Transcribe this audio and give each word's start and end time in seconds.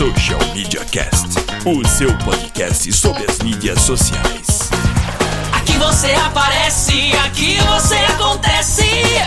Social 0.00 0.40
Media 0.54 0.82
Cast, 0.86 1.28
o 1.66 1.86
seu 1.86 2.08
podcast 2.24 2.90
sobre 2.90 3.22
as 3.30 3.38
mídias 3.40 3.82
sociais. 3.82 4.70
Aqui 5.52 5.76
você 5.76 6.14
aparece, 6.14 7.12
aqui 7.26 7.58
você 7.60 7.96
acontece. 7.96 8.82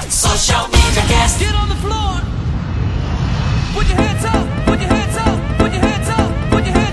Social 0.09 0.67
Media 0.70 1.04
Cast. 1.08 1.38
Get 1.38 1.54
on 1.54 1.67
the 1.67 1.76
floor. 1.76 2.23
Put 3.76 3.88
your 3.88 4.02
hands 4.02 4.26
up, 4.26 4.48
put 4.66 4.81
your 4.81 4.90
hands 4.90 5.16
up, 5.16 5.40
put 5.59 5.72
your 5.76 5.84
hands 5.86 6.09
up, 6.09 6.50
put 6.50 6.66
your 6.66 6.73
hands 6.73 6.90
up, 6.90 6.93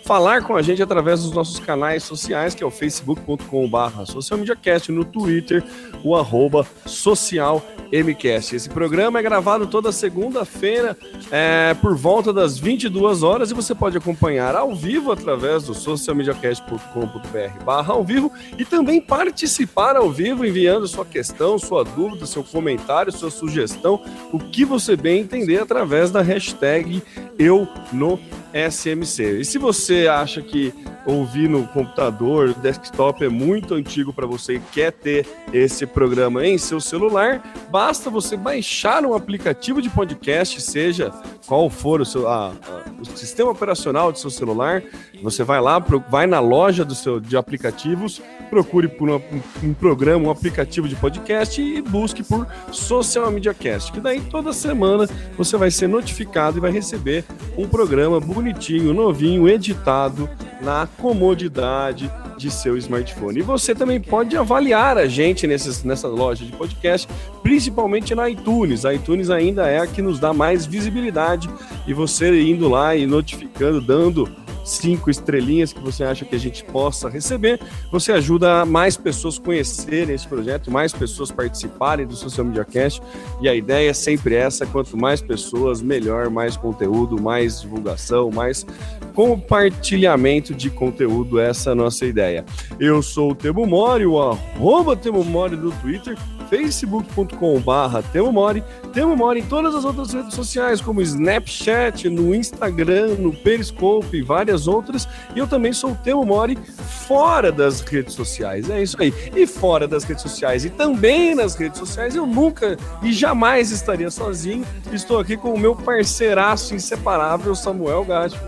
falar 0.09 0.43
com 0.43 0.57
a 0.57 0.63
gente 0.63 0.83
através 0.83 1.23
dos 1.23 1.33
nossos 1.33 1.59
canais 1.61 2.03
sociais, 2.03 2.55
que 2.55 2.65
é 2.65 2.67
o 2.67 2.71
facebook.com.br 2.71 4.07
socialmediacast, 4.07 4.91
no 4.91 5.05
Twitter, 5.05 5.63
o 6.03 6.17
arroba 6.17 6.67
socialmcast. 6.87 8.57
Esse 8.57 8.71
programa 8.71 9.19
é 9.19 9.23
gravado 9.23 9.67
toda 9.67 9.93
segunda-feira, 9.93 10.97
é, 11.31 11.75
por 11.75 11.95
volta 11.95 12.33
das 12.33 12.59
22 12.59 13.23
horas, 13.23 13.51
e 13.51 13.55
você 13.55 13.75
pode 13.75 13.99
acompanhar 13.99 14.57
ao 14.57 14.75
vivo 14.75 15.13
através 15.13 15.65
do 15.65 15.75
socialmediacast.com.br 15.75 17.63
barra 17.63 17.93
ao 17.93 18.03
vivo 18.03 18.33
e 18.57 18.65
também 18.65 19.03
participar 19.03 19.95
ao 19.95 20.11
vivo 20.11 20.43
enviando 20.47 20.89
sua 20.89 21.05
questão, 21.05 21.59
sua 21.59 21.85
dúvida, 21.85 22.25
seu 22.25 22.43
comentário, 22.43 23.13
sua 23.13 23.31
sugestão, 23.31 24.03
o 24.33 24.39
que 24.39 24.65
você 24.65 24.97
bem 24.97 25.21
entender 25.21 25.61
através 25.61 26.11
da 26.11 26.23
hashtag 26.23 27.03
eu 27.39 27.69
no 27.93 28.19
SMC. 28.55 29.41
E 29.41 29.45
se 29.45 29.59
você 29.59 29.98
acha 30.07 30.41
que 30.43 30.73
ouvir 31.07 31.49
no 31.49 31.67
computador, 31.69 32.53
desktop 32.55 33.25
é 33.25 33.29
muito 33.29 33.75
antigo 33.75 34.13
para 34.13 34.27
você 34.27 34.57
e 34.57 34.61
quer 34.73 34.93
ter 34.93 35.27
esse 35.53 35.87
programa 35.87 36.47
em 36.47 36.59
seu 36.59 36.81
celular, 36.81 37.43
basta 37.71 38.11
você 38.11 38.37
baixar 38.37 39.05
um 39.07 39.15
aplicativo 39.15 39.81
de 39.81 39.89
podcast, 39.89 40.61
seja 40.61 41.11
qual 41.47 41.71
for 41.71 42.03
o, 42.03 42.05
seu, 42.05 42.29
a- 42.29 42.49
a- 42.51 43.01
o 43.01 43.05
sistema 43.07 43.51
operacional 43.51 44.13
do 44.13 44.19
seu 44.19 44.29
celular, 44.31 44.83
você 45.23 45.43
vai 45.43 45.61
lá, 45.61 45.79
vai 46.11 46.27
na 46.27 46.41
loja 46.41 46.85
do 46.85 46.95
seu, 46.95 47.21
de 47.21 47.37
aplicativos, 47.37 48.23
procure 48.49 48.89
por 48.89 49.11
um, 49.11 49.21
um 49.63 49.75
programa, 49.75 50.29
um 50.29 50.31
aplicativo 50.31 50.89
de 50.89 50.97
podcast 50.97 51.61
e 51.61 51.83
busque 51.83 52.23
por 52.23 52.47
Social 52.73 53.31
Media 53.31 53.53
Cast, 53.53 53.93
que 53.93 54.01
daí 54.01 54.21
toda 54.21 54.53
semana 54.53 55.09
você 55.37 55.57
vai 55.57 55.71
ser 55.71 55.89
notificado 55.89 56.59
e 56.59 56.61
vai 56.61 56.71
receber 56.71 57.25
um 57.57 57.67
programa 57.67 58.21
bonitinho, 58.21 58.95
novinho, 58.95 59.49
editado 59.49 60.29
na 60.61 60.89
comodidade 60.99 62.11
de 62.37 62.51
seu 62.51 62.77
smartphone. 62.77 63.41
E 63.41 63.43
você 63.43 63.75
também 63.75 64.01
pode 64.01 64.37
avaliar 64.37 64.97
a 64.97 65.07
gente 65.07 65.47
nesses, 65.47 65.83
nessa 65.83 66.07
loja 66.07 66.45
de 66.45 66.53
podcast, 66.53 67.09
principalmente 67.43 68.15
na 68.15 68.31
iTunes. 68.31 68.85
A 68.85 68.95
iTunes 68.95 69.29
ainda 69.29 69.67
é 69.69 69.81
a 69.81 69.87
que 69.87 70.01
nos 70.01 70.21
dá 70.21 70.33
mais 70.33 70.65
visibilidade 70.65 71.51
e 71.87 71.93
você 71.93 72.41
indo 72.41 72.69
lá 72.69 72.95
e 72.95 73.07
notificando, 73.07 73.81
dando 73.81 74.31
cinco 74.69 75.11
estrelinhas 75.11 75.73
que 75.73 75.81
você 75.81 76.05
acha 76.05 76.25
que 76.25 76.35
a 76.35 76.39
gente 76.39 76.65
possa 76.65 77.09
receber, 77.09 77.61
você 77.91 78.13
ajuda 78.13 78.65
mais 78.65 78.97
pessoas 78.97 79.39
conhecerem 79.39 80.15
esse 80.15 80.27
projeto, 80.27 80.71
mais 80.71 80.93
pessoas 80.93 81.31
participarem 81.31 82.07
do 82.07 82.15
Social 82.15 82.47
Media 82.47 82.65
Cast. 82.65 83.01
E 83.41 83.49
a 83.49 83.55
ideia 83.55 83.91
é 83.91 83.95
sempre 83.95 84.35
essa: 84.35 84.67
quanto 84.67 84.97
mais 84.97 85.21
pessoas, 85.21 85.81
melhor, 85.81 86.29
mais 86.31 86.57
conteúdo, 86.57 87.21
mais 87.21 87.63
divulgação, 87.63 88.31
mais 88.31 88.67
compartilhamento 89.15 90.55
de 90.55 90.71
conteúdo. 90.71 91.41
Essa 91.41 91.71
é 91.71 91.73
a 91.73 91.77
nossa 91.77 92.07
ideia. 92.07 92.45
Eu 92.79 93.03
sou 93.03 93.33
o 93.33 93.35
Temo 93.35 93.67
Mori, 93.67 94.07
o 94.07 94.21
arroba 94.21 94.97
Temo 94.97 95.25
Mori 95.25 95.57
no 95.57 95.71
Twitter, 95.73 96.17
facebook.com/barra 96.49 98.03
Temo 98.03 98.33
Mori, 98.33 98.63
Temo 98.93 99.17
Mori 99.17 99.41
em 99.41 99.45
todas 99.45 99.75
as 99.75 99.85
outras 99.85 100.13
redes 100.13 100.35
sociais, 100.35 100.81
como 100.81 101.03
Snapchat, 101.03 102.09
no 102.09 102.35
Instagram, 102.35 103.17
no 103.19 103.33
Periscope 103.33 104.17
e 104.17 104.23
várias 104.23 104.67
outras. 104.67 105.09
E 105.35 105.39
eu 105.39 105.47
também 105.47 105.73
sou 105.73 105.93
o 105.93 105.95
Temo 105.95 106.25
Mori 106.25 106.59
fora 107.07 107.53
das 107.53 107.81
redes 107.81 108.15
sociais. 108.15 108.69
É 108.71 108.83
isso 108.83 109.01
aí. 109.01 109.13
E 109.35 109.47
fora 109.47 109.87
das 109.87 110.05
redes 110.05 110.23
sociais 110.23 110.65
e 110.65 110.71
também 110.71 111.35
nas 111.35 111.55
redes 111.55 111.79
sociais, 111.79 112.15
eu 112.15 112.27
nunca 112.27 112.77
e 113.03 113.13
jamais 113.13 113.71
estaria 113.71 114.11
sozinho. 114.11 114.65
Estou 114.93 115.19
aqui 115.19 115.37
com 115.37 115.53
o 115.53 115.59
meu 115.59 115.75
parceiraço 115.75 116.75
inseparável, 116.75 117.55
Samuel 117.55 118.05
Gatti. 118.05 118.39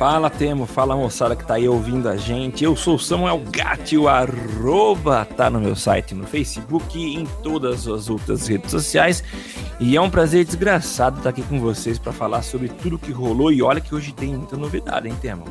Fala 0.00 0.30
Temo, 0.30 0.64
fala 0.64 0.96
moçada 0.96 1.36
que 1.36 1.46
tá 1.46 1.56
aí 1.56 1.68
ouvindo 1.68 2.08
a 2.08 2.16
gente. 2.16 2.64
Eu 2.64 2.74
sou 2.74 2.94
o 2.94 2.98
Samuel 2.98 3.42
Gatti, 3.50 3.98
o 3.98 4.08
arroba 4.08 5.26
tá 5.26 5.50
no 5.50 5.60
meu 5.60 5.76
site, 5.76 6.14
no 6.14 6.26
Facebook 6.26 6.98
e 6.98 7.16
em 7.16 7.26
todas 7.42 7.86
as 7.86 8.08
outras 8.08 8.48
redes 8.48 8.70
sociais. 8.70 9.22
E 9.78 9.98
é 9.98 10.00
um 10.00 10.08
prazer 10.08 10.46
desgraçado 10.46 11.18
estar 11.18 11.28
aqui 11.28 11.42
com 11.42 11.60
vocês 11.60 11.98
para 11.98 12.12
falar 12.12 12.40
sobre 12.40 12.70
tudo 12.70 12.98
que 12.98 13.12
rolou. 13.12 13.52
E 13.52 13.60
olha 13.60 13.78
que 13.78 13.94
hoje 13.94 14.14
tem 14.14 14.34
muita 14.34 14.56
novidade, 14.56 15.06
hein, 15.06 15.14
Temo? 15.20 15.44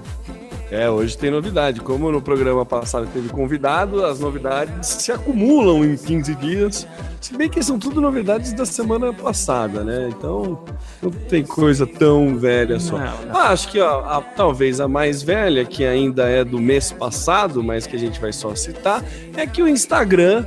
É, 0.72 0.88
hoje 0.90 1.18
tem 1.18 1.32
novidade. 1.32 1.82
Como 1.82 2.12
no 2.12 2.22
programa 2.22 2.64
passado 2.66 3.08
teve 3.12 3.30
convidado, 3.30 4.06
as 4.06 4.20
novidades 4.20 4.88
se 4.88 5.12
acumulam 5.12 5.84
em 5.84 5.98
15 5.98 6.36
dias. 6.36 6.88
Se 7.20 7.36
bem 7.36 7.50
que 7.50 7.62
são 7.64 7.80
tudo 7.80 8.00
novidades 8.00 8.54
da 8.54 8.66
semana 8.66 9.12
passada, 9.12 9.84
né? 9.84 10.10
Então 10.16 10.64
não 11.02 11.10
tem 11.10 11.44
coisa 11.44 11.88
tão 11.88 12.38
velha 12.38 12.80
só. 12.80 12.98
Não, 13.00 13.06
não. 13.26 13.36
Ah, 13.36 13.50
acho 13.50 13.70
que 13.70 13.80
ó, 13.80 14.00
a- 14.02 14.22
talvez 14.22 14.80
a 14.80 14.88
mais 14.88 15.24
velha, 15.24 15.66
que 15.66 15.84
ainda 15.84 16.30
é 16.30 16.44
do 16.44 16.60
mês 16.60 16.92
passado, 16.92 17.64
mas 17.64 17.88
que 17.88 17.96
a 17.96 18.00
gente 18.00 18.20
vai 18.22 18.32
só 18.32 18.54
citar, 18.54 19.04
é 19.36 19.46
que 19.48 19.62
o 19.64 19.68
Instagram. 19.68 20.46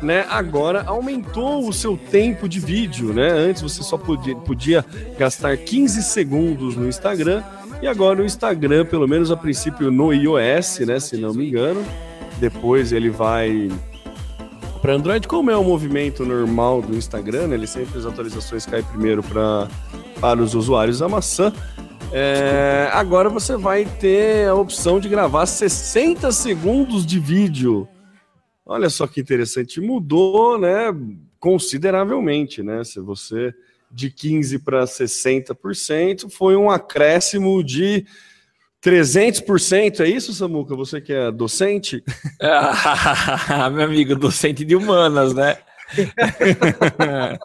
Né, 0.00 0.24
agora 0.30 0.84
aumentou 0.86 1.68
o 1.68 1.72
seu 1.72 1.96
tempo 1.96 2.48
de 2.48 2.60
vídeo, 2.60 3.12
né? 3.12 3.28
Antes 3.32 3.62
você 3.62 3.82
só 3.82 3.98
podia, 3.98 4.36
podia 4.36 4.84
gastar 5.18 5.56
15 5.56 6.04
segundos 6.04 6.76
no 6.76 6.86
Instagram 6.86 7.42
e 7.82 7.88
agora 7.88 8.22
o 8.22 8.24
Instagram, 8.24 8.86
pelo 8.86 9.08
menos 9.08 9.32
a 9.32 9.36
princípio 9.36 9.90
no 9.90 10.12
iOS, 10.12 10.78
né, 10.86 11.00
se 11.00 11.16
não 11.16 11.34
me 11.34 11.48
engano, 11.48 11.84
depois 12.38 12.92
ele 12.92 13.10
vai 13.10 13.68
para 14.80 14.94
Android, 14.94 15.26
como 15.26 15.50
é 15.50 15.56
o 15.56 15.64
movimento 15.64 16.24
normal 16.24 16.80
do 16.80 16.94
Instagram, 16.94 17.48
né, 17.48 17.56
ele 17.56 17.66
sempre 17.66 17.98
as 17.98 18.06
atualizações 18.06 18.64
caem 18.64 18.84
primeiro 18.84 19.22
para 19.22 19.68
para 20.20 20.40
os 20.40 20.54
usuários 20.54 21.00
da 21.00 21.08
maçã. 21.08 21.52
É, 22.12 22.88
agora 22.92 23.28
você 23.28 23.56
vai 23.56 23.84
ter 23.84 24.48
a 24.48 24.54
opção 24.54 25.00
de 25.00 25.08
gravar 25.08 25.46
60 25.46 26.30
segundos 26.30 27.04
de 27.04 27.18
vídeo. 27.18 27.88
Olha 28.64 28.88
só 28.88 29.08
que 29.08 29.20
interessante, 29.20 29.80
mudou, 29.80 30.56
né, 30.56 30.94
consideravelmente, 31.40 32.62
né? 32.62 32.84
Se 32.84 33.00
você 33.00 33.52
de 33.92 34.10
15 34.10 34.58
para 34.60 34.84
60%, 34.84 36.30
foi 36.30 36.56
um 36.56 36.70
acréscimo 36.70 37.62
de 37.62 38.06
300%, 38.82 40.00
é 40.00 40.08
isso, 40.08 40.32
Samuca? 40.32 40.74
Você 40.74 41.00
que 41.00 41.12
é 41.12 41.30
docente? 41.30 42.02
Ah, 42.40 43.68
meu 43.70 43.84
amigo, 43.84 44.16
docente 44.16 44.64
de 44.64 44.74
humanas, 44.74 45.34
né? 45.34 45.58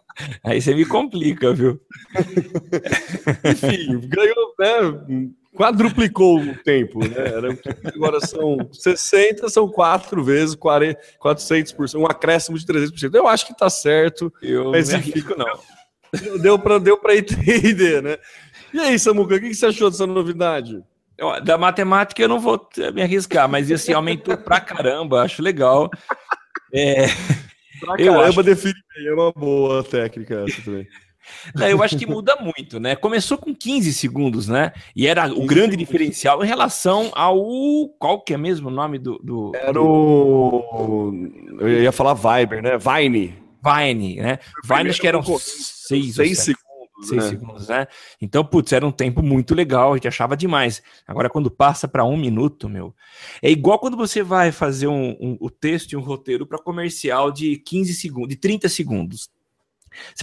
Aí 0.43 0.61
você 0.61 0.73
me 0.73 0.85
complica, 0.85 1.53
viu? 1.53 1.79
Enfim, 3.43 3.99
ganhou, 4.07 4.55
né? 4.57 5.27
Quadruplicou 5.55 6.39
o 6.39 6.55
tempo, 6.57 6.99
né? 6.99 7.59
Agora 7.93 8.19
são 8.21 8.57
60, 8.71 9.49
são 9.49 9.67
quatro 9.67 10.23
vezes 10.23 10.55
40, 10.55 10.99
400%, 11.21 11.99
um 11.99 12.05
acréscimo 12.05 12.57
de 12.57 12.65
300%. 12.65 13.13
Eu 13.15 13.27
acho 13.27 13.45
que 13.47 13.57
tá 13.57 13.69
certo. 13.69 14.31
Eu 14.41 14.71
Mas 14.71 14.89
não 14.89 14.99
enfim. 14.99 15.23
não. 15.37 15.76
Deu 16.41 16.57
pra, 16.59 16.77
deu 16.79 16.97
pra 16.97 17.15
entender, 17.15 18.01
né? 18.01 18.17
E 18.73 18.79
aí, 18.79 18.99
Samuca, 18.99 19.35
o 19.35 19.39
que, 19.39 19.53
você 19.53 19.65
achou 19.67 19.89
dessa 19.89 20.05
novidade? 20.07 20.83
Eu- 21.17 21.41
Da 21.41 21.57
matemática 21.57 22.21
eu 22.21 22.27
não 22.29 22.39
vou 22.39 22.67
me 22.93 23.01
arriscar, 23.01 23.47
mas 23.49 23.71
assim, 23.71 23.93
aumentou 23.93 24.37
pra 24.37 24.59
caramba, 24.59 25.21
acho 25.23 25.41
legal. 25.41 25.89
É, 26.73 27.07
Pra 27.79 27.93
Eu 27.99 28.13
caramba, 28.13 28.23
acho- 28.29 28.43
define 28.43 28.73
bem. 28.95 29.07
É 29.07 29.13
uma 29.13 29.31
boa 29.31 29.83
técnica 29.83 30.43
essa 30.47 30.61
também. 30.63 30.87
Não, 31.53 31.67
eu 31.67 31.83
acho 31.83 31.97
que 31.97 32.05
muda 32.07 32.35
muito, 32.37 32.79
né? 32.79 32.95
Começou 32.95 33.37
com 33.37 33.53
15 33.53 33.93
segundos, 33.93 34.47
né? 34.47 34.71
E 34.95 35.05
era 35.05 35.25
o 35.25 35.35
15 35.35 35.45
grande 35.47 35.71
segundos. 35.71 35.77
diferencial 35.77 36.43
em 36.43 36.47
relação 36.47 37.11
ao. 37.13 37.37
Qual 37.99 38.21
que 38.23 38.33
é 38.33 38.37
mesmo 38.37 38.69
o 38.69 38.71
nome 38.71 38.97
do. 38.97 39.19
do 39.21 39.51
Era 39.55 39.79
o. 39.81 41.11
Eu 41.59 41.83
ia 41.83 41.91
falar 41.91 42.13
Viber, 42.13 42.61
né? 42.63 42.77
Vine. 42.77 43.35
Vine, 43.63 44.15
né? 44.21 44.39
Vine 44.63 44.89
acho 44.89 45.01
que 45.01 45.07
eram 45.07 45.19
concorrente. 45.21 45.76
Seis, 45.87 46.15
Seis 46.15 46.39
segundos. 46.39 47.07
seis 47.07 47.23
né? 47.23 47.29
segundos, 47.29 47.67
né? 47.69 47.87
Então, 48.21 48.43
putz, 48.43 48.73
era 48.73 48.85
um 48.85 48.91
tempo 48.91 49.21
muito 49.21 49.53
legal, 49.53 49.93
a 49.93 49.95
gente 49.97 50.07
achava 50.07 50.35
demais. 50.35 50.81
Agora, 51.07 51.29
quando 51.29 51.49
passa 51.51 51.87
para 51.87 52.03
um 52.03 52.17
minuto, 52.17 52.67
meu, 52.67 52.93
é 53.41 53.49
igual 53.51 53.77
quando 53.79 53.95
você 53.95 54.23
vai 54.23 54.51
fazer 54.51 54.87
um, 54.87 55.11
um- 55.19 55.37
o 55.39 55.49
texto 55.49 55.91
e 55.93 55.95
um 55.97 56.01
roteiro 56.01 56.45
para 56.45 56.57
comercial 56.57 57.31
de 57.31 57.57
15 57.57 57.93
segundos, 57.93 58.29
de 58.29 58.35
30 58.37 58.67
segundos. 58.67 59.29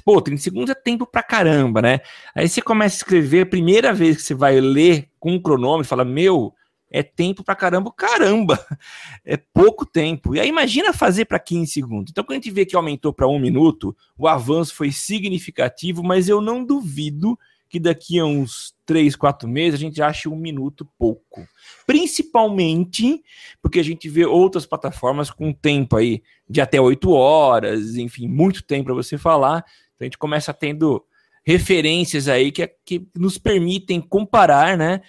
Pô, 0.04 0.20
30 0.20 0.40
segundos 0.42 0.70
é 0.70 0.74
tempo 0.74 1.04
pra 1.06 1.22
caramba, 1.22 1.80
né? 1.82 2.00
Aí 2.34 2.48
você 2.48 2.60
começa 2.62 2.94
a 2.94 2.98
escrever, 2.98 3.40
a 3.42 3.46
primeira 3.46 3.92
vez 3.92 4.16
que 4.16 4.22
você 4.22 4.34
vai 4.34 4.60
ler 4.60 5.08
com 5.18 5.32
um 5.32 5.40
cronômetro, 5.42 5.88
fala, 5.88 6.04
meu, 6.04 6.54
é 6.94 7.02
tempo 7.02 7.42
pra 7.42 7.56
caramba, 7.56 7.90
caramba, 7.90 8.64
é 9.26 9.36
pouco 9.36 9.84
tempo. 9.84 10.36
E 10.36 10.38
aí 10.38 10.48
imagina 10.48 10.92
fazer 10.92 11.24
para 11.24 11.40
15 11.40 11.72
segundos. 11.72 12.12
Então, 12.12 12.22
quando 12.22 12.38
a 12.38 12.40
gente 12.40 12.52
vê 12.52 12.64
que 12.64 12.76
aumentou 12.76 13.12
para 13.12 13.26
um 13.26 13.36
minuto, 13.36 13.96
o 14.16 14.28
avanço 14.28 14.72
foi 14.76 14.92
significativo, 14.92 16.04
mas 16.04 16.28
eu 16.28 16.40
não 16.40 16.64
duvido 16.64 17.36
que 17.68 17.80
daqui 17.80 18.20
a 18.20 18.24
uns 18.24 18.76
3, 18.86 19.16
4 19.16 19.48
meses 19.48 19.74
a 19.74 19.82
gente 19.82 20.00
ache 20.00 20.28
um 20.28 20.36
minuto 20.36 20.88
pouco. 20.96 21.44
Principalmente 21.84 23.20
porque 23.60 23.80
a 23.80 23.84
gente 23.84 24.08
vê 24.08 24.24
outras 24.24 24.64
plataformas 24.64 25.32
com 25.32 25.52
tempo 25.52 25.96
aí 25.96 26.22
de 26.48 26.60
até 26.60 26.80
8 26.80 27.10
horas, 27.10 27.96
enfim, 27.96 28.28
muito 28.28 28.62
tempo 28.62 28.84
para 28.84 28.94
você 28.94 29.18
falar. 29.18 29.64
Então 29.96 30.02
a 30.02 30.04
gente 30.04 30.18
começa 30.18 30.54
tendo 30.54 31.04
referências 31.44 32.28
aí 32.28 32.52
que, 32.52 32.64
que 32.84 33.04
nos 33.16 33.36
permitem 33.36 34.00
comparar, 34.00 34.78
né? 34.78 35.00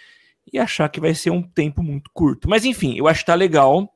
E 0.52 0.60
achar 0.60 0.90
que 0.90 1.00
vai 1.00 1.14
ser 1.14 1.32
um 1.32 1.42
tempo 1.42 1.82
muito 1.82 2.10
curto. 2.14 2.50
Mas 2.50 2.66
enfim, 2.66 2.96
eu 2.98 3.08
acho 3.08 3.22
que 3.22 3.26
tá 3.26 3.36
legal 3.36 3.92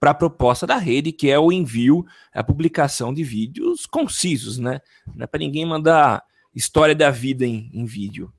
para 0.00 0.10
a 0.10 0.14
proposta 0.14 0.66
da 0.66 0.76
rede, 0.76 1.12
que 1.12 1.30
é 1.30 1.38
o 1.38 1.52
envio, 1.52 2.04
a 2.34 2.42
publicação 2.42 3.14
de 3.14 3.22
vídeos 3.22 3.86
concisos, 3.86 4.58
né? 4.58 4.80
Não 5.14 5.24
é 5.24 5.26
para 5.26 5.38
ninguém 5.38 5.64
mandar 5.64 6.24
história 6.54 6.94
da 6.94 7.10
vida 7.10 7.46
em, 7.46 7.70
em 7.72 7.84
vídeo. 7.84 8.32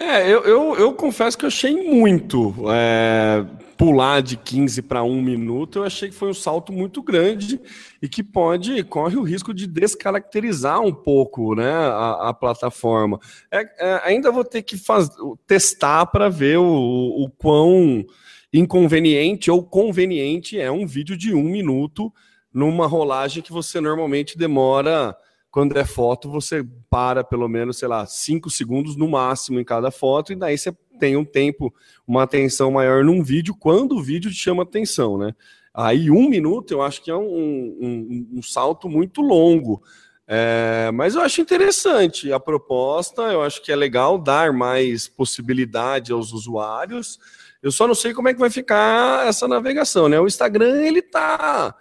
É, 0.00 0.22
eu, 0.28 0.42
eu, 0.42 0.74
eu 0.74 0.94
confesso 0.94 1.38
que 1.38 1.44
eu 1.44 1.48
achei 1.48 1.76
muito 1.76 2.54
é, 2.72 3.44
pular 3.76 4.20
de 4.20 4.36
15 4.36 4.82
para 4.82 5.02
1 5.02 5.22
minuto. 5.22 5.78
Eu 5.78 5.84
achei 5.84 6.08
que 6.08 6.14
foi 6.14 6.30
um 6.30 6.34
salto 6.34 6.72
muito 6.72 7.02
grande 7.02 7.60
e 8.00 8.08
que 8.08 8.22
pode, 8.22 8.82
corre 8.84 9.16
o 9.16 9.22
risco 9.22 9.52
de 9.52 9.66
descaracterizar 9.66 10.80
um 10.80 10.92
pouco 10.92 11.54
né, 11.54 11.70
a, 11.70 12.30
a 12.30 12.34
plataforma. 12.34 13.18
É, 13.50 13.60
é, 13.78 14.00
ainda 14.04 14.32
vou 14.32 14.44
ter 14.44 14.62
que 14.62 14.76
faz, 14.76 15.08
testar 15.46 16.06
para 16.06 16.28
ver 16.28 16.58
o, 16.58 16.64
o 16.64 17.30
quão 17.30 18.04
inconveniente 18.52 19.50
ou 19.50 19.62
conveniente 19.62 20.58
é 20.58 20.70
um 20.70 20.86
vídeo 20.86 21.16
de 21.16 21.34
um 21.34 21.44
minuto 21.44 22.12
numa 22.52 22.86
rolagem 22.86 23.42
que 23.42 23.52
você 23.52 23.80
normalmente 23.80 24.36
demora 24.36 25.16
quando 25.52 25.76
é 25.76 25.84
foto, 25.84 26.30
você 26.30 26.66
para 26.88 27.22
pelo 27.22 27.46
menos, 27.46 27.78
sei 27.78 27.86
lá, 27.86 28.06
cinco 28.06 28.48
segundos 28.48 28.96
no 28.96 29.06
máximo 29.06 29.60
em 29.60 29.64
cada 29.64 29.90
foto, 29.90 30.32
e 30.32 30.34
daí 30.34 30.56
você 30.56 30.72
tem 30.98 31.14
um 31.14 31.26
tempo, 31.26 31.72
uma 32.06 32.22
atenção 32.22 32.70
maior 32.70 33.04
num 33.04 33.22
vídeo, 33.22 33.54
quando 33.54 33.96
o 33.96 34.02
vídeo 34.02 34.30
te 34.30 34.36
chama 34.38 34.62
atenção, 34.62 35.18
né? 35.18 35.34
Aí 35.74 36.10
um 36.10 36.26
minuto 36.28 36.72
eu 36.72 36.80
acho 36.80 37.02
que 37.02 37.10
é 37.10 37.14
um, 37.14 37.20
um, 37.22 38.28
um 38.38 38.42
salto 38.42 38.88
muito 38.88 39.20
longo. 39.20 39.82
É, 40.26 40.90
mas 40.94 41.14
eu 41.14 41.20
acho 41.20 41.42
interessante 41.42 42.32
a 42.32 42.40
proposta, 42.40 43.22
eu 43.24 43.42
acho 43.42 43.60
que 43.62 43.70
é 43.70 43.76
legal 43.76 44.16
dar 44.16 44.52
mais 44.54 45.06
possibilidade 45.06 46.12
aos 46.12 46.32
usuários. 46.32 47.18
Eu 47.62 47.70
só 47.70 47.86
não 47.86 47.94
sei 47.94 48.14
como 48.14 48.28
é 48.28 48.32
que 48.32 48.40
vai 48.40 48.48
ficar 48.48 49.26
essa 49.26 49.46
navegação, 49.46 50.08
né? 50.08 50.18
O 50.18 50.26
Instagram, 50.26 50.80
ele 50.82 51.02
tá. 51.02 51.74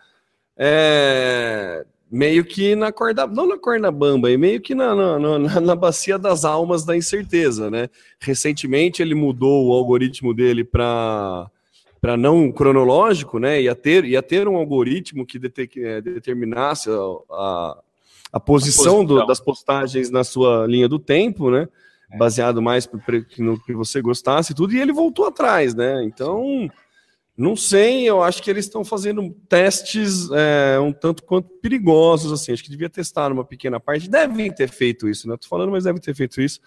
É, 0.57 1.85
meio 2.11 2.43
que 2.43 2.75
na 2.75 2.91
corda, 2.91 3.25
não 3.25 3.47
na 3.47 3.57
corda 3.57 3.89
bamba, 3.89 4.29
e 4.29 4.37
meio 4.37 4.59
que 4.59 4.75
na, 4.75 4.93
na, 4.93 5.39
na, 5.39 5.61
na, 5.61 5.75
bacia 5.75 6.19
das 6.19 6.43
almas 6.43 6.83
da 6.83 6.97
incerteza, 6.97 7.71
né? 7.71 7.89
Recentemente 8.19 9.01
ele 9.01 9.15
mudou 9.15 9.67
o 9.67 9.73
algoritmo 9.73 10.33
dele 10.33 10.63
para 10.65 11.49
para 12.01 12.17
não 12.17 12.51
cronológico, 12.51 13.37
né? 13.37 13.61
Ia 13.61 13.75
ter, 13.75 14.05
ia 14.05 14.23
ter 14.23 14.47
um 14.47 14.57
algoritmo 14.57 15.23
que 15.23 15.37
dete, 15.37 15.69
é, 15.77 16.01
determinasse 16.01 16.89
a, 16.89 16.93
a, 17.29 17.77
a 18.33 18.39
posição, 18.39 19.05
do, 19.05 19.23
das 19.27 19.39
postagens 19.39 20.09
na 20.09 20.23
sua 20.23 20.65
linha 20.65 20.89
do 20.89 20.97
tempo, 20.97 21.51
né? 21.51 21.69
É. 22.11 22.17
Baseado 22.17 22.59
mais 22.59 22.89
no 23.37 23.59
que 23.61 23.73
você 23.73 24.01
gostasse 24.01 24.51
e 24.51 24.55
tudo, 24.55 24.73
e 24.73 24.81
ele 24.81 24.91
voltou 24.91 25.27
atrás, 25.27 25.75
né? 25.75 26.03
Então. 26.03 26.69
Não 27.37 27.55
sei, 27.55 28.03
eu 28.07 28.21
acho 28.21 28.43
que 28.43 28.49
eles 28.49 28.65
estão 28.65 28.83
fazendo 28.83 29.35
testes 29.47 30.29
é, 30.31 30.79
um 30.79 30.91
tanto 30.91 31.23
quanto 31.23 31.49
perigosos, 31.61 32.31
assim. 32.31 32.51
Acho 32.51 32.63
que 32.63 32.69
devia 32.69 32.89
testar 32.89 33.29
numa 33.29 33.45
pequena 33.45 33.79
parte. 33.79 34.09
Devem 34.09 34.51
ter 34.51 34.69
feito 34.69 35.07
isso, 35.07 35.27
né? 35.27 35.37
Tô 35.37 35.47
falando, 35.47 35.71
mas 35.71 35.85
devem 35.85 36.01
ter 36.01 36.13
feito 36.13 36.41
isso. 36.41 36.59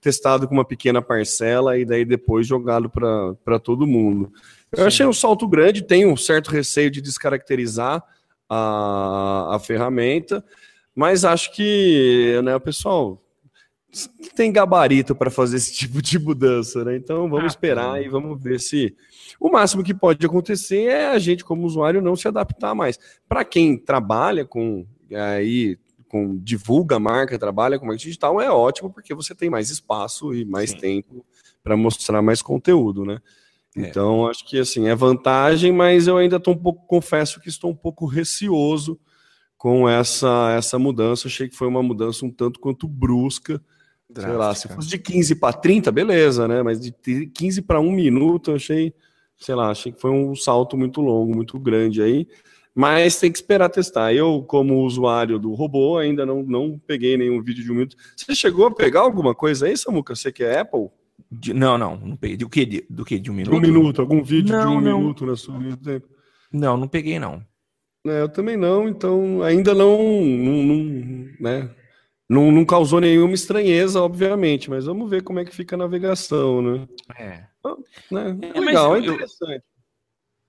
Testado 0.00 0.48
com 0.48 0.54
uma 0.54 0.64
pequena 0.64 1.02
parcela 1.02 1.78
e 1.78 1.84
daí 1.84 2.04
depois 2.04 2.46
jogado 2.46 2.88
para 2.88 3.58
todo 3.58 3.86
mundo. 3.86 4.32
Eu 4.70 4.78
Sim. 4.78 4.86
achei 4.86 5.06
um 5.06 5.12
salto 5.12 5.46
grande, 5.46 5.82
tenho 5.82 6.10
um 6.10 6.16
certo 6.16 6.50
receio 6.50 6.90
de 6.90 7.00
descaracterizar 7.00 8.02
a, 8.48 9.56
a 9.56 9.58
ferramenta, 9.58 10.44
mas 10.94 11.24
acho 11.24 11.52
que, 11.52 12.40
né, 12.42 12.56
o 12.56 12.60
pessoal 12.60 13.21
tem 14.34 14.50
gabarito 14.50 15.14
para 15.14 15.30
fazer 15.30 15.56
esse 15.56 15.72
tipo 15.74 16.00
de 16.00 16.18
mudança, 16.18 16.84
né? 16.84 16.96
Então 16.96 17.28
vamos 17.28 17.44
ah, 17.44 17.46
esperar 17.46 18.02
e 18.02 18.08
vamos 18.08 18.42
ver 18.42 18.58
se 18.58 18.94
o 19.38 19.50
máximo 19.50 19.82
que 19.82 19.94
pode 19.94 20.24
acontecer 20.24 20.84
é 20.84 21.08
a 21.08 21.18
gente 21.18 21.44
como 21.44 21.66
usuário 21.66 22.00
não 22.00 22.16
se 22.16 22.28
adaptar 22.28 22.74
mais. 22.74 22.98
Para 23.28 23.44
quem 23.44 23.76
trabalha 23.76 24.44
com 24.44 24.86
aí 25.14 25.78
com 26.08 26.36
divulga 26.38 26.96
a 26.96 27.00
marca, 27.00 27.38
trabalha 27.38 27.78
com 27.78 27.86
marketing 27.86 28.08
digital 28.08 28.40
é 28.40 28.50
ótimo 28.50 28.92
porque 28.92 29.14
você 29.14 29.34
tem 29.34 29.48
mais 29.48 29.70
espaço 29.70 30.34
e 30.34 30.44
mais 30.44 30.70
Sim. 30.70 30.76
tempo 30.76 31.24
para 31.64 31.74
mostrar 31.76 32.20
mais 32.20 32.42
conteúdo, 32.42 33.04
né? 33.04 33.18
É. 33.74 33.80
Então 33.80 34.26
acho 34.26 34.46
que 34.46 34.58
assim 34.58 34.88
é 34.88 34.94
vantagem, 34.94 35.72
mas 35.72 36.06
eu 36.06 36.18
ainda 36.18 36.36
estou 36.36 36.54
um 36.54 36.58
pouco 36.58 36.86
confesso 36.86 37.40
que 37.40 37.48
estou 37.48 37.70
um 37.70 37.76
pouco 37.76 38.04
receoso 38.04 39.00
com 39.56 39.88
essa 39.88 40.52
essa 40.56 40.78
mudança. 40.78 41.28
Achei 41.28 41.48
que 41.48 41.56
foi 41.56 41.66
uma 41.66 41.82
mudança 41.82 42.26
um 42.26 42.30
tanto 42.30 42.60
quanto 42.60 42.86
brusca. 42.86 43.62
Drástica. 44.12 44.28
Sei 44.28 44.36
lá, 44.36 44.54
se 44.54 44.68
fosse 44.68 44.88
de 44.88 44.98
15 44.98 45.34
para 45.36 45.52
30, 45.52 45.90
beleza, 45.90 46.46
né? 46.46 46.62
Mas 46.62 46.80
de 46.80 46.92
15 47.26 47.62
para 47.62 47.80
1 47.80 47.90
minuto, 47.90 48.50
eu 48.50 48.56
achei, 48.56 48.94
sei 49.38 49.54
lá, 49.54 49.70
achei 49.70 49.92
que 49.92 50.00
foi 50.00 50.10
um 50.10 50.34
salto 50.34 50.76
muito 50.76 51.00
longo, 51.00 51.34
muito 51.34 51.58
grande 51.58 52.02
aí. 52.02 52.26
Mas 52.74 53.20
tem 53.20 53.30
que 53.30 53.38
esperar 53.38 53.68
testar. 53.68 54.14
Eu, 54.14 54.42
como 54.42 54.82
usuário 54.82 55.38
do 55.38 55.52
robô, 55.52 55.98
ainda 55.98 56.24
não, 56.24 56.42
não 56.42 56.80
peguei 56.86 57.16
nenhum 57.16 57.42
vídeo 57.42 57.62
de 57.62 57.70
um 57.70 57.74
minuto. 57.74 57.96
Você 58.16 58.34
chegou 58.34 58.66
a 58.66 58.74
pegar 58.74 59.00
alguma 59.00 59.34
coisa 59.34 59.66
aí, 59.66 59.76
Samuca? 59.76 60.14
Você 60.14 60.32
que 60.32 60.42
é 60.42 60.60
Apple? 60.60 60.88
De, 61.30 61.52
não, 61.52 61.76
não, 61.76 61.96
não 61.96 62.16
peguei. 62.16 62.36
Do 62.36 62.48
que? 62.48 62.64
De, 62.64 62.86
do 62.88 63.04
que? 63.04 63.18
De 63.18 63.30
um 63.30 63.34
minuto? 63.34 63.52
De 63.52 63.56
um 63.58 63.60
minuto, 63.60 64.00
algum 64.00 64.22
vídeo 64.22 64.56
não, 64.56 64.62
de 64.62 64.76
um 64.76 64.80
não. 64.80 64.98
minuto 65.00 65.26
na 65.26 65.36
sua 65.36 65.58
tempo? 65.82 66.08
Não, 66.52 66.76
não 66.76 66.88
peguei, 66.88 67.18
não. 67.18 67.42
É, 68.06 68.22
eu 68.22 68.28
também 68.28 68.56
não, 68.56 68.88
então 68.88 69.42
ainda 69.42 69.74
não, 69.74 69.96
não, 70.02 70.62
não 70.64 71.28
né? 71.38 71.70
Não, 72.32 72.50
não, 72.50 72.64
causou 72.64 72.98
nenhuma 72.98 73.34
estranheza, 73.34 74.00
obviamente, 74.00 74.70
mas 74.70 74.86
vamos 74.86 75.10
ver 75.10 75.22
como 75.22 75.38
é 75.38 75.44
que 75.44 75.54
fica 75.54 75.76
a 75.76 75.78
navegação, 75.78 76.62
né? 76.62 76.88
É. 77.18 77.44
né? 78.10 78.38
é 78.54 78.60
legal, 78.60 78.96
eu, 78.96 79.12
é 79.12 79.14
interessante. 79.14 79.64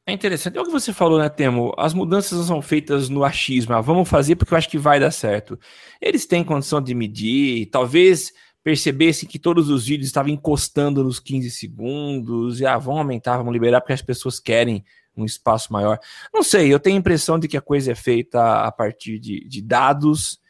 É 0.08 0.14
interessante. 0.14 0.58
É 0.58 0.62
o 0.62 0.64
que 0.64 0.72
você 0.72 0.94
falou, 0.94 1.20
né, 1.20 1.28
Temo? 1.28 1.74
As 1.78 1.94
mudanças 1.94 2.38
não 2.38 2.46
são 2.46 2.62
feitas 2.62 3.10
no 3.10 3.26
achismo. 3.26 3.74
Ah, 3.74 3.82
vamos 3.82 4.08
fazer 4.08 4.38
porque 4.38 4.54
eu 4.54 4.58
acho 4.58 4.70
que 4.70 4.78
vai 4.78 4.98
dar 4.98 5.12
certo. 5.12 5.60
Eles 6.02 6.26
têm 6.26 6.42
condição 6.42 6.82
de 6.82 6.96
medir, 6.96 7.66
talvez 7.66 8.32
percebessem 8.64 9.28
que 9.28 9.38
todos 9.38 9.70
os 9.70 9.86
vídeos 9.86 10.08
estavam 10.08 10.32
encostando 10.32 11.04
nos 11.04 11.20
15 11.20 11.52
segundos, 11.52 12.62
e 12.62 12.66
ah, 12.66 12.78
vamos 12.78 13.00
aumentar, 13.02 13.36
vamos 13.36 13.52
liberar, 13.52 13.82
porque 13.82 13.92
as 13.92 14.02
pessoas 14.02 14.40
querem 14.40 14.86
um 15.18 15.26
espaço 15.26 15.74
maior. 15.74 16.00
Não 16.34 16.44
sei, 16.44 16.74
eu 16.74 16.80
tenho 16.80 16.96
a 16.96 17.00
impressão 17.00 17.38
de 17.38 17.50
que 17.50 17.58
a 17.58 17.62
coisa 17.62 17.92
é 17.92 17.96
feita 17.96 18.64
a 18.64 18.72
partir 18.72 19.20
de, 19.20 19.46
de 19.46 19.62
dados 19.62 20.42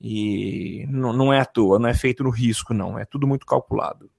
e 0.00 0.86
não, 0.88 1.32
é 1.32 1.40
à 1.40 1.44
toa, 1.44 1.78
não 1.78 1.88
é 1.88 1.94
feito 1.94 2.22
no 2.22 2.30
risco, 2.30 2.74
não. 2.74 2.98
É 2.98 3.04
tudo 3.04 3.26
muito 3.26 3.46
calculado. 3.46 4.10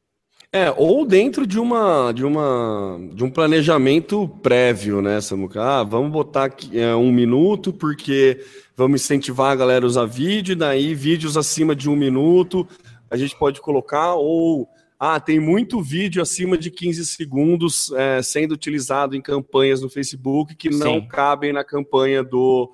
É, 0.51 0.73
ou 0.77 1.05
dentro 1.05 1.45
de 1.45 1.59
uma 1.59 2.11
de 2.13 2.25
uma 2.25 2.97
de 3.13 3.23
um 3.23 3.29
planejamento 3.29 4.27
prévio, 4.41 5.01
né, 5.01 5.19
Samuca? 5.19 5.61
Ah, 5.61 5.83
vamos 5.83 6.09
botar 6.09 6.45
aqui, 6.45 6.79
é, 6.79 6.95
um 6.95 7.11
minuto 7.11 7.73
porque 7.73 8.41
vamos 8.75 9.01
incentivar 9.01 9.51
a 9.51 9.55
galera 9.55 9.85
a 9.85 9.87
usar 9.87 10.05
vídeo, 10.05 10.53
e 10.53 10.55
daí 10.55 10.95
vídeos 10.95 11.35
acima 11.35 11.75
de 11.75 11.89
um 11.89 11.95
minuto 11.95 12.65
a 13.09 13.17
gente 13.17 13.37
pode 13.37 13.61
colocar, 13.61 14.15
ou 14.15 14.67
ah, 14.99 15.19
tem 15.19 15.39
muito 15.39 15.81
vídeo 15.81 16.21
acima 16.21 16.57
de 16.57 16.71
15 16.71 17.05
segundos 17.05 17.91
é, 17.91 18.21
sendo 18.21 18.53
utilizado 18.53 19.15
em 19.15 19.21
campanhas 19.21 19.81
no 19.81 19.89
Facebook 19.89 20.55
que 20.55 20.69
não 20.69 20.95
Sim. 20.95 21.07
cabem 21.07 21.53
na 21.53 21.63
campanha 21.63 22.23
do 22.23 22.71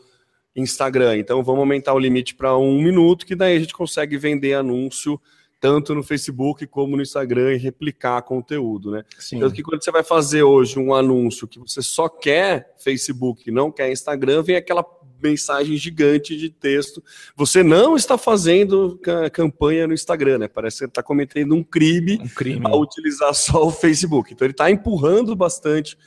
Instagram. 0.56 1.18
Então 1.18 1.44
vamos 1.44 1.60
aumentar 1.62 1.94
o 1.94 2.00
limite 2.00 2.36
para 2.36 2.58
um 2.58 2.82
minuto, 2.82 3.26
que 3.26 3.36
daí 3.36 3.58
a 3.58 3.60
gente 3.60 3.74
consegue 3.74 4.18
vender 4.18 4.54
anúncio 4.54 5.20
tanto 5.60 5.96
no 5.96 6.04
Facebook 6.04 6.68
como 6.68 6.98
no 6.98 7.02
Instagram 7.02 7.54
e 7.54 7.58
replicar 7.58 8.22
conteúdo, 8.24 8.92
né? 8.92 9.04
Sim. 9.18 9.40
Tanto 9.40 9.56
que 9.56 9.64
quando 9.64 9.82
você 9.82 9.92
vai 9.92 10.04
fazer 10.04 10.44
hoje 10.44 10.78
um 10.78 10.94
anúncio 10.94 11.48
que 11.48 11.58
você 11.58 11.82
só 11.82 12.10
quer 12.10 12.74
Facebook, 12.78 13.50
não 13.50 13.72
quer 13.72 13.90
Instagram, 13.90 14.44
vem 14.44 14.58
aquela 14.58 14.86
mensagem 15.24 15.78
gigante 15.78 16.36
de 16.36 16.50
texto. 16.50 17.02
Você 17.34 17.64
não 17.64 17.96
está 17.96 18.18
fazendo 18.18 19.00
ca- 19.02 19.30
campanha 19.30 19.88
no 19.88 19.94
Instagram, 19.94 20.40
né? 20.40 20.48
Parece 20.50 20.76
que 20.76 20.80
você 20.80 20.86
está 20.86 21.02
cometendo 21.02 21.56
um 21.56 21.64
crime 21.64 22.20
Um 22.22 22.28
crime. 22.28 22.62
a 22.66 22.76
utilizar 22.76 23.34
só 23.34 23.66
o 23.66 23.72
Facebook. 23.72 24.34
Então 24.34 24.46
ele 24.46 24.52
está 24.52 24.70
empurrando 24.70 25.34
bastante 25.34 25.98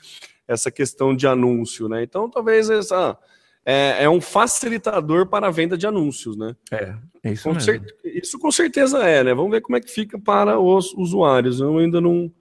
essa 0.46 0.70
questão 0.70 1.16
de 1.16 1.26
anúncio, 1.26 1.88
né? 1.88 2.02
Então 2.02 2.28
talvez 2.28 2.68
essa 2.68 3.18
é, 3.66 4.04
é 4.04 4.08
um 4.08 4.20
facilitador 4.20 5.26
para 5.26 5.48
a 5.48 5.50
venda 5.50 5.76
de 5.76 5.86
anúncios, 5.86 6.36
né? 6.36 6.54
É, 6.70 6.94
é 7.24 7.32
isso 7.32 7.42
Com 7.42 7.54
mesmo. 7.54 7.62
cer- 7.72 7.82
Isso 8.04 8.38
com 8.38 8.50
certeza 8.52 8.98
é, 9.04 9.24
né? 9.24 9.34
Vamos 9.34 9.50
ver 9.50 9.60
como 9.60 9.76
é 9.76 9.80
que 9.80 9.90
fica 9.90 10.18
para 10.18 10.58
os 10.60 10.94
usuários. 10.94 11.60
Eu 11.60 11.76
ainda 11.78 12.00
não, 12.00 12.32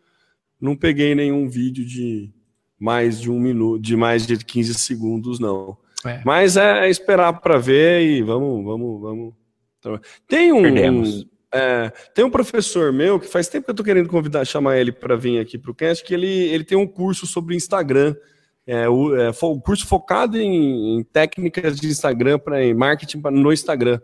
não 0.62 0.76
peguei 0.76 1.16
nenhum 1.16 1.50
vídeo 1.50 1.84
de 1.84 2.32
mais 2.80 3.20
de 3.20 3.32
um 3.32 3.40
minuto, 3.40 3.82
de 3.82 3.96
mais 3.96 4.28
de 4.28 4.38
15 4.38 4.76
segundos, 4.76 5.40
não. 5.40 5.76
É. 6.06 6.22
Mas 6.24 6.56
é, 6.58 6.86
é 6.86 6.90
esperar 6.90 7.34
para 7.42 7.58
ver 7.58 8.02
e 8.04 8.22
vamos, 8.22 8.64
vamos, 8.64 9.02
vamos. 9.02 9.34
Tem 10.28 10.52
um, 10.52 10.62
Perdemos. 10.62 11.26
é, 11.52 11.92
tem 12.14 12.24
um 12.26 12.30
professor 12.30 12.92
meu 12.94 13.20
que 13.20 13.28
faz 13.28 13.48
tempo 13.48 13.66
que 13.66 13.72
eu 13.72 13.76
tô 13.76 13.84
querendo 13.84 14.10
convidar, 14.10 14.46
chamar 14.46 14.78
ele 14.78 14.92
para 14.92 15.16
vir 15.16 15.40
aqui 15.40 15.58
para 15.58 15.72
o 15.72 15.76
cast, 15.76 16.04
que 16.04 16.14
ele, 16.14 16.28
ele 16.28 16.64
tem 16.64 16.78
um 16.78 16.86
curso 16.88 17.26
sobre 17.26 17.56
Instagram. 17.56 18.16
É, 18.68 18.90
o 18.90 19.16
é, 19.16 19.32
um 19.44 19.60
curso 19.60 19.86
focado 19.86 20.38
em, 20.38 20.98
em 20.98 21.04
técnicas 21.04 21.80
de 21.80 21.88
Instagram 21.88 22.40
para 22.40 22.58
marketing 22.74 23.22
pra- 23.22 23.32
no 23.32 23.54
Instagram. 23.54 24.00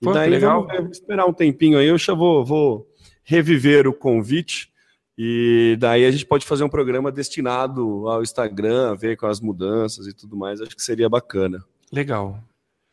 E 0.00 0.04
Pô, 0.04 0.12
que 0.12 0.18
daí 0.18 0.30
legal. 0.30 0.66
vamos 0.66 0.92
esperar 0.98 1.26
um 1.26 1.32
tempinho 1.32 1.78
aí, 1.78 1.86
eu 1.86 1.98
já 1.98 2.14
vou, 2.14 2.44
vou 2.44 2.86
reviver 3.24 3.88
o 3.88 3.92
convite. 3.92 4.72
E 5.16 5.76
daí 5.78 6.04
a 6.04 6.10
gente 6.10 6.26
pode 6.26 6.44
fazer 6.44 6.64
um 6.64 6.68
programa 6.68 7.10
destinado 7.10 8.08
ao 8.08 8.22
Instagram, 8.22 8.96
ver 8.96 9.16
com 9.16 9.26
as 9.26 9.40
mudanças 9.40 10.06
e 10.06 10.12
tudo 10.12 10.36
mais. 10.36 10.60
Acho 10.60 10.74
que 10.76 10.82
seria 10.82 11.08
bacana. 11.08 11.64
Legal. 11.92 12.38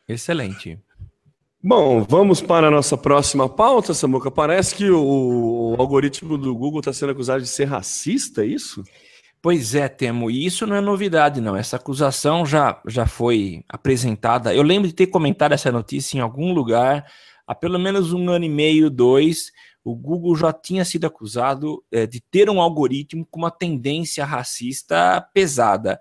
Excelente. 0.08 0.78
Bom, 1.64 2.02
vamos 2.02 2.40
para 2.40 2.66
a 2.66 2.70
nossa 2.70 2.96
próxima 2.96 3.48
pauta, 3.48 3.94
Samuca. 3.94 4.30
Parece 4.30 4.74
que 4.74 4.90
o, 4.90 5.74
o 5.74 5.76
algoritmo 5.78 6.36
do 6.36 6.54
Google 6.54 6.80
está 6.80 6.92
sendo 6.92 7.12
acusado 7.12 7.40
de 7.42 7.48
ser 7.48 7.64
racista, 7.64 8.42
é 8.42 8.46
isso? 8.46 8.82
Pois 9.42 9.74
é, 9.74 9.88
Temo, 9.88 10.30
e 10.30 10.46
isso 10.46 10.68
não 10.68 10.76
é 10.76 10.80
novidade, 10.80 11.40
não. 11.40 11.56
Essa 11.56 11.74
acusação 11.74 12.46
já, 12.46 12.80
já 12.86 13.06
foi 13.06 13.64
apresentada. 13.68 14.54
Eu 14.54 14.62
lembro 14.62 14.86
de 14.86 14.94
ter 14.94 15.08
comentado 15.08 15.50
essa 15.50 15.72
notícia 15.72 16.16
em 16.16 16.20
algum 16.20 16.52
lugar 16.52 17.04
há 17.44 17.52
pelo 17.52 17.76
menos 17.76 18.12
um 18.12 18.30
ano 18.30 18.44
e 18.44 18.48
meio, 18.48 18.88
dois. 18.88 19.50
O 19.82 19.96
Google 19.96 20.36
já 20.36 20.52
tinha 20.52 20.84
sido 20.84 21.08
acusado 21.08 21.82
eh, 21.90 22.06
de 22.06 22.20
ter 22.20 22.48
um 22.48 22.60
algoritmo 22.60 23.26
com 23.28 23.40
uma 23.40 23.50
tendência 23.50 24.24
racista 24.24 25.20
pesada. 25.34 25.98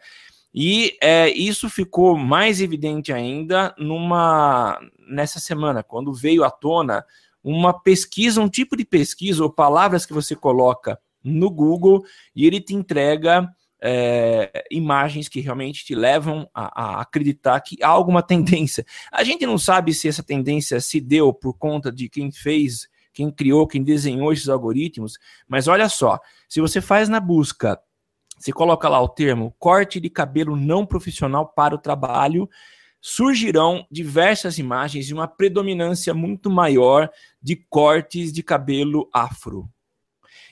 E 0.54 0.96
eh, 1.02 1.30
isso 1.30 1.68
ficou 1.68 2.16
mais 2.16 2.62
evidente 2.62 3.12
ainda 3.12 3.74
numa 3.76 4.80
nessa 5.10 5.40
semana, 5.40 5.82
quando 5.82 6.14
veio 6.14 6.44
à 6.44 6.52
tona 6.52 7.04
uma 7.44 7.74
pesquisa, 7.74 8.40
um 8.40 8.48
tipo 8.48 8.78
de 8.78 8.86
pesquisa 8.86 9.42
ou 9.42 9.50
palavras 9.50 10.06
que 10.06 10.14
você 10.14 10.36
coloca 10.36 11.00
no 11.24 11.50
Google 11.50 12.04
e 12.36 12.46
ele 12.46 12.60
te 12.60 12.74
entrega 12.74 13.48
é, 13.82 14.64
imagens 14.70 15.28
que 15.28 15.42
realmente 15.42 15.84
te 15.84 15.96
levam 15.96 16.48
a, 16.54 16.84
a 16.84 17.02
acreditar 17.02 17.60
que 17.62 17.78
há 17.84 17.88
alguma 17.88 18.22
tendência. 18.22 18.86
A 19.12 19.24
gente 19.24 19.46
não 19.46 19.58
sabe 19.58 19.94
se 19.94 20.08
essa 20.08 20.22
tendência 20.22 20.80
se 20.80 21.02
deu 21.02 21.34
por 21.34 21.58
conta 21.58 21.92
de 21.92 22.08
quem 22.08 22.32
fez, 22.32 22.88
quem 23.12 23.32
criou, 23.32 23.68
quem 23.68 23.84
desenhou 23.84 24.32
esses 24.32 24.48
algoritmos, 24.48 25.18
mas 25.48 25.68
olha 25.68 25.90
só, 25.90 26.20
se 26.48 26.62
você 26.62 26.80
faz 26.80 27.10
na 27.10 27.20
busca, 27.20 27.80
você 28.38 28.52
coloca 28.52 28.88
lá 28.88 29.02
o 29.02 29.10
termo 29.10 29.54
corte 29.60 30.00
de 30.00 30.10
cabelo 30.10 30.56
não 30.56 30.86
profissional 30.86 31.48
para 31.48 31.76
o 31.76 31.78
trabalho, 31.78 32.50
surgirão 33.00 33.86
diversas 33.90 34.60
imagens 34.60 35.10
e 35.10 35.14
uma 35.14 35.28
predominância 35.28 36.14
muito 36.14 36.50
maior 36.50 37.10
de 37.42 37.56
cortes 37.56 38.32
de 38.32 38.44
cabelo 38.44 39.10
afro. 39.12 39.68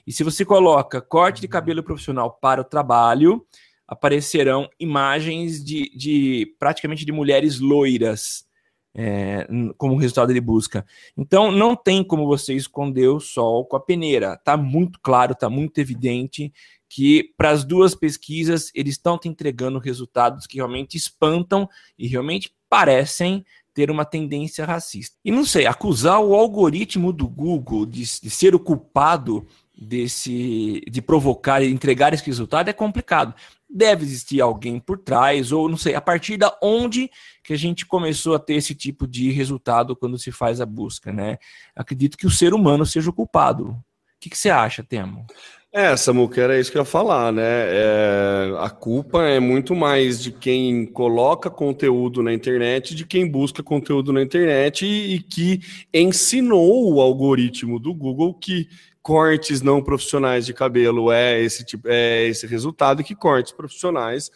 E 0.09 0.11
se 0.11 0.23
você 0.23 0.43
coloca 0.43 0.99
corte 0.99 1.39
de 1.39 1.47
cabelo 1.47 1.83
profissional 1.83 2.31
para 2.41 2.61
o 2.61 2.63
trabalho, 2.63 3.45
aparecerão 3.87 4.67
imagens 4.79 5.63
de, 5.63 5.87
de 5.95 6.55
praticamente 6.57 7.05
de 7.05 7.11
mulheres 7.11 7.59
loiras 7.59 8.43
é, 8.91 9.47
como 9.77 9.95
resultado 9.97 10.33
de 10.33 10.41
busca. 10.41 10.83
Então 11.15 11.51
não 11.51 11.75
tem 11.75 12.03
como 12.03 12.25
você 12.25 12.55
esconder 12.55 13.07
o 13.07 13.19
sol 13.19 13.63
com 13.65 13.75
a 13.75 13.79
peneira. 13.79 14.35
Tá 14.35 14.57
muito 14.57 14.99
claro, 14.99 15.35
tá 15.35 15.47
muito 15.47 15.77
evidente 15.77 16.51
que 16.89 17.31
para 17.37 17.51
as 17.51 17.63
duas 17.63 17.93
pesquisas 17.93 18.71
eles 18.73 18.95
estão 18.95 19.15
te 19.15 19.27
entregando 19.27 19.77
resultados 19.77 20.47
que 20.47 20.55
realmente 20.57 20.97
espantam 20.97 21.69
e 21.99 22.07
realmente 22.07 22.51
parecem 22.67 23.45
ter 23.75 23.91
uma 23.91 24.05
tendência 24.05 24.65
racista. 24.65 25.15
E 25.23 25.31
não 25.31 25.45
sei, 25.45 25.67
acusar 25.67 26.19
o 26.19 26.33
algoritmo 26.33 27.13
do 27.13 27.27
Google 27.27 27.85
de, 27.85 27.99
de 27.99 28.29
ser 28.31 28.55
o 28.55 28.59
culpado 28.59 29.45
desse 29.79 30.81
de 30.89 31.01
provocar 31.01 31.61
e 31.61 31.71
entregar 31.71 32.13
esse 32.13 32.25
resultado 32.25 32.69
é 32.69 32.73
complicado. 32.73 33.33
Deve 33.69 34.03
existir 34.03 34.41
alguém 34.41 34.79
por 34.79 34.97
trás, 34.97 35.51
ou 35.51 35.69
não 35.69 35.77
sei, 35.77 35.95
a 35.95 36.01
partir 36.01 36.37
da 36.37 36.57
onde 36.61 37.09
que 37.43 37.53
a 37.53 37.57
gente 37.57 37.85
começou 37.85 38.35
a 38.35 38.39
ter 38.39 38.55
esse 38.55 38.75
tipo 38.75 39.07
de 39.07 39.31
resultado 39.31 39.95
quando 39.95 40.17
se 40.17 40.31
faz 40.31 40.59
a 40.59 40.65
busca, 40.65 41.13
né? 41.13 41.37
Acredito 41.75 42.17
que 42.17 42.27
o 42.27 42.31
ser 42.31 42.53
humano 42.53 42.85
seja 42.85 43.09
o 43.09 43.13
culpado. 43.13 43.69
O 43.69 43.75
que, 44.19 44.29
que 44.29 44.37
você 44.37 44.49
acha, 44.49 44.83
Temo? 44.83 45.25
É, 45.71 45.95
Samuca, 45.95 46.41
era 46.41 46.59
isso 46.59 46.71
que 46.71 46.79
eu 46.79 46.81
ia 46.81 46.85
falar, 46.85 47.31
né? 47.31 47.43
É, 47.43 48.55
a 48.57 48.71
culpa 48.71 49.21
é 49.21 49.39
muito 49.39 49.75
mais 49.75 50.19
de 50.19 50.31
quem 50.31 50.83
coloca 50.87 51.47
conteúdo 51.47 52.23
na 52.23 52.33
internet, 52.33 52.95
de 52.95 53.05
quem 53.05 53.29
busca 53.29 53.61
conteúdo 53.61 54.11
na 54.11 54.19
internet 54.19 54.83
e, 54.83 55.15
e 55.15 55.19
que 55.19 55.59
ensinou 55.93 56.91
o 56.91 56.99
algoritmo 56.99 57.79
do 57.79 57.93
Google 57.93 58.33
que 58.33 58.67
cortes 59.09 59.63
não 59.63 59.81
profissionais 59.81 60.45
de 60.45 60.53
cabelo 60.53 61.11
é 61.11 61.41
esse 61.41 61.65
tipo, 61.65 61.87
é 61.89 62.27
esse 62.27 62.45
resultado 62.45 63.01
e 63.01 63.03
que 63.03 63.15
cortes 63.15 63.51
profissionais 63.51 64.29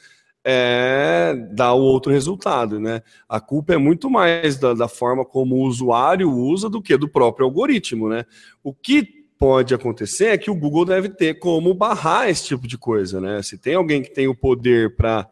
é, 0.44 1.36
dá 1.52 1.74
o 1.74 1.80
outro 1.80 2.12
resultado, 2.12 2.80
né? 2.80 3.04
A 3.30 3.40
culpa 3.40 3.76
é 3.76 3.78
muito 3.78 4.10
mais 4.10 4.58
da, 4.58 4.74
da 4.74 4.88
forma 4.88 5.24
como 5.24 5.58
o 5.58 5.68
usuário 5.68 6.28
usa 6.32 6.72
do 6.72 6.82
que 6.82 6.98
do 6.98 7.08
próprio 7.08 7.46
algoritmo, 7.46 8.10
né? 8.10 8.26
O 8.64 8.74
que 8.74 9.08
pode 9.38 9.76
acontecer 9.76 10.30
é 10.30 10.38
que 10.40 10.50
o 10.50 10.56
Google 10.56 10.86
deve 10.86 11.08
ter 11.08 11.36
como 11.36 11.72
barrar 11.76 12.28
esse 12.28 12.46
tipo 12.46 12.68
de 12.68 12.76
coisa, 12.76 13.22
né? 13.22 13.44
Se 13.44 13.60
tem 13.60 13.76
alguém 13.76 14.02
que 14.02 14.12
tem 14.12 14.28
o 14.28 14.36
poder 14.36 14.96
para 14.96 15.30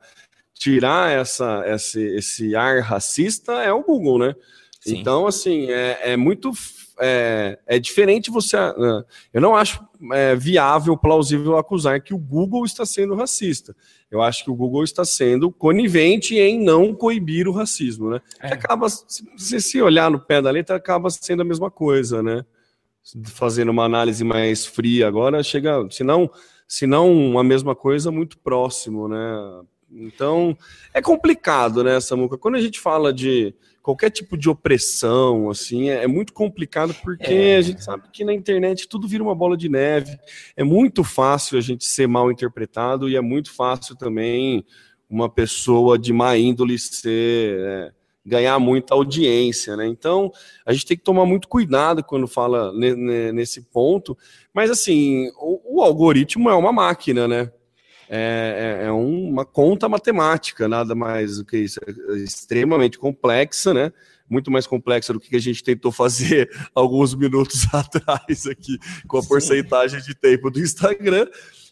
tirar 0.54 1.12
essa, 1.12 1.64
esse, 1.66 2.00
esse 2.16 2.56
ar 2.56 2.82
racista, 2.82 3.54
é 3.54 3.74
o 3.74 3.82
Google, 3.82 4.20
né? 4.20 4.36
Sim. 4.82 5.00
Então, 5.00 5.26
assim, 5.26 5.72
é, 5.72 6.12
é 6.12 6.16
muito. 6.16 6.52
É, 7.02 7.58
é 7.66 7.80
diferente 7.80 8.30
você. 8.30 8.56
ah, 8.56 9.04
Eu 9.34 9.42
não 9.42 9.56
acho 9.56 9.84
é, 10.14 10.36
viável, 10.36 10.96
plausível 10.96 11.58
acusar 11.58 12.00
que 12.02 12.14
o 12.14 12.18
Google 12.18 12.64
está 12.64 12.86
sendo 12.86 13.16
racista. 13.16 13.76
Eu 14.10 14.22
acho 14.22 14.44
que 14.44 14.52
o 14.52 14.56
Google 14.56 14.84
está 14.84 15.04
sendo 15.04 15.52
conivente 15.52 16.36
em 16.38 16.64
não 16.64 16.94
coibir 16.94 17.48
o 17.48 17.52
racismo, 17.52 18.12
né? 18.12 18.22
É. 18.40 18.54
Acaba, 18.54 18.88
se 18.90 19.24
se 19.36 19.62
se 19.62 19.82
olhar 19.82 20.12
no 20.12 20.20
pé 20.20 20.42
da 20.42 20.52
letra, 20.52 20.76
acaba 20.76 21.10
sendo 21.10 21.42
a 21.42 21.46
mesma 21.46 21.72
coisa, 21.72 22.22
né? 22.22 22.46
Fazendo 23.26 23.70
uma 23.70 23.86
análise 23.86 24.24
mais 24.24 24.66
fria 24.66 25.08
agora, 25.08 25.42
chega, 25.42 25.88
se 25.90 26.04
não, 26.04 26.30
se 26.68 26.86
não 26.86 27.40
a 27.40 27.44
mesma 27.44 27.76
coisa, 27.76 28.12
muito 28.12 28.38
próximo, 28.38 29.08
né? 29.08 29.64
Então, 29.92 30.58
é 30.94 31.02
complicado, 31.02 31.84
né, 31.84 32.00
Samuca? 32.00 32.38
Quando 32.38 32.56
a 32.56 32.62
gente 32.62 32.80
fala 32.80 33.12
de 33.12 33.54
qualquer 33.82 34.10
tipo 34.12 34.38
de 34.38 34.50
opressão, 34.50 35.50
assim, 35.50 35.90
é, 35.90 36.04
é 36.04 36.08
muito 36.08 36.34
complicado 36.34 36.94
porque 37.04 37.34
É. 37.34 37.58
a 37.58 37.62
gente 37.62 37.84
sabe 37.84 38.04
que 38.12 38.24
na 38.24 38.34
internet 38.34 38.88
tudo 38.88 39.08
vira 39.08 39.24
uma 39.24 39.36
bola 39.36 39.58
de 39.58 39.68
neve. 39.70 40.18
É 40.56 40.64
muito 40.64 41.04
fácil 41.04 41.58
a 41.58 41.62
gente 41.62 41.86
ser 41.86 42.08
mal 42.08 42.32
interpretado 42.32 43.10
e 43.10 43.16
é 43.16 43.22
muito 43.22 43.52
fácil 43.54 43.96
também 43.96 44.66
uma 45.10 45.30
pessoa 45.30 45.98
de 46.00 46.14
má 46.14 46.38
índole 46.38 46.78
ser 46.80 47.60
é, 47.60 47.92
ganhar 48.26 48.60
muita 48.60 48.94
audiência, 48.94 49.76
né? 49.76 49.88
Então, 49.88 50.32
a 50.66 50.72
gente 50.72 50.86
tem 50.86 50.96
que 50.96 51.04
tomar 51.04 51.26
muito 51.26 51.48
cuidado 51.48 52.04
quando 52.04 52.28
fala 52.28 52.72
ne- 52.74 52.96
ne- 52.96 53.32
nesse 53.32 53.62
ponto. 53.64 54.18
Mas, 54.54 54.70
assim, 54.70 55.30
o, 55.40 55.80
o 55.80 55.82
algoritmo 55.82 56.50
é 56.50 56.54
uma 56.56 56.72
máquina, 56.72 57.28
né? 57.28 57.52
É, 58.14 58.82
é- 58.82 58.86
é 58.88 58.92
uma 58.92 59.46
conta 59.46 59.88
matemática, 59.88 60.68
nada 60.68 60.94
mais 60.94 61.38
do 61.38 61.46
que 61.46 61.58
isso. 61.58 61.80
É 61.88 62.18
extremamente 62.18 63.00
complexa, 63.00 63.74
né? 63.74 63.94
Muito 64.30 64.52
mais 64.52 64.68
complexa 64.68 65.14
do 65.14 65.20
que 65.20 65.34
a 65.34 65.40
gente 65.40 65.64
tentou 65.64 65.94
fazer 65.94 66.50
alguns 66.76 67.16
minutos 67.16 67.66
atrás 67.74 68.46
aqui 68.48 68.78
com 69.08 69.18
a 69.18 69.22
Sim. 69.22 69.28
porcentagem 69.30 70.02
de 70.02 70.14
tempo 70.14 70.52
do 70.52 70.60
Instagram. 70.60 71.26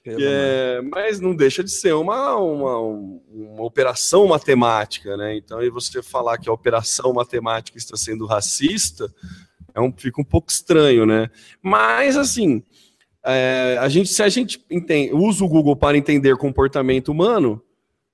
É- 0.05 0.81
mas 0.89 1.19
não 1.19 1.35
deixa 1.35 1.61
de 1.61 1.71
ser 1.71 1.93
uma, 1.93 2.35
uma, 2.37 2.77
uma 2.79 3.63
operação 3.63 4.25
matemática, 4.27 5.17
né? 5.17 5.35
Então, 5.35 5.59
aí 5.59 5.69
você 5.69 6.01
falar 6.01 6.37
que 6.37 6.49
a 6.49 6.53
operação 6.53 7.11
matemática 7.11 7.77
está 7.77 7.97
sendo 7.97 8.25
racista 8.25 9.13
é 9.75 9.81
um, 9.81 9.91
fica 9.95 10.21
um 10.21 10.25
pouco 10.25 10.49
estranho, 10.49 11.05
né? 11.05 11.29
Mas, 11.61 12.15
assim, 12.15 12.63
é, 13.25 13.77
a 13.79 13.89
gente, 13.89 14.09
se 14.09 14.23
a 14.23 14.29
gente 14.29 14.63
entende, 14.69 15.13
usa 15.13 15.43
o 15.43 15.47
Google 15.49 15.75
para 15.75 15.97
entender 15.97 16.35
comportamento 16.37 17.09
humano, 17.09 17.61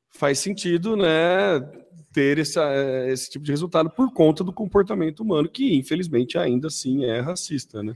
faz 0.10 0.40
sentido, 0.40 0.96
né? 0.96 1.60
Ter 2.14 2.40
essa, 2.40 2.64
esse 3.10 3.30
tipo 3.30 3.44
de 3.46 3.52
resultado 3.52 3.90
por 3.90 4.12
conta 4.14 4.44
do 4.44 4.54
comportamento 4.54 5.20
humano, 5.22 5.50
que 5.50 5.76
infelizmente 5.76 6.38
ainda 6.38 6.68
assim 6.68 7.04
é 7.06 7.20
racista, 7.20 7.84
né? 7.84 7.94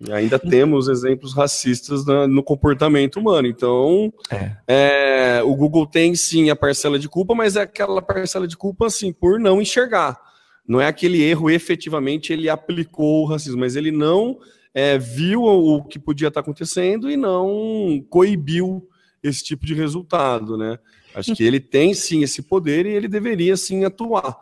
E 0.00 0.10
ainda 0.12 0.36
temos 0.38 0.88
exemplos 0.88 1.32
racistas 1.32 2.04
na- 2.04 2.26
no 2.26 2.42
comportamento 2.42 3.20
humano. 3.20 3.46
Então, 3.46 4.12
É. 4.30 4.56
é, 4.66 5.42
o 5.44 5.54
Google 5.54 5.86
tem 5.86 6.14
sim 6.16 6.50
a 6.50 6.56
parcela 6.56 6.98
de 6.98 7.08
culpa, 7.08 7.34
mas 7.36 7.54
é 7.54 7.60
aquela 7.62 8.02
parcela 8.02 8.48
de 8.48 8.56
culpa 8.56 8.86
assim 8.86 9.12
por 9.12 9.38
não 9.38 9.60
enxergar. 9.62 10.18
Não 10.66 10.80
é 10.80 10.86
aquele 10.86 11.22
erro 11.22 11.50
efetivamente 11.50 12.32
ele 12.32 12.48
aplicou 12.48 13.22
o 13.22 13.26
racismo, 13.26 13.60
mas 13.60 13.76
ele 13.76 13.92
não 13.92 14.38
é, 14.74 14.98
viu 14.98 15.42
o 15.42 15.84
que 15.84 15.98
podia 15.98 16.28
estar 16.28 16.40
acontecendo 16.40 17.10
e 17.10 17.16
não 17.16 18.04
coibiu 18.08 18.88
esse 19.22 19.42
tipo 19.44 19.64
de 19.66 19.74
resultado, 19.74 20.56
né? 20.56 20.78
Acho 21.14 21.34
que 21.34 21.44
ele 21.44 21.60
tem 21.60 21.92
sim 21.94 22.22
esse 22.22 22.42
poder 22.42 22.86
e 22.86 22.90
ele 22.90 23.06
deveria 23.08 23.56
sim 23.56 23.84
atuar. 23.84 24.36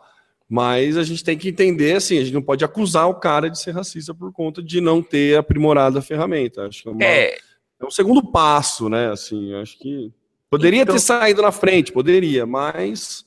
Mas 0.49 0.97
a 0.97 1.03
gente 1.03 1.23
tem 1.23 1.37
que 1.37 1.49
entender 1.49 1.95
assim, 1.95 2.17
a 2.17 2.23
gente 2.23 2.33
não 2.33 2.41
pode 2.41 2.63
acusar 2.65 3.07
o 3.09 3.15
cara 3.15 3.49
de 3.49 3.59
ser 3.59 3.71
racista 3.71 4.13
por 4.13 4.31
conta 4.33 4.61
de 4.61 4.81
não 4.81 5.01
ter 5.01 5.37
aprimorado 5.37 5.97
a 5.97 6.01
ferramenta. 6.01 6.65
Acho 6.67 6.83
que 6.83 6.89
é, 6.89 6.91
uma- 6.91 7.03
É, 7.03 7.37
é 7.79 7.85
um 7.85 7.91
segundo 7.91 8.31
passo, 8.31 8.89
né? 8.89 9.09
Assim, 9.11 9.53
acho 9.55 9.77
que 9.79 10.11
poderia 10.49 10.81
Então- 10.83 10.95
ter 10.95 11.01
saído 11.01 11.41
na 11.41 11.51
frente, 11.51 11.91
poderia, 11.91 12.45
mas 12.45 13.23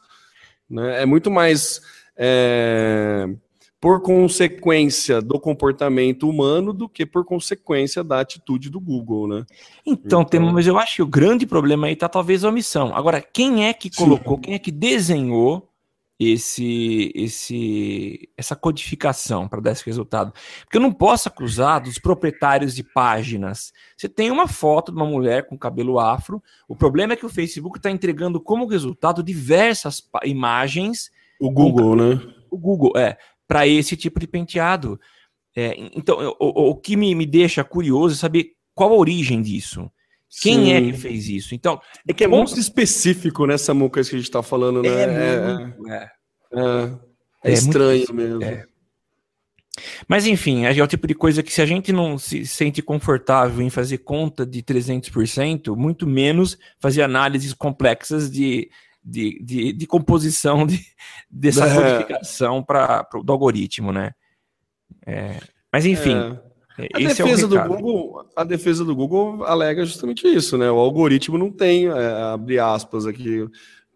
né, 0.69 1.03
é 1.03 1.07
muito 1.07 1.31
mais 1.31 1.81
é, 2.17 3.27
por 3.85 4.01
consequência 4.01 5.21
do 5.21 5.39
comportamento 5.39 6.27
humano 6.27 6.73
do 6.73 6.89
que 6.89 7.05
por 7.05 7.23
consequência 7.23 8.03
da 8.03 8.19
atitude 8.19 8.71
do 8.71 8.81
Google, 8.81 9.29
né? 9.29 9.45
Então, 9.85 10.23
Então- 10.23 10.25
tem, 10.25 10.41
mas 10.41 10.67
eu 10.67 10.79
acho 10.79 10.97
que 10.97 11.03
o 11.03 11.07
grande 11.07 11.47
problema 11.47 11.87
aí 11.87 11.95
tá 11.95 12.09
talvez 12.09 12.45
a 12.45 12.49
omissão. 12.49 12.97
Agora, 12.97 13.21
quem 13.21 13.67
é 13.67 13.75
que 13.75 13.91
Sim. 13.93 14.03
colocou, 14.05 14.39
quem 14.39 14.55
é 14.55 14.59
que 14.59 14.71
desenhou 14.73 15.69
esse, 16.19 17.13
esse, 17.15 18.27
essa 18.39 18.57
codificação 18.57 19.47
para 19.47 19.61
dar 19.61 19.73
esse 19.73 19.85
resultado? 19.85 20.33
Porque 20.63 20.79
eu 20.79 20.81
não 20.81 20.91
posso 20.91 21.29
acusar 21.29 21.83
dos 21.83 21.99
proprietários 21.99 22.75
de 22.75 22.83
páginas. 22.83 23.71
Você 23.99 24.09
tem 24.09 24.31
uma 24.31 24.49
foto 24.49 24.93
de 24.93 24.97
uma 24.97 25.05
mulher 25.07 25.47
com 25.47 25.59
cabelo 25.59 26.01
afro. 26.01 26.43
O 26.67 26.75
problema 26.75 27.13
é 27.13 27.17
que 27.17 27.27
o 27.27 27.29
Facebook 27.29 27.79
está 27.79 27.91
entregando 27.91 28.41
como 28.41 28.65
resultado 28.67 29.23
diversas 29.23 30.03
imagens 30.25 31.11
O 31.39 31.51
Google, 31.51 31.95
né? 31.95 32.19
o 32.51 32.57
Google, 32.57 32.93
é, 32.97 33.19
para 33.55 33.69
esse 33.69 33.97
tipo 33.97 34.19
de 34.19 34.27
penteado. 34.27 34.99
É, 35.57 35.77
então, 35.95 36.35
o, 36.41 36.71
o 36.71 36.75
que 36.75 36.97
me, 36.97 37.15
me 37.15 37.25
deixa 37.25 37.63
curioso 37.63 38.17
é 38.17 38.19
saber 38.19 38.47
qual 38.75 38.91
a 38.93 38.97
origem 38.97 39.41
disso. 39.41 39.89
Quem 40.43 40.73
é 40.75 40.81
Sim. 40.81 40.91
que 40.91 40.99
fez 40.99 41.29
isso? 41.29 41.55
Então, 41.55 41.81
É 42.09 42.13
que 42.13 42.25
é 42.25 42.27
muito 42.27 42.59
específico 42.59 43.47
nessa 43.47 43.73
muca 43.73 44.03
que 44.03 44.17
a 44.17 44.19
gente 44.19 44.29
tá 44.29 44.43
falando, 44.43 44.83
né? 44.83 44.89
É, 44.89 45.59
muito, 45.59 45.89
é. 45.89 46.11
é, 46.53 46.91
é 47.45 47.51
É 47.51 47.53
estranho 47.53 47.99
muito- 48.09 48.15
mesmo. 48.15 48.43
é. 48.43 48.67
Mas 50.09 50.27
enfim, 50.27 50.65
é 50.65 50.83
o 50.83 50.87
tipo 50.89 51.07
de 51.07 51.15
coisa 51.15 51.41
que 51.43 51.53
se 51.53 51.63
a 51.63 51.67
gente 51.67 51.93
não 51.93 52.19
se 52.19 52.45
sente 52.45 52.83
confortável 52.83 53.65
em 53.65 53.71
fazer 53.71 53.99
conta 53.99 54.45
de 54.45 54.63
300%, 54.65 55.77
muito 55.77 56.07
menos 56.09 56.59
fazer 56.81 57.03
análises 57.03 57.53
complexas 57.55 58.29
de, 58.29 58.69
de, 59.05 59.39
de, 59.43 59.73
de 59.73 59.87
composição 59.87 60.67
de, 60.67 60.81
dessa 61.31 61.67
É. 61.67 61.75
codificação 61.75 62.63
para 62.63 63.07
do 63.23 63.33
algoritmo, 63.33 63.93
né? 63.93 64.13
É, 65.07 65.39
mas 65.73 65.85
enfim, 65.85 66.15
É. 66.17 66.55
A 66.93 67.01
esse 67.01 67.23
é 67.23 67.25
defesa 67.25 67.47
do 67.47 67.55
recado. 67.55 67.77
Google, 67.77 68.27
a 68.35 68.43
defesa 68.43 68.85
do 68.85 68.97
Google 68.97 69.45
alega 69.45 69.85
justamente 69.87 70.27
isso, 70.27 70.59
né? 70.59 70.69
O 70.69 70.79
algoritmo 70.79 71.39
não 71.39 71.49
tem, 71.49 71.87
é, 71.87 72.13
abre 72.33 72.59
aspas 72.59 73.07
aqui 73.07 73.47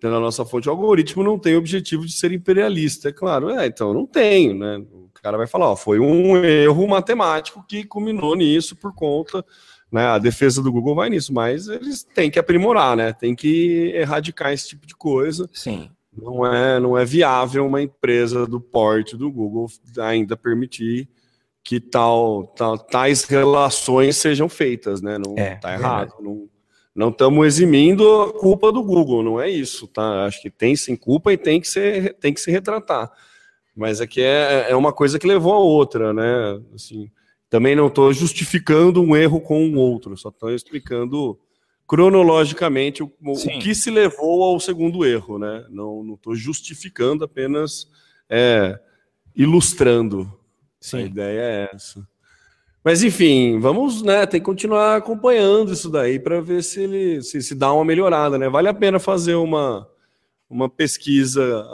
na 0.00 0.20
nossa 0.20 0.44
fonte, 0.44 0.68
o 0.68 0.70
algoritmo 0.70 1.24
não 1.24 1.36
tem 1.40 1.56
o 1.56 1.58
objetivo 1.58 2.06
de 2.06 2.12
ser 2.12 2.30
imperialista, 2.30 3.08
é 3.08 3.12
claro. 3.12 3.50
É, 3.50 3.66
então 3.66 3.92
não 3.92 4.06
tem, 4.06 4.54
né? 4.56 4.78
O 4.92 5.10
cara 5.20 5.36
vai 5.36 5.48
falar, 5.48 5.72
ó, 5.72 5.74
foi 5.74 5.98
um 5.98 6.36
erro 6.36 6.86
matemático 6.86 7.64
que 7.66 7.82
culminou 7.82 8.36
nisso 8.36 8.76
por 8.76 8.94
conta, 8.94 9.44
né? 9.90 10.06
A 10.06 10.18
defesa 10.18 10.62
do 10.62 10.70
Google 10.72 10.94
vai 10.94 11.08
nisso, 11.10 11.32
mas 11.32 11.68
eles 11.68 12.02
têm 12.02 12.30
que 12.30 12.38
aprimorar, 12.38 12.96
né? 12.96 13.12
Tem 13.12 13.34
que 13.34 13.92
erradicar 13.94 14.52
esse 14.52 14.68
tipo 14.68 14.86
de 14.86 14.94
coisa. 14.94 15.48
Sim. 15.52 15.90
Não 16.16 16.44
é, 16.44 16.80
não 16.80 16.98
é 16.98 17.04
viável 17.04 17.64
uma 17.66 17.80
empresa 17.80 18.46
do 18.46 18.60
porte 18.60 19.16
do 19.16 19.30
Google 19.30 19.66
ainda 20.00 20.36
permitir 20.36 21.08
que 21.62 21.78
tal, 21.78 22.44
tal- 22.56 22.78
tais 22.78 23.24
relações 23.24 24.16
sejam 24.16 24.48
feitas, 24.48 25.00
né? 25.02 25.16
Não 25.18 25.34
É, 25.36 25.56
tá 25.56 25.72
errado. 25.74 26.14
Não 26.20 26.48
não 26.94 27.10
estamos 27.10 27.46
eximindo 27.46 28.22
a 28.22 28.32
culpa 28.32 28.72
do 28.72 28.82
Google, 28.82 29.22
não 29.22 29.40
é 29.40 29.48
isso, 29.48 29.86
tá? 29.86 30.24
Acho 30.24 30.42
que 30.42 30.50
tem 30.50 30.74
sim 30.74 30.96
culpa 30.96 31.32
e 31.32 31.36
tem 31.36 31.60
que 31.60 31.68
ser, 31.68 32.14
tem 32.14 32.34
que 32.34 32.40
se 32.40 32.50
retratar. 32.50 33.08
Mas 33.76 34.00
aqui 34.00 34.20
é, 34.20 34.66
é 34.70 34.74
uma 34.74 34.92
coisa 34.92 35.16
que 35.16 35.24
levou 35.26 35.52
a 35.52 35.58
outra, 35.60 36.12
né? 36.12 36.60
Assim, 36.74 37.08
também 37.50 37.74
não 37.74 37.86
estou 37.86 38.12
justificando 38.12 39.02
um 39.02 39.16
erro 39.16 39.40
com 39.40 39.66
o 39.68 39.76
outro, 39.76 40.16
só 40.16 40.28
estou 40.28 40.54
explicando 40.54 41.38
cronologicamente 41.86 43.02
o, 43.02 43.10
o 43.22 43.58
que 43.60 43.74
se 43.74 43.90
levou 43.90 44.44
ao 44.44 44.60
segundo 44.60 45.06
erro, 45.06 45.38
né? 45.38 45.64
Não 45.70 46.14
estou 46.14 46.34
justificando, 46.34 47.24
apenas 47.24 47.88
é, 48.28 48.78
ilustrando. 49.34 50.30
A 50.80 50.84
Sim. 50.84 51.06
ideia 51.06 51.40
é 51.40 51.70
essa. 51.74 52.06
Mas 52.84 53.02
enfim, 53.02 53.58
vamos, 53.58 54.02
né? 54.02 54.26
Tem 54.26 54.40
que 54.40 54.44
continuar 54.46 54.96
acompanhando 54.96 55.72
isso 55.72 55.90
daí 55.90 56.18
para 56.18 56.40
ver 56.40 56.62
se 56.62 56.82
ele 56.82 57.22
se, 57.22 57.42
se 57.42 57.54
dá 57.54 57.72
uma 57.72 57.84
melhorada, 57.84 58.38
né? 58.38 58.48
Vale 58.48 58.68
a 58.68 58.74
pena 58.74 58.98
fazer 58.98 59.34
uma, 59.34 59.88
uma 60.48 60.68
pesquisa. 60.68 61.64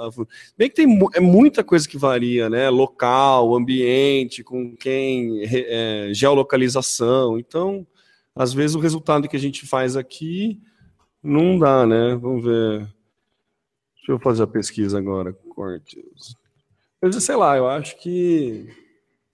Bem 0.59 0.69
que 0.69 0.75
tem 0.75 0.99
é 1.15 1.21
muita 1.21 1.63
coisa 1.63 1.89
que 1.89 1.97
varia, 1.97 2.51
né? 2.51 2.69
Local, 2.69 3.55
ambiente, 3.55 4.43
com 4.43 4.77
quem, 4.77 5.43
é, 5.45 6.11
geolocalização. 6.13 7.39
Então, 7.39 7.87
às 8.35 8.53
vezes 8.53 8.75
o 8.75 8.81
resultado 8.81 9.29
que 9.29 9.37
a 9.37 9.41
gente 9.41 9.67
faz 9.67 9.97
aqui 9.97 10.61
não 11.23 11.59
dá, 11.59 11.87
né? 11.87 12.17
Vamos 12.17 12.45
ver. 12.45 12.81
Deixa 13.97 14.13
eu 14.13 14.19
fazer 14.19 14.43
a 14.43 14.49
pesquisa 14.49 14.99
agora. 14.99 15.33
Cortes. 15.33 16.37
Mas 17.01 17.23
sei 17.23 17.37
lá, 17.37 17.57
eu 17.57 17.69
acho 17.69 17.97
que 17.99 18.69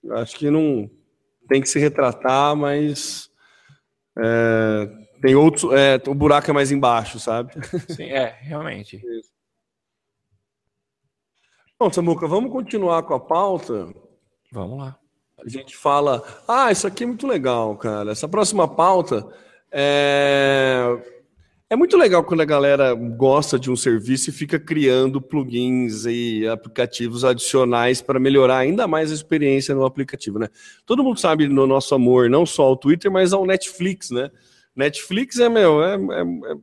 eu 0.03 0.17
acho 0.17 0.37
que 0.37 0.51
não 0.51 0.91
tem 1.49 1.61
que 1.61 1.69
se 1.69 1.79
retratar, 1.79 2.55
mas 2.55 3.31
é, 4.19 5.00
tem 5.21 5.35
outros. 5.35 5.73
É, 5.73 6.01
o 6.09 6.15
buraco 6.15 6.51
é 6.51 6.55
mais 6.55 6.71
embaixo, 6.71 7.19
sabe? 7.19 7.53
Sim, 7.95 8.05
é, 8.05 8.37
realmente. 8.41 9.01
Bom, 11.79 11.93
Samuca, 11.93 12.27
vamos 12.27 12.53
continuar 12.53 13.03
com 13.05 13.15
a 13.15 13.21
pauta. 13.21 13.89
Vamos 14.53 14.79
lá. 14.79 14.99
A 15.45 15.49
gente 15.49 15.77
fala, 15.77 16.23
ah, 16.47 16.71
isso 16.71 16.87
aqui 16.87 17.05
é 17.05 17.07
muito 17.07 17.27
legal, 17.27 17.75
cara. 17.77 18.13
Essa 18.13 18.29
próxima 18.29 18.69
pauta 18.69 19.27
é. 19.73 20.99
É 21.73 21.77
muito 21.77 21.97
legal 21.97 22.25
quando 22.25 22.41
a 22.41 22.45
galera 22.45 22.93
gosta 22.95 23.57
de 23.57 23.71
um 23.71 23.77
serviço 23.77 24.29
e 24.29 24.33
fica 24.33 24.59
criando 24.59 25.23
plugins 25.23 26.05
e 26.05 26.45
aplicativos 26.49 27.25
adicionais 27.25 28.03
para 28.03 28.19
melhorar 28.19 28.59
ainda 28.59 28.89
mais 28.89 29.13
a 29.13 29.15
experiência 29.15 29.73
no 29.73 29.85
aplicativo, 29.85 30.37
né? 30.37 30.49
Todo 30.85 31.05
mundo 31.05 31.21
sabe 31.21 31.47
no 31.47 31.69
nosso 31.69 31.95
amor, 31.95 32.29
não 32.29 32.45
só 32.45 32.65
ao 32.65 32.77
Twitter, 32.77 33.09
mas 33.09 33.33
ao 33.33 33.47
Netflix, 33.47 34.11
né? 34.11 34.33
Netflix 34.77 35.39
é, 35.39 35.49
meu, 35.49 35.83
é, 35.83 35.95
é- 35.95 36.53
é- 36.53 36.57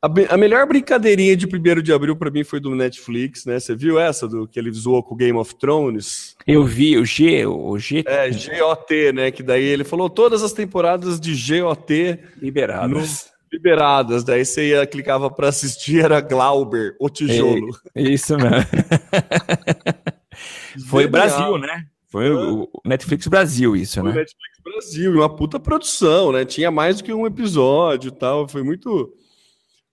a, 0.00 0.34
a 0.34 0.36
melhor 0.36 0.64
brincadeirinha 0.66 1.36
de 1.36 1.46
1 1.46 1.82
de 1.82 1.92
abril 1.92 2.14
para 2.14 2.30
mim 2.30 2.44
foi 2.44 2.60
do 2.60 2.72
Netflix, 2.74 3.44
né? 3.44 3.58
Você 3.58 3.74
viu 3.74 3.98
essa 3.98 4.28
do 4.28 4.46
que 4.46 4.58
ele 4.58 4.70
zoou 4.70 5.02
com 5.02 5.14
o 5.14 5.16
Game 5.16 5.36
of 5.36 5.56
Thrones? 5.56 6.36
Eu 6.46 6.64
vi 6.64 6.96
o 6.96 7.04
G, 7.04 7.44
o 7.46 7.76
G 7.78 8.04
É, 8.06 8.30
GOT, 8.30 9.12
né? 9.12 9.30
Que 9.32 9.42
daí 9.42 9.64
ele 9.64 9.82
falou 9.82 10.08
todas 10.08 10.44
as 10.44 10.52
temporadas 10.52 11.18
de 11.18 11.32
GOT 11.34 12.16
no, 12.36 12.40
liberados. 12.40 13.26
liberadas. 13.52 14.22
Daí 14.22 14.44
você 14.44 14.68
ia, 14.68 14.86
clicava 14.86 15.28
para 15.28 15.48
assistir, 15.48 16.04
era 16.04 16.20
Glauber, 16.20 16.94
o 17.00 17.10
tijolo. 17.10 17.76
É, 17.92 18.02
isso 18.02 18.36
mesmo. 18.36 18.50
Foi. 20.88 21.08
Brasil, 21.08 21.58
né? 21.58 21.86
Foi 22.08 22.30
o 22.30 22.68
Netflix 22.86 23.26
Brasil, 23.26 23.76
isso, 23.76 24.00
Foi 24.00 24.10
né? 24.10 24.16
Netflix 24.16 24.58
Brasil, 24.64 25.12
e 25.12 25.16
uma 25.16 25.34
puta 25.34 25.60
produção, 25.60 26.32
né? 26.32 26.44
Tinha 26.44 26.70
mais 26.70 26.96
do 26.96 27.04
que 27.04 27.12
um 27.12 27.26
episódio 27.26 28.08
e 28.08 28.12
tal. 28.12 28.48
Foi 28.48 28.62
muito, 28.62 29.12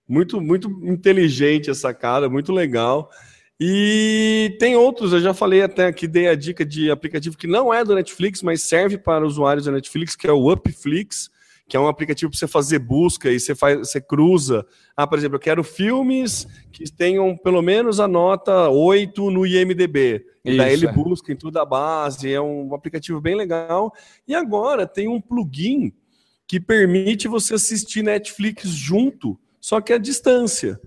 muito, 0.07 0.39
muito 0.39 0.69
inteligente 0.83 1.69
essa 1.69 1.93
cara, 1.93 2.29
muito 2.29 2.53
legal. 2.53 3.09
E 3.59 4.55
tem 4.59 4.75
outros, 4.75 5.11
eu 5.11 5.19
já 5.19 5.33
falei 5.33 5.61
até 5.61 5.87
aqui, 5.87 6.07
dei 6.07 6.27
a 6.27 6.35
dica 6.35 6.65
de 6.65 6.89
aplicativo 6.89 7.37
que 7.37 7.47
não 7.47 7.73
é 7.73 7.83
do 7.83 7.95
Netflix, 7.95 8.41
mas 8.41 8.63
serve 8.63 8.97
para 8.97 9.25
usuários 9.25 9.65
da 9.65 9.71
Netflix, 9.71 10.15
que 10.15 10.27
é 10.27 10.31
o 10.31 10.51
Upflix, 10.51 11.29
que 11.67 11.75
é 11.75 11.79
um 11.79 11.87
aplicativo 11.87 12.31
para 12.31 12.37
você 12.37 12.47
fazer 12.47 12.79
busca 12.79 13.31
e 13.31 13.39
você 13.39 13.55
faz, 13.55 13.79
você 13.79 13.99
cruza. 13.99 14.65
Ah, 14.95 15.07
por 15.07 15.17
exemplo, 15.17 15.35
eu 15.35 15.41
quero 15.41 15.63
filmes 15.63 16.47
que 16.71 16.83
tenham 16.91 17.35
pelo 17.35 17.61
menos 17.61 17.99
a 17.99 18.07
nota 18.07 18.69
8 18.69 19.31
no 19.31 19.45
IMDB. 19.45 20.23
E 20.43 20.57
daí 20.57 20.75
Isso, 20.75 20.85
ele 20.85 20.91
é. 20.91 20.93
busca 20.93 21.33
em 21.33 21.35
toda 21.35 21.63
a 21.63 21.65
base, 21.65 22.31
é 22.31 22.39
um 22.39 22.73
aplicativo 22.75 23.19
bem 23.19 23.35
legal. 23.35 23.91
E 24.27 24.35
agora 24.35 24.85
tem 24.85 25.07
um 25.07 25.19
plugin 25.19 25.91
que 26.47 26.59
permite 26.59 27.27
você 27.27 27.55
assistir 27.55 28.03
Netflix 28.03 28.69
junto, 28.69 29.39
só 29.59 29.81
que 29.81 29.91
à 29.91 29.97
distância. 29.97 30.79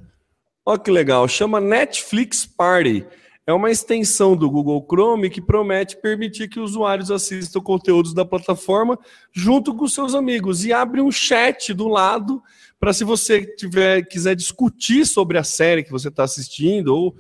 Olha 0.65 0.79
que 0.79 0.91
legal, 0.93 1.27
chama 1.27 1.61
Netflix 1.61 2.47
Party. 2.47 3.05
É 3.49 3.53
uma 3.55 3.71
extensão 3.71 4.37
do 4.37 4.51
Google 4.51 4.85
Chrome 4.87 5.31
que 5.31 5.41
promete 5.41 5.97
permitir 5.97 6.51
que 6.51 6.61
usuários 6.61 7.11
assistam 7.11 7.63
conteúdos 7.63 8.13
da 8.13 8.23
plataforma 8.23 8.99
junto 9.33 9.75
com 9.75 9.89
seus 9.89 10.15
amigos 10.15 10.67
e 10.67 10.73
abre 10.75 11.01
um 11.01 11.11
chat 11.11 11.73
do 11.73 11.89
lado 11.89 12.43
para 12.79 12.93
se 12.93 13.05
você 13.05 13.47
tiver 13.47 14.03
quiser 14.03 14.37
discutir 14.37 15.07
sobre 15.07 15.39
a 15.39 15.43
série 15.43 15.83
que 15.83 15.91
você 15.91 16.09
está 16.09 16.25
assistindo 16.25 16.95
ou 16.95 17.17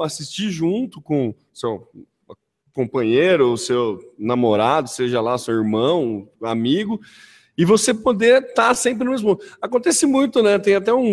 assistir 0.00 0.48
junto 0.48 1.02
com 1.02 1.34
seu 1.52 1.88
companheiro, 2.72 3.50
ou 3.50 3.56
seu 3.56 3.98
namorado, 4.16 4.88
seja 4.88 5.20
lá 5.20 5.36
seu 5.36 5.54
irmão, 5.54 6.28
amigo, 6.40 7.00
e 7.56 7.64
você 7.64 7.94
poder 7.94 8.42
estar 8.42 8.74
sempre 8.74 9.04
no 9.04 9.12
mesmo. 9.12 9.38
Acontece 9.62 10.06
muito, 10.06 10.42
né? 10.42 10.58
Tem 10.58 10.74
até 10.74 10.92
um, 10.92 11.04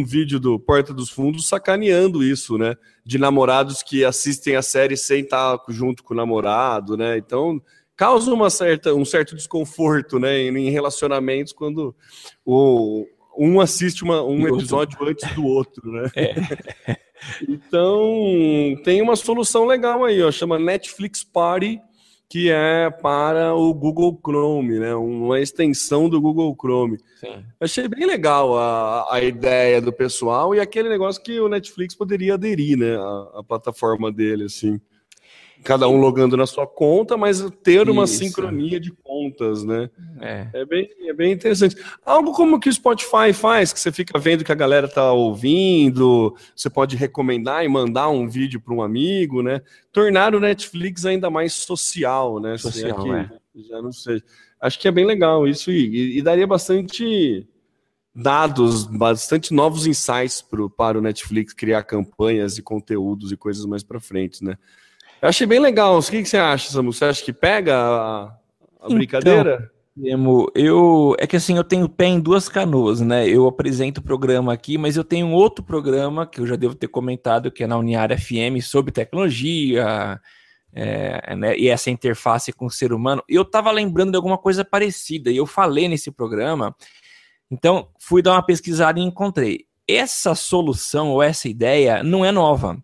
um 0.00 0.04
vídeo 0.04 0.38
do 0.38 0.58
Porta 0.58 0.92
dos 0.92 1.08
Fundos 1.08 1.48
sacaneando 1.48 2.22
isso, 2.22 2.58
né? 2.58 2.76
De 3.10 3.18
namorados 3.18 3.82
que 3.82 4.04
assistem 4.04 4.54
a 4.54 4.62
série 4.62 4.96
sem 4.96 5.22
estar 5.22 5.58
junto 5.68 6.04
com 6.04 6.14
o 6.14 6.16
namorado, 6.16 6.96
né? 6.96 7.18
Então 7.18 7.60
causa 7.96 8.32
uma 8.32 8.48
certa, 8.48 8.94
um 8.94 9.04
certo 9.04 9.34
desconforto, 9.34 10.18
né? 10.20 10.38
Em, 10.42 10.70
relacionamentos 10.70 11.52
quando 11.52 11.92
o, 12.46 13.04
um 13.36 13.60
assiste 13.60 14.04
uma- 14.04 14.22
um 14.22 14.46
episódio 14.46 14.96
antes 15.04 15.28
do 15.34 15.44
outro, 15.44 15.90
né? 15.90 16.10
Então, 17.46 18.10
tem 18.82 19.02
uma 19.02 19.14
solução 19.16 19.66
legal 19.66 20.04
aí, 20.04 20.22
ó, 20.22 20.30
chama 20.32 20.58
Netflix 20.58 21.22
Party, 21.22 21.78
que 22.30 22.48
é 22.48 22.88
para 22.88 23.56
o 23.56 23.74
Google 23.74 24.16
Chrome, 24.24 24.78
né? 24.78 24.94
Uma 24.94 25.40
extensão 25.40 26.08
do 26.08 26.20
Google 26.20 26.54
Chrome. 26.54 26.96
Sim. 27.18 27.44
Achei 27.60 27.88
bem 27.88 28.06
legal 28.06 28.56
a, 28.56 29.12
a 29.12 29.20
ideia 29.20 29.82
do 29.82 29.92
pessoal 29.92 30.54
e 30.54 30.60
aquele 30.60 30.88
negócio 30.88 31.20
que 31.20 31.40
o 31.40 31.48
Netflix 31.48 31.92
poderia 31.92 32.34
aderir, 32.34 32.78
né? 32.78 32.96
A, 32.96 33.40
a 33.40 33.42
plataforma 33.42 34.12
dele, 34.12 34.44
assim. 34.44 34.80
Cada 35.62 35.86
um 35.88 36.00
logando 36.00 36.36
na 36.36 36.46
sua 36.46 36.66
conta, 36.66 37.16
mas 37.16 37.44
ter 37.62 37.88
uma 37.88 38.04
Isso. 38.04 38.14
sincronia 38.18 38.80
de 38.80 38.90
contas, 38.92 39.62
né? 39.62 39.90
É. 40.20 40.48
É 40.54 40.64
bem, 40.64 40.88
é 41.06 41.12
bem 41.12 41.32
interessante. 41.32 41.76
Algo 42.04 42.32
como 42.32 42.58
que 42.58 42.68
o 42.68 42.72
Spotify 42.72 43.32
faz, 43.34 43.72
que 43.72 43.78
você 43.78 43.92
fica 43.92 44.18
vendo 44.18 44.42
que 44.44 44.52
a 44.52 44.54
galera 44.54 44.88
tá 44.88 45.12
ouvindo, 45.12 46.34
você 46.56 46.70
pode 46.70 46.96
recomendar 46.96 47.64
e 47.64 47.68
mandar 47.68 48.08
um 48.08 48.28
vídeo 48.28 48.60
para 48.60 48.72
um 48.74 48.82
amigo, 48.82 49.42
né? 49.42 49.60
Tornar 49.92 50.34
o 50.34 50.40
Netflix 50.40 51.04
ainda 51.04 51.28
mais 51.30 51.52
social, 51.52 52.40
né? 52.40 52.54
É 52.54 52.58
Social, 52.58 53.02
que- 53.02 53.10
é. 53.10 53.28
Já 53.68 53.82
não 53.82 53.92
sei. 53.92 54.22
Acho 54.60 54.78
que 54.78 54.88
é 54.88 54.90
bem 54.92 55.04
legal 55.04 55.46
isso 55.46 55.70
e, 55.70 55.86
e- 56.14 56.18
e 56.18 56.22
daria 56.22 56.46
bastante 56.46 57.46
dados, 58.14 58.84
bastante 58.84 59.52
novos 59.54 59.86
insights 59.86 60.42
pro, 60.42 60.68
para 60.68 60.98
o 60.98 61.02
Netflix 61.02 61.52
criar 61.52 61.82
campanhas 61.84 62.58
e 62.58 62.62
conteúdos 62.62 63.30
e 63.30 63.36
coisas 63.36 63.64
mais 63.64 63.82
para 63.82 64.00
frente, 64.00 64.42
né? 64.44 64.56
Eu 65.22 65.28
achei 65.28 65.46
bem 65.46 65.60
legal. 65.60 65.98
O 65.98 66.02
que, 66.02 66.22
que 66.22 66.28
você 66.28 66.38
acha, 66.38 66.70
Samu? 66.70 66.92
Você 66.92 67.04
acha 67.04 67.24
que 67.24 67.32
pega 67.32 67.76
a, 67.76 68.22
a 68.24 68.32
Então, 68.84 68.96
brincadeira? 68.96 69.70
Temo, 70.00 70.50
eu 70.54 71.14
é 71.18 71.26
que 71.26 71.36
assim 71.36 71.56
eu 71.56 71.64
tenho 71.64 71.88
pé 71.88 72.06
em 72.06 72.20
duas 72.20 72.48
canoas, 72.48 73.00
né? 73.00 73.28
Eu 73.28 73.46
apresento 73.46 74.00
o 74.00 74.04
programa 74.04 74.52
aqui, 74.52 74.78
mas 74.78 74.96
eu 74.96 75.04
tenho 75.04 75.30
outro 75.30 75.64
programa 75.64 76.26
que 76.26 76.40
eu 76.40 76.46
já 76.46 76.56
devo 76.56 76.74
ter 76.74 76.88
comentado 76.88 77.50
que 77.50 77.64
é 77.64 77.66
na 77.66 77.76
Uniara 77.76 78.16
FM 78.16 78.62
sobre 78.62 78.92
tecnologia 78.92 80.18
é, 80.72 81.36
né, 81.36 81.58
e 81.58 81.68
essa 81.68 81.90
interface 81.90 82.52
com 82.52 82.66
o 82.66 82.70
ser 82.70 82.92
humano. 82.92 83.22
Eu 83.28 83.44
tava 83.44 83.70
lembrando 83.70 84.12
de 84.12 84.16
alguma 84.16 84.38
coisa 84.38 84.64
parecida 84.64 85.30
e 85.30 85.36
eu 85.36 85.44
falei 85.44 85.88
nesse 85.88 86.10
programa. 86.10 86.74
Então 87.50 87.88
fui 87.98 88.22
dar 88.22 88.32
uma 88.32 88.46
pesquisada 88.46 88.98
e 88.98 89.02
encontrei 89.02 89.66
essa 89.88 90.34
solução 90.34 91.10
ou 91.10 91.22
essa 91.22 91.48
ideia 91.48 92.02
não 92.02 92.24
é 92.24 92.30
nova. 92.30 92.78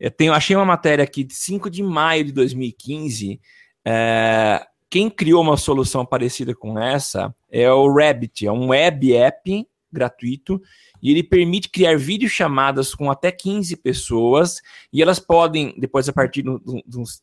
Eu 0.00 0.10
tenho, 0.10 0.32
achei 0.32 0.56
uma 0.56 0.64
matéria 0.64 1.04
aqui 1.04 1.22
de 1.22 1.34
5 1.34 1.68
de 1.68 1.82
maio 1.82 2.24
de 2.24 2.32
2015. 2.32 3.38
É, 3.84 4.66
quem 4.88 5.10
criou 5.10 5.42
uma 5.42 5.58
solução 5.58 6.06
parecida 6.06 6.54
com 6.54 6.78
essa 6.78 7.34
é 7.50 7.70
o 7.70 7.92
Rabbit, 7.92 8.46
é 8.46 8.50
um 8.50 8.68
web 8.68 9.14
app 9.14 9.66
gratuito 9.92 10.60
e 11.02 11.10
ele 11.10 11.22
permite 11.22 11.68
criar 11.68 11.98
videochamadas 11.98 12.94
com 12.94 13.10
até 13.10 13.30
15 13.32 13.76
pessoas 13.76 14.60
e 14.92 15.02
elas 15.02 15.18
podem, 15.18 15.74
depois 15.78 16.08
a 16.08 16.12
partir 16.12 16.42
do- 16.42 16.62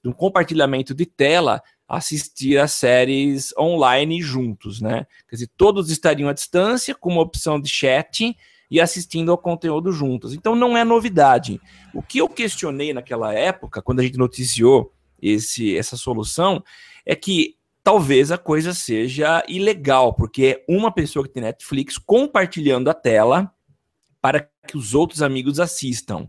do 0.04 0.13
compartilhamento 0.13 0.94
de 0.94 1.06
tela, 1.06 1.62
assistir 1.88 2.58
a 2.58 2.68
séries 2.68 3.54
online 3.58 4.22
juntos, 4.22 4.82
né? 4.82 5.08
Quer 5.30 5.38
dizer, 5.38 5.50
todos 5.56 5.90
estariam 5.90 6.30
à 6.30 6.34
distância 6.34 6.94
com 6.94 7.10
uma 7.10 7.22
opção 7.22 7.60
de 7.60 7.70
chat 7.70 8.36
e 8.70 8.82
assistindo 8.82 9.32
ao 9.32 9.38
conteúdo 9.38 9.92
juntos. 9.92 10.34
Então 10.34 10.56
não 10.56 10.78
é 10.78 10.84
novidade. 10.84 11.60
O 11.94 12.02
que 12.02 12.20
eu 12.20 12.28
questionei 12.28 12.94
naquela 12.94 13.34
época, 13.34 13.82
quando 13.82 14.00
a 14.00 14.04
gente 14.04 14.18
noticiou 14.18 14.94
esse, 15.22 15.78
essa 15.78 15.96
solução, 15.96 16.64
é 17.06 17.16
que 17.16 17.56
talvez 17.84 18.32
a 18.32 18.38
coisa 18.38 18.74
seja 18.74 19.44
ilegal, 19.48 20.14
porque 20.14 20.46
é 20.46 20.66
uma 20.68 20.92
pessoa 20.92 21.26
que 21.26 21.34
tem 21.34 21.44
Netflix 21.44 21.98
compartilhando 21.98 22.90
a 22.90 22.94
tela 22.94 23.52
para 24.22 24.50
que 24.68 24.76
os 24.78 24.94
outros 24.94 25.22
amigos 25.22 25.60
assistam. 25.60 26.28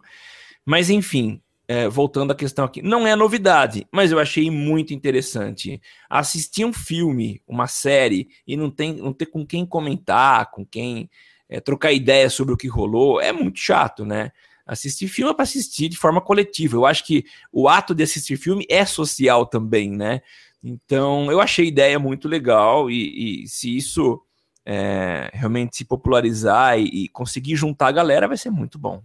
Mas 0.65 0.89
enfim, 0.89 1.43
é, 1.67 1.89
voltando 1.89 2.31
à 2.31 2.35
questão 2.35 2.65
aqui, 2.65 2.81
não 2.81 3.07
é 3.07 3.17
novidade, 3.17 3.87
mas 3.93 4.13
eu 4.13 4.19
achei 4.19 4.51
muito 4.51 4.95
interessante. 4.95 5.81
Assistir 6.09 6.65
um 6.65 6.73
filme, 6.73 7.43
uma 7.47 7.67
série, 7.67 8.29
e 8.47 8.57
não, 8.57 8.71
tem, 8.71 8.95
não 8.95 9.13
ter 9.13 9.27
com 9.27 9.45
quem 9.45 9.67
comentar, 9.67 10.51
com 10.51 10.65
quem 10.65 11.11
é, 11.49 11.61
trocar 11.61 11.93
ideia 11.93 12.29
sobre 12.29 12.53
o 12.55 12.57
que 12.57 12.69
rolou, 12.69 13.21
é 13.21 13.33
muito 13.33 13.59
chato, 13.59 14.05
né? 14.05 14.31
Assistir 14.67 15.09
filme 15.09 15.31
é 15.31 15.35
para 15.35 15.45
assistir 15.45 15.89
de 15.89 15.97
forma 15.97 16.21
coletiva. 16.21 16.77
Eu 16.77 16.85
acho 16.85 17.05
que 17.07 17.25
o 17.51 17.69
ato 17.69 17.95
de 17.95 18.03
assistir 18.03 18.37
filme 18.37 18.67
é 18.69 18.85
social 18.85 19.47
também, 19.47 19.91
né? 19.91 20.21
Então, 20.63 21.31
eu 21.33 21.41
achei 21.41 21.65
a 21.65 21.69
ideia 21.69 21.99
muito 21.99 22.29
legal 22.29 22.91
e, 22.91 23.45
e 23.45 23.49
se 23.49 23.75
isso 23.75 24.21
é, 24.67 25.31
realmente 25.33 25.77
se 25.77 25.85
popularizar 25.85 26.79
e, 26.79 27.05
e 27.05 27.09
conseguir 27.09 27.57
juntar 27.57 27.89
a 27.89 27.93
galera, 27.93 28.29
vai 28.29 28.37
ser 28.37 28.51
muito 28.51 28.79
bom. 28.79 29.03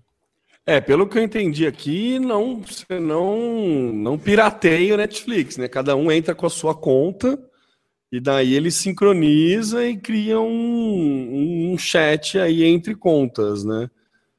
É, 0.65 0.81
pelo 0.81 1.07
que 1.07 1.17
eu 1.17 1.23
entendi 1.23 1.65
aqui, 1.65 2.19
não, 2.19 2.61
você 2.61 2.99
não, 2.99 3.37
não 3.93 4.17
pirateia 4.17 4.93
o 4.93 4.97
Netflix, 4.97 5.57
né? 5.57 5.67
Cada 5.67 5.95
um 5.95 6.11
entra 6.11 6.35
com 6.35 6.45
a 6.45 6.49
sua 6.49 6.75
conta 6.75 7.39
e 8.15 8.19
daí 8.19 8.53
ele 8.53 8.69
sincroniza 8.69 9.83
e 9.87 9.97
cria 9.97 10.39
um, 10.39 11.71
um 11.73 11.77
chat 11.79 12.37
aí 12.37 12.63
entre 12.63 12.93
contas, 12.93 13.63
né? 13.63 13.89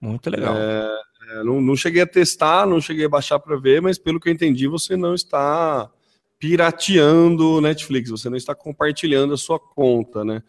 Muito 0.00 0.30
legal. 0.30 0.54
É, 0.56 1.42
não, 1.42 1.60
não 1.60 1.74
cheguei 1.74 2.00
a 2.02 2.06
testar, 2.06 2.66
não 2.68 2.80
cheguei 2.80 3.06
a 3.06 3.08
baixar 3.08 3.40
para 3.40 3.56
ver, 3.56 3.82
mas 3.82 3.98
pelo 3.98 4.20
que 4.20 4.28
eu 4.28 4.32
entendi, 4.32 4.68
você 4.68 4.96
não 4.96 5.12
está 5.12 5.90
pirateando 6.38 7.56
o 7.56 7.60
Netflix, 7.60 8.10
você 8.10 8.30
não 8.30 8.36
está 8.36 8.54
compartilhando 8.54 9.34
a 9.34 9.36
sua 9.36 9.58
conta, 9.58 10.24
né? 10.24 10.40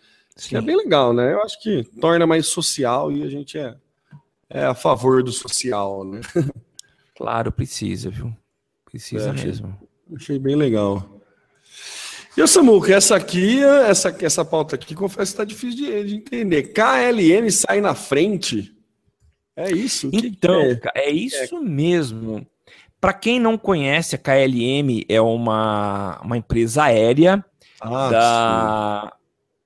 Que 0.47 0.57
é 0.57 0.61
bem 0.61 0.77
legal, 0.77 1.11
né? 1.11 1.33
Eu 1.33 1.41
acho 1.41 1.59
que 1.63 1.83
torna 1.99 2.27
mais 2.27 2.45
social 2.45 3.11
e 3.11 3.23
a 3.23 3.27
gente 3.27 3.57
é, 3.57 3.75
é 4.49 4.65
a 4.65 4.75
favor 4.75 5.23
do 5.23 5.31
social, 5.31 6.03
né? 6.03 6.21
Claro, 7.17 7.51
precisa, 7.51 8.09
viu? 8.11 8.31
Precisa 8.83 9.29
É, 9.29 9.31
achei- 9.31 9.45
mesmo. 9.45 9.79
Achei 10.15 10.37
bem 10.37 10.55
legal. 10.55 11.14
E 12.37 12.41
o 12.41 12.47
Samuca, 12.47 12.93
essa 12.93 13.15
aqui, 13.15 13.63
essa, 13.63 14.15
essa 14.19 14.43
pauta 14.43 14.75
aqui, 14.75 14.93
confesso 14.93 15.31
que 15.31 15.41
está 15.41 15.45
difícil 15.45 15.77
de, 15.77 16.03
de 16.03 16.15
entender. 16.15 16.73
KLM 16.73 17.49
sai 17.49 17.79
na 17.79 17.95
frente? 17.95 18.75
É 19.55 19.71
isso? 19.71 20.09
Então, 20.11 20.61
é? 20.61 20.79
é 20.95 21.09
isso 21.09 21.61
mesmo. 21.61 22.45
Para 22.99 23.13
quem 23.13 23.39
não 23.39 23.57
conhece, 23.57 24.15
a 24.15 24.17
KLM 24.17 25.05
é 25.07 25.21
uma, 25.21 26.19
uma 26.21 26.37
empresa 26.37 26.83
aérea 26.83 27.43
Ah, 27.79 28.09
da, 28.09 29.13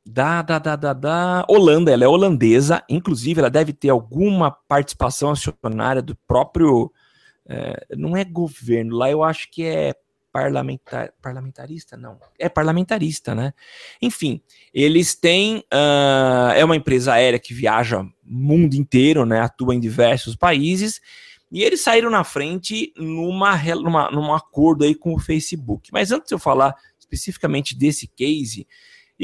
da, 0.05 0.41
da, 0.41 0.59
da, 0.59 0.75
da, 0.75 0.93
da 0.93 1.45
Holanda, 1.49 1.91
ela 1.91 2.03
é 2.03 2.07
holandesa, 2.07 2.83
inclusive 2.87 3.39
ela 3.39 3.49
deve 3.49 3.73
ter 3.73 3.89
alguma 3.89 4.51
participação 4.51 5.31
acionária 5.31 6.03
do 6.03 6.15
próprio, 6.27 6.91
é, 7.47 7.95
não 7.97 8.15
é 8.15 8.23
governo, 8.23 8.95
lá 8.95 9.09
eu 9.09 9.23
acho 9.23 9.49
que 9.49 9.63
é 9.63 9.95
parlamentar, 10.31 11.11
parlamentarista, 11.21 11.97
não, 11.97 12.19
é 12.37 12.47
parlamentarista, 12.47 13.33
né? 13.33 13.53
Enfim, 14.01 14.41
eles 14.73 15.15
têm, 15.15 15.59
uh, 15.73 16.51
é 16.55 16.63
uma 16.63 16.75
empresa 16.75 17.13
aérea 17.13 17.39
que 17.39 17.53
viaja 17.53 18.05
mundo 18.23 18.75
inteiro, 18.75 19.25
né? 19.25 19.41
Atua 19.41 19.75
em 19.75 19.79
diversos 19.79 20.35
países 20.35 21.01
e 21.51 21.63
eles 21.63 21.81
saíram 21.81 22.09
na 22.09 22.23
frente 22.23 22.93
numa, 22.95 23.57
numa, 23.75 24.11
num 24.11 24.33
acordo 24.33 24.83
aí 24.83 24.93
com 24.93 25.13
o 25.13 25.19
Facebook. 25.19 25.89
Mas 25.91 26.11
antes 26.11 26.29
de 26.29 26.35
eu 26.35 26.39
falar 26.39 26.75
especificamente 26.99 27.75
desse 27.75 28.07
case, 28.07 28.67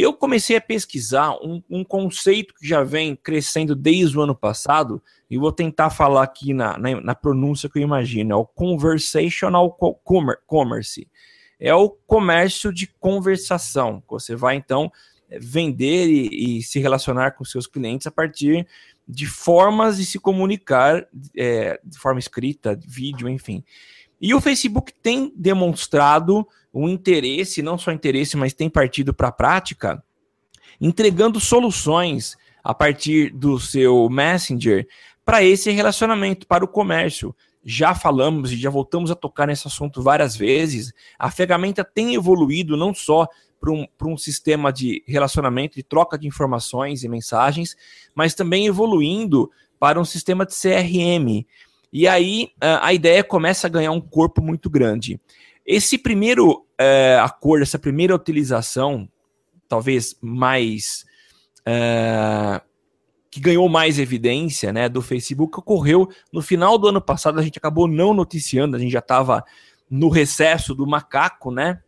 eu 0.02 0.14
comecei 0.14 0.58
a 0.58 0.62
pesquisar 0.62 1.34
um, 1.42 1.64
um, 1.70 1.84
conceito 1.84 2.54
que 2.54 2.68
já 2.68 2.84
vem 2.84 3.16
crescendo 3.16 3.74
desde 3.76 4.18
o 4.18 4.22
ano 4.22 4.36
passado, 4.36 5.02
e 5.30 5.38
vou 5.38 5.52
tentar 5.52 5.90
falar 5.90 6.24
aqui 6.24 6.54
na, 6.54 6.78
na, 6.78 7.02
na 7.02 7.16
pronúncia 7.16 7.70
que 7.70 7.80
eu 7.80 7.84
imagino: 7.84 8.34
é 8.34 8.36
o 8.36 8.46
conversational 8.46 9.72
commerce. 10.44 11.08
É 11.58 11.74
o 11.74 11.90
comércio 11.90 12.74
de 12.74 12.88
conversação. 13.00 14.04
Você 14.10 14.36
vai 14.36 14.56
então 14.56 14.92
vender 15.40 16.08
e, 16.08 16.60
e 16.60 16.64
se 16.64 16.80
relacionar 16.80 17.32
com 17.32 17.46
seus 17.46 17.66
clientes 17.66 18.06
a 18.06 18.12
partir 18.12 18.68
de 19.08 19.26
formas 19.26 19.98
de 19.98 20.06
se 20.06 20.20
comunicar 20.20 21.08
é, 21.36 21.80
de 21.84 21.98
forma 21.98 22.20
escrita, 22.20 22.78
vídeo, 22.86 23.30
enfim. 23.30 23.64
E 24.22 24.34
o 24.34 24.42
Facebook 24.42 24.94
tem 25.02 25.32
demonstrado 25.36 26.48
um 26.74 26.90
interesse, 26.90 27.62
não 27.62 27.78
só 27.78 27.92
interesse, 27.92 28.36
mas 28.36 28.54
tem 28.54 28.70
partido 28.70 29.14
para 29.14 29.30
a 29.30 29.32
prática, 29.32 30.04
entregando 30.80 31.40
soluções 31.40 32.36
a 32.64 32.74
partir 32.74 33.30
do 33.30 33.60
seu 33.60 34.10
Messenger 34.10 34.88
para 35.24 35.44
esse 35.44 35.72
relacionamento, 35.72 36.48
para 36.48 36.66
o 36.66 36.68
comércio. 36.68 37.36
Já 37.64 37.96
falamos 37.96 38.52
e 38.52 38.58
já 38.58 38.70
voltamos 38.70 39.10
a 39.10 39.16
tocar 39.16 39.48
nesse 39.48 39.68
assunto 39.68 40.02
várias 40.02 40.36
vezes. 40.36 40.94
A 41.18 41.32
ferramenta 41.32 41.84
tem 41.84 42.14
evoluído 42.14 42.78
não 42.78 42.94
só 42.94 43.28
para 43.60 43.72
um, 43.72 43.88
um 44.04 44.18
sistema 44.18 44.72
de 44.72 45.04
relacionamento, 45.08 45.76
de 45.76 45.84
troca 45.84 46.18
de 46.18 46.28
informações 46.28 47.04
e 47.04 47.08
mensagens, 47.08 47.76
mas 48.14 48.36
também 48.36 48.68
evoluindo 48.68 49.50
para 49.80 50.00
um 50.00 50.06
sistema 50.06 50.46
de 50.46 50.54
CRM. 50.54 51.46
E 51.98 52.10
aí 52.10 52.50
a 52.60 52.94
ideia 52.94 53.24
começa 53.24 53.68
a 53.68 53.70
ganhar 53.70 53.94
um 53.94 54.02
corpo 54.02 54.42
muito 54.42 54.70
grande. 54.70 55.18
Esse 55.66 55.98
primeiro 55.98 56.68
é, 56.78 57.18
acordo, 57.24 57.64
essa 57.64 57.80
primeira 57.80 58.14
utilização, 58.14 59.08
talvez 59.66 60.14
mais. 60.22 61.06
É, 61.66 62.62
que 63.32 63.40
ganhou 63.40 63.70
mais 63.70 63.98
evidência 63.98 64.74
né, 64.74 64.90
do 64.90 65.02
Facebook, 65.02 65.58
ocorreu 65.58 66.10
no 66.34 66.42
final 66.42 66.78
do 66.78 66.90
ano 66.90 67.00
passado. 67.00 67.40
A 67.40 67.42
gente 67.42 67.60
acabou 67.60 67.88
não 67.88 68.14
noticiando, 68.14 68.76
a 68.76 68.80
gente 68.80 68.92
já 68.92 69.00
estava 69.00 69.42
no 69.90 70.10
recesso 70.10 70.76
do 70.76 70.86
macaco, 70.86 71.50
né? 71.50 71.80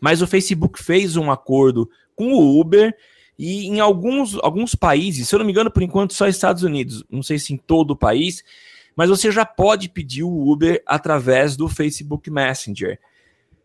Mas 0.00 0.22
o 0.22 0.26
Facebook 0.28 0.80
fez 0.80 1.16
um 1.16 1.32
acordo 1.32 1.90
com 2.14 2.32
o 2.32 2.60
Uber 2.60 2.94
e 3.36 3.66
em 3.66 3.80
alguns, 3.80 4.36
alguns 4.36 4.76
países, 4.76 5.28
se 5.28 5.34
eu 5.34 5.40
não 5.40 5.46
me 5.46 5.50
engano, 5.50 5.70
por 5.70 5.82
enquanto 5.82 6.14
só 6.14 6.28
Estados 6.28 6.62
Unidos, 6.62 7.02
não 7.10 7.24
sei 7.24 7.40
se 7.40 7.52
em 7.52 7.56
todo 7.56 7.90
o 7.90 7.96
país, 7.96 8.44
mas 8.96 9.10
você 9.10 9.30
já 9.30 9.44
pode 9.44 9.90
pedir 9.90 10.22
o 10.22 10.50
Uber 10.50 10.82
através 10.86 11.54
do 11.54 11.68
Facebook 11.68 12.30
Messenger. 12.30 12.98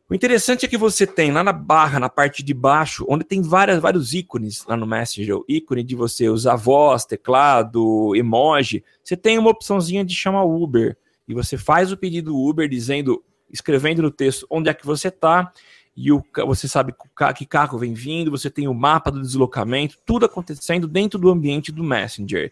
O 0.10 0.13
interessante 0.13 0.65
é 0.65 0.67
que 0.67 0.78
você 0.78 1.08
tem 1.08 1.32
lá 1.32 1.41
na 1.41 1.54
barra, 1.54 1.98
na 1.98 2.10
parte 2.10 2.44
de 2.44 2.54
baixo, 2.54 3.06
onde 3.08 3.24
tem 3.24 3.41
várias, 3.41 3.80
vários 3.80 4.13
ícones 4.13 4.65
lá 4.65 4.76
no 4.76 4.86
Messenger, 4.86 5.38
o 5.38 5.46
ícone 5.48 5.86
de 5.86 5.96
você 5.96 6.28
usar 6.28 6.58
voz, 6.58 7.06
teclado, 7.06 8.13
emoji, 8.13 8.84
você 9.02 9.15
tem 9.15 9.39
uma 9.39 9.52
opçãozinha 9.52 10.04
de 10.04 10.13
chamar 10.13 10.44
Uber. 10.44 10.98
E 11.26 11.34
você 11.34 11.58
faz 11.58 11.94
o 11.94 11.98
pedido 11.98 12.38
Uber 12.38 12.67
dizendo, 12.67 13.24
escrevendo 13.50 14.02
no 14.02 14.12
texto 14.12 14.46
onde 14.50 14.70
é 14.70 14.74
que 14.74 14.86
você 14.86 15.08
está, 15.08 15.50
e 15.96 16.12
o, 16.12 16.22
você 16.46 16.67
sabe 16.67 16.94
que 17.36 17.46
carro 17.46 17.78
vem 17.78 17.94
vindo, 17.94 18.32
você 18.32 18.50
tem 18.50 18.67
o 18.67 18.74
mapa 18.74 19.10
do 19.10 19.22
deslocamento, 19.22 19.98
tudo 20.06 20.26
acontecendo 20.26 20.89
dentro 20.89 21.17
do 21.17 21.30
ambiente 21.30 21.72
do 21.72 21.86
Messenger. 21.86 22.52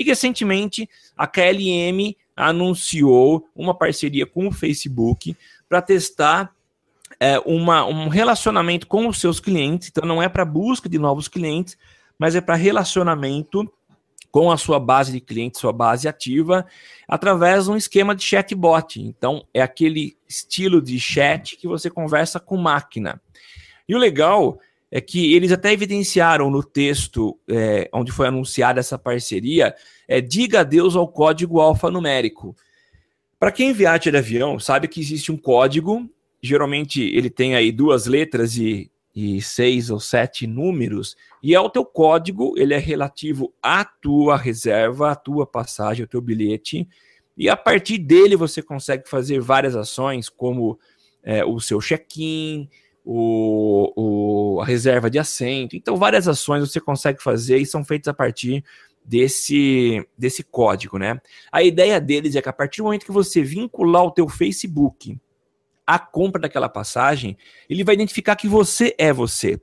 E 0.00 0.02
recentemente 0.02 0.88
a 1.14 1.26
KLM 1.26 2.16
anunciou 2.34 3.46
uma 3.54 3.74
parceria 3.74 4.24
com 4.24 4.48
o 4.48 4.50
Facebook 4.50 5.36
para 5.68 5.82
testar 5.82 6.54
é, 7.20 7.38
uma, 7.40 7.84
um 7.84 8.08
relacionamento 8.08 8.86
com 8.86 9.06
os 9.06 9.20
seus 9.20 9.38
clientes. 9.38 9.88
Então 9.88 10.08
não 10.08 10.22
é 10.22 10.26
para 10.26 10.42
busca 10.42 10.88
de 10.88 10.98
novos 10.98 11.28
clientes, 11.28 11.76
mas 12.18 12.34
é 12.34 12.40
para 12.40 12.54
relacionamento 12.54 13.70
com 14.32 14.50
a 14.50 14.56
sua 14.56 14.80
base 14.80 15.12
de 15.12 15.20
clientes, 15.20 15.60
sua 15.60 15.72
base 15.72 16.08
ativa, 16.08 16.64
através 17.06 17.66
de 17.66 17.72
um 17.72 17.76
esquema 17.76 18.14
de 18.14 18.22
chatbot. 18.22 19.02
Então, 19.02 19.44
é 19.52 19.60
aquele 19.60 20.16
estilo 20.26 20.80
de 20.80 20.98
chat 20.98 21.58
que 21.58 21.68
você 21.68 21.90
conversa 21.90 22.40
com 22.40 22.56
máquina. 22.56 23.20
E 23.86 23.94
o 23.94 23.98
legal 23.98 24.58
é 24.90 25.00
que 25.00 25.34
eles 25.34 25.52
até 25.52 25.72
evidenciaram 25.72 26.50
no 26.50 26.62
texto 26.62 27.38
é, 27.48 27.88
onde 27.92 28.10
foi 28.10 28.26
anunciada 28.26 28.80
essa 28.80 28.98
parceria, 28.98 29.74
é 30.08 30.20
diga 30.20 30.60
adeus 30.60 30.96
ao 30.96 31.06
código 31.06 31.60
alfanumérico. 31.60 32.56
Para 33.38 33.52
quem 33.52 33.72
viaja 33.72 34.10
de 34.10 34.16
avião, 34.16 34.58
sabe 34.58 34.88
que 34.88 35.00
existe 35.00 35.30
um 35.30 35.36
código, 35.36 36.08
geralmente 36.42 37.02
ele 37.02 37.30
tem 37.30 37.54
aí 37.54 37.70
duas 37.70 38.06
letras 38.06 38.56
e 38.56 38.90
e 39.14 39.42
seis 39.42 39.90
ou 39.90 39.98
sete 39.98 40.46
números, 40.46 41.16
e 41.42 41.54
é 41.54 41.60
o 41.60 41.68
teu 41.68 41.84
código, 41.84 42.54
ele 42.56 42.74
é 42.74 42.78
relativo 42.78 43.52
à 43.62 43.84
tua 43.84 44.36
reserva, 44.36 45.10
à 45.10 45.16
tua 45.16 45.46
passagem, 45.46 46.02
ao 46.02 46.08
teu 46.08 46.20
bilhete, 46.20 46.88
e 47.36 47.48
a 47.48 47.56
partir 47.56 47.98
dele 47.98 48.36
você 48.36 48.62
consegue 48.62 49.08
fazer 49.08 49.40
várias 49.40 49.74
ações, 49.74 50.28
como 50.28 50.78
é, 51.22 51.44
o 51.44 51.58
seu 51.58 51.80
check-in, 51.80 52.68
o, 53.04 53.92
o, 53.96 54.60
a 54.60 54.64
reserva 54.64 55.10
de 55.10 55.18
assento, 55.18 55.76
então 55.76 55.96
várias 55.96 56.28
ações 56.28 56.68
você 56.68 56.80
consegue 56.80 57.22
fazer 57.22 57.58
e 57.58 57.66
são 57.66 57.84
feitas 57.84 58.08
a 58.08 58.14
partir 58.14 58.64
desse, 59.04 60.06
desse 60.16 60.42
código, 60.42 60.98
né? 60.98 61.20
A 61.50 61.62
ideia 61.62 62.00
deles 62.00 62.36
é 62.36 62.42
que 62.42 62.48
a 62.48 62.52
partir 62.52 62.78
do 62.82 62.84
momento 62.84 63.06
que 63.06 63.12
você 63.12 63.42
vincular 63.42 64.04
o 64.04 64.10
teu 64.10 64.28
Facebook 64.28 65.18
a 65.90 65.98
compra 65.98 66.42
daquela 66.42 66.68
passagem, 66.68 67.36
ele 67.68 67.82
vai 67.82 67.96
identificar 67.96 68.36
que 68.36 68.46
você 68.46 68.94
é 68.96 69.12
você. 69.12 69.60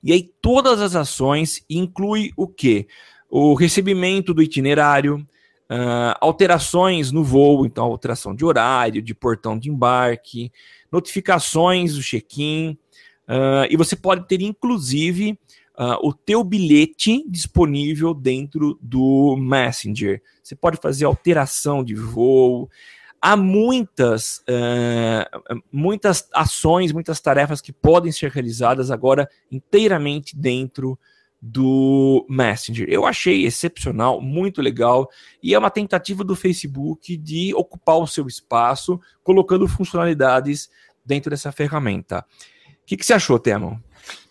E 0.00 0.12
aí 0.12 0.30
todas 0.40 0.80
as 0.80 0.94
ações 0.94 1.64
inclui 1.68 2.30
o 2.36 2.46
quê? 2.46 2.86
O 3.28 3.54
recebimento 3.54 4.32
do 4.32 4.40
itinerário, 4.40 5.16
uh, 5.68 6.14
alterações 6.20 7.10
no 7.10 7.24
voo, 7.24 7.66
então 7.66 7.84
alteração 7.86 8.32
de 8.32 8.44
horário, 8.44 9.02
de 9.02 9.12
portão 9.12 9.58
de 9.58 9.68
embarque, 9.68 10.52
notificações 10.92 11.94
do 11.94 12.02
check-in, 12.02 12.78
uh, 13.28 13.66
e 13.70 13.76
você 13.76 13.96
pode 13.96 14.28
ter 14.28 14.42
inclusive 14.42 15.38
uh, 15.78 16.06
o 16.06 16.12
teu 16.12 16.44
bilhete 16.44 17.24
disponível 17.28 18.12
dentro 18.12 18.78
do 18.80 19.36
Messenger. 19.36 20.22
Você 20.42 20.54
pode 20.54 20.76
fazer 20.76 21.06
alteração 21.06 21.82
de 21.82 21.94
voo, 21.94 22.68
há 23.20 23.36
muitas, 23.36 24.38
uh, 24.48 25.62
muitas 25.72 26.28
ações, 26.34 26.92
muitas 26.92 27.20
tarefas 27.20 27.60
que 27.60 27.72
podem 27.72 28.12
ser 28.12 28.30
realizadas 28.30 28.90
agora 28.90 29.28
inteiramente 29.50 30.36
dentro 30.36 30.98
do 31.42 32.24
Messenger. 32.30 32.86
Eu 32.88 33.04
achei 33.04 33.44
excepcional, 33.44 34.20
muito 34.20 34.62
legal, 34.62 35.10
e 35.42 35.54
é 35.54 35.58
uma 35.58 35.70
tentativa 35.70 36.22
do 36.22 36.36
Facebook 36.36 37.16
de 37.16 37.52
ocupar 37.54 37.98
o 37.98 38.06
seu 38.06 38.26
espaço, 38.28 39.00
colocando 39.24 39.66
funcionalidades 39.66 40.70
dentro 41.04 41.30
dessa 41.30 41.50
ferramenta. 41.50 42.24
O 42.82 42.86
que, 42.86 42.96
que 42.96 43.04
você 43.04 43.12
achou, 43.12 43.38
Temo? 43.38 43.82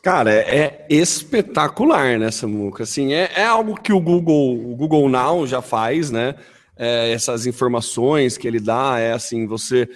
Cara, 0.01 0.33
é, 0.33 0.85
é 0.89 0.95
espetacular, 0.95 2.17
né, 2.17 2.31
Samuca? 2.31 2.83
Assim, 2.83 3.13
é, 3.13 3.31
é 3.35 3.45
algo 3.45 3.75
que 3.75 3.91
o 3.91 3.99
Google, 3.99 4.53
o 4.71 4.75
Google 4.75 5.09
Now 5.09 5.45
já 5.45 5.61
faz, 5.61 6.09
né? 6.09 6.35
é, 6.81 7.11
essas 7.11 7.45
informações 7.45 8.39
que 8.39 8.47
ele 8.47 8.59
dá, 8.59 8.97
é 8.97 9.13
assim, 9.13 9.45
você. 9.45 9.87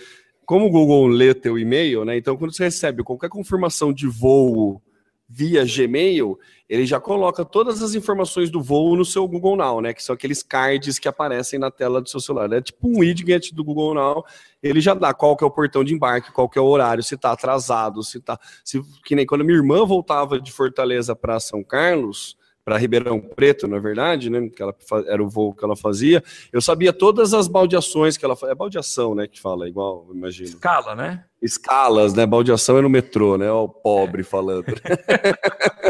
Como 0.45 0.67
o 0.67 0.69
Google 0.69 1.07
lê 1.07 1.33
teu 1.33 1.57
e-mail, 1.57 2.05
né? 2.05 2.15
Então, 2.15 2.37
quando 2.37 2.55
você 2.55 2.65
recebe 2.65 3.03
qualquer 3.03 3.29
confirmação 3.29 3.91
de 3.91 4.05
voo 4.05 4.79
via 5.27 5.65
Gmail, 5.65 6.37
ele 6.69 6.85
já 6.85 6.99
coloca 6.99 7.43
todas 7.43 7.81
as 7.81 7.95
informações 7.95 8.49
do 8.49 8.61
voo 8.61 8.95
no 8.95 9.05
seu 9.05 9.27
Google 9.27 9.55
Now, 9.55 9.81
né? 9.81 9.93
Que 9.93 10.03
são 10.03 10.13
aqueles 10.13 10.43
cards 10.43 10.99
que 10.99 11.07
aparecem 11.07 11.59
na 11.59 11.69
tela 11.71 12.01
do 12.01 12.09
seu 12.09 12.19
celular. 12.19 12.51
É 12.53 12.61
tipo 12.61 12.87
um 12.87 12.99
widget 12.99 13.53
do 13.53 13.63
Google 13.63 13.93
Now. 13.93 14.23
Ele 14.61 14.81
já 14.81 14.93
dá 14.93 15.13
qual 15.13 15.35
que 15.35 15.43
é 15.43 15.47
o 15.47 15.51
portão 15.51 15.83
de 15.83 15.93
embarque, 15.93 16.31
qual 16.31 16.49
que 16.49 16.57
é 16.57 16.61
o 16.61 16.65
horário, 16.65 17.03
se 17.03 17.15
está 17.15 17.31
atrasado, 17.31 18.03
se 18.03 18.19
tá. 18.19 18.39
Se, 18.63 18.81
que 19.03 19.15
nem 19.15 19.25
quando 19.25 19.43
minha 19.43 19.57
irmã 19.57 19.85
voltava 19.85 20.39
de 20.39 20.51
Fortaleza 20.51 21.15
para 21.15 21.39
São 21.39 21.63
Carlos, 21.63 22.37
para 22.65 22.77
Ribeirão 22.77 23.21
Preto, 23.21 23.67
na 23.67 23.77
verdade, 23.77 24.27
né? 24.27 24.49
Que 24.49 24.63
ela 24.63 24.75
era 25.07 25.23
o 25.23 25.29
voo 25.29 25.53
que 25.53 25.63
ela 25.63 25.75
fazia. 25.75 26.23
Eu 26.51 26.59
sabia 26.59 26.91
todas 26.91 27.31
as 27.31 27.47
baldeações 27.47 28.17
que 28.17 28.25
ela 28.25 28.35
fazia. 28.35 28.53
É 28.53 28.55
baldeação, 28.55 29.13
né? 29.13 29.27
Que 29.27 29.39
fala 29.39 29.69
igual, 29.69 30.07
imagino. 30.11 30.49
Escala, 30.49 30.95
né? 30.95 31.23
Escalas, 31.39 32.15
né? 32.15 32.25
Baldeação 32.25 32.79
é 32.79 32.81
no 32.81 32.89
metrô, 32.89 33.37
né? 33.37 33.51
O 33.51 33.69
pobre 33.69 34.21
é. 34.21 34.23
falando. 34.23 34.65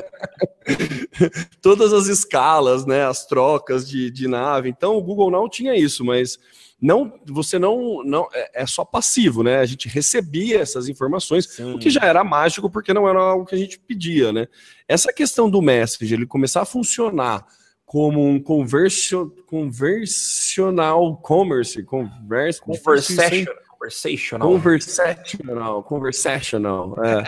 todas 1.61 1.93
as 1.93 2.07
escalas, 2.07 2.85
né, 2.85 3.05
as 3.05 3.25
trocas 3.25 3.88
de, 3.88 4.11
de 4.11 4.27
nave. 4.27 4.67
Então 4.69 4.97
o 4.97 5.01
Google 5.01 5.31
não 5.31 5.47
tinha 5.47 5.73
isso, 5.75 6.03
mas 6.03 6.38
não, 6.86 7.12
você 7.26 7.58
não, 7.58 8.04
não 8.04 8.28
é, 8.32 8.62
é 8.62 8.67
só 8.67 8.86
passivo, 8.86 9.41
né? 9.41 9.58
A 9.58 9.65
gente 9.65 9.89
recebia 9.89 10.60
essas 10.60 10.88
informações, 10.88 11.48
Sim. 11.48 11.74
o 11.74 11.80
que 11.80 11.89
já 11.89 12.02
era 12.02 12.24
mágico 12.24 12.69
porque 12.69 12.93
não 12.93 13.10
era 13.10 13.19
algo 13.19 13.43
que 13.43 13.56
a 13.56 13.58
gente 13.58 13.80
pedia, 13.80 14.32
né? 14.32 14.48
Essa 14.88 15.12
questão 15.12 15.50
do 15.50 15.63
Messenger, 15.63 16.15
ele 16.15 16.28
começar 16.28 16.62
a 16.62 16.65
funcionar 16.65 17.43
como 17.88 18.24
um 18.24 18.39
conversion, 18.39 19.30
conversional 19.48 21.17
commerce, 21.17 21.82
converse, 21.82 22.62
conversational, 22.62 23.56
conversational, 23.67 24.48
conversational, 24.48 25.84
conversational, 25.84 26.95
é. 27.04 27.24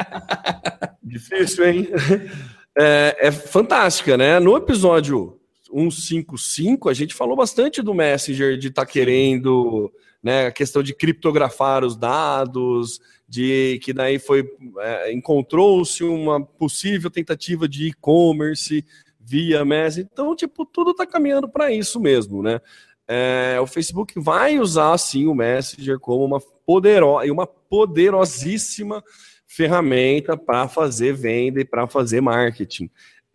difícil, 1.02 1.68
hein? 1.68 1.90
É, 2.78 3.18
é 3.28 3.32
fantástica, 3.32 4.16
né? 4.18 4.40
No 4.40 4.56
episódio 4.56 5.37
155, 5.68 6.90
a 6.90 6.94
gente 6.94 7.14
falou 7.14 7.36
bastante 7.36 7.82
do 7.82 7.94
Messenger 7.94 8.58
de 8.58 8.68
estar 8.68 8.86
tá 8.86 8.92
querendo, 8.92 9.92
né, 10.22 10.48
a 10.48 10.52
questão 10.52 10.82
de 10.82 10.94
criptografar 10.94 11.84
os 11.84 11.96
dados, 11.96 13.00
de 13.28 13.80
que 13.84 13.92
daí 13.92 14.20
foi 14.20 14.50
é, 14.80 15.12
encontrou-se 15.14 16.04
uma 16.04 16.44
possível 16.44 17.10
tentativa 17.10 17.68
de 17.68 17.88
e-commerce 17.88 18.86
via 19.20 19.66
Messenger. 19.66 20.10
Então, 20.12 20.36
tipo, 20.36 20.66
tudo 20.66 20.92
está 20.92 21.06
caminhando 21.06 21.50
para 21.50 21.72
isso 21.72 22.00
mesmo, 22.00 22.42
né? 22.42 22.62
É, 23.08 23.58
o 23.62 23.68
Facebook 23.68 24.20
vai 24.20 24.60
usar 24.60 24.98
sim 24.98 25.28
o 25.28 25.36
Messenger 25.36 26.00
como 26.00 26.26
uma 26.26 26.42
poderosa 26.66 27.32
uma 27.32 27.48
poderosíssima 27.48 29.02
ferramenta 29.46 30.36
para 30.36 30.68
fazer 30.68 31.14
venda 31.14 31.62
e 31.62 31.66
para 31.66 31.88
fazer 31.88 32.20
marketing 32.20 32.90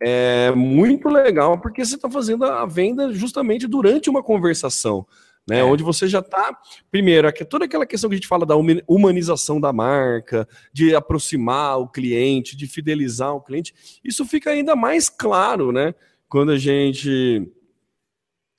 é 0.05 0.51
muito 0.51 1.07
legal 1.07 1.59
porque 1.59 1.83
você 1.85 1.95
está 1.95 2.09
fazendo 2.09 2.43
a 2.45 2.65
venda 2.65 3.11
justamente 3.13 3.67
durante 3.67 4.09
uma 4.09 4.21
conversação. 4.21 5.05
Né, 5.47 5.59
é. 5.59 5.63
Onde 5.63 5.83
você 5.83 6.07
já 6.07 6.19
está, 6.19 6.57
primeiro, 6.89 7.29
toda 7.49 7.65
aquela 7.65 7.85
questão 7.85 8.09
que 8.09 8.15
a 8.15 8.17
gente 8.17 8.27
fala 8.27 8.45
da 8.45 8.55
humanização 8.87 9.59
da 9.59 9.73
marca, 9.73 10.47
de 10.71 10.95
aproximar 10.95 11.79
o 11.79 11.87
cliente, 11.87 12.55
de 12.55 12.65
fidelizar 12.65 13.35
o 13.35 13.41
cliente, 13.41 13.73
isso 14.03 14.25
fica 14.25 14.51
ainda 14.51 14.73
mais 14.73 15.09
claro, 15.09 15.73
né? 15.73 15.93
Quando 16.29 16.53
a 16.53 16.57
gente 16.57 17.51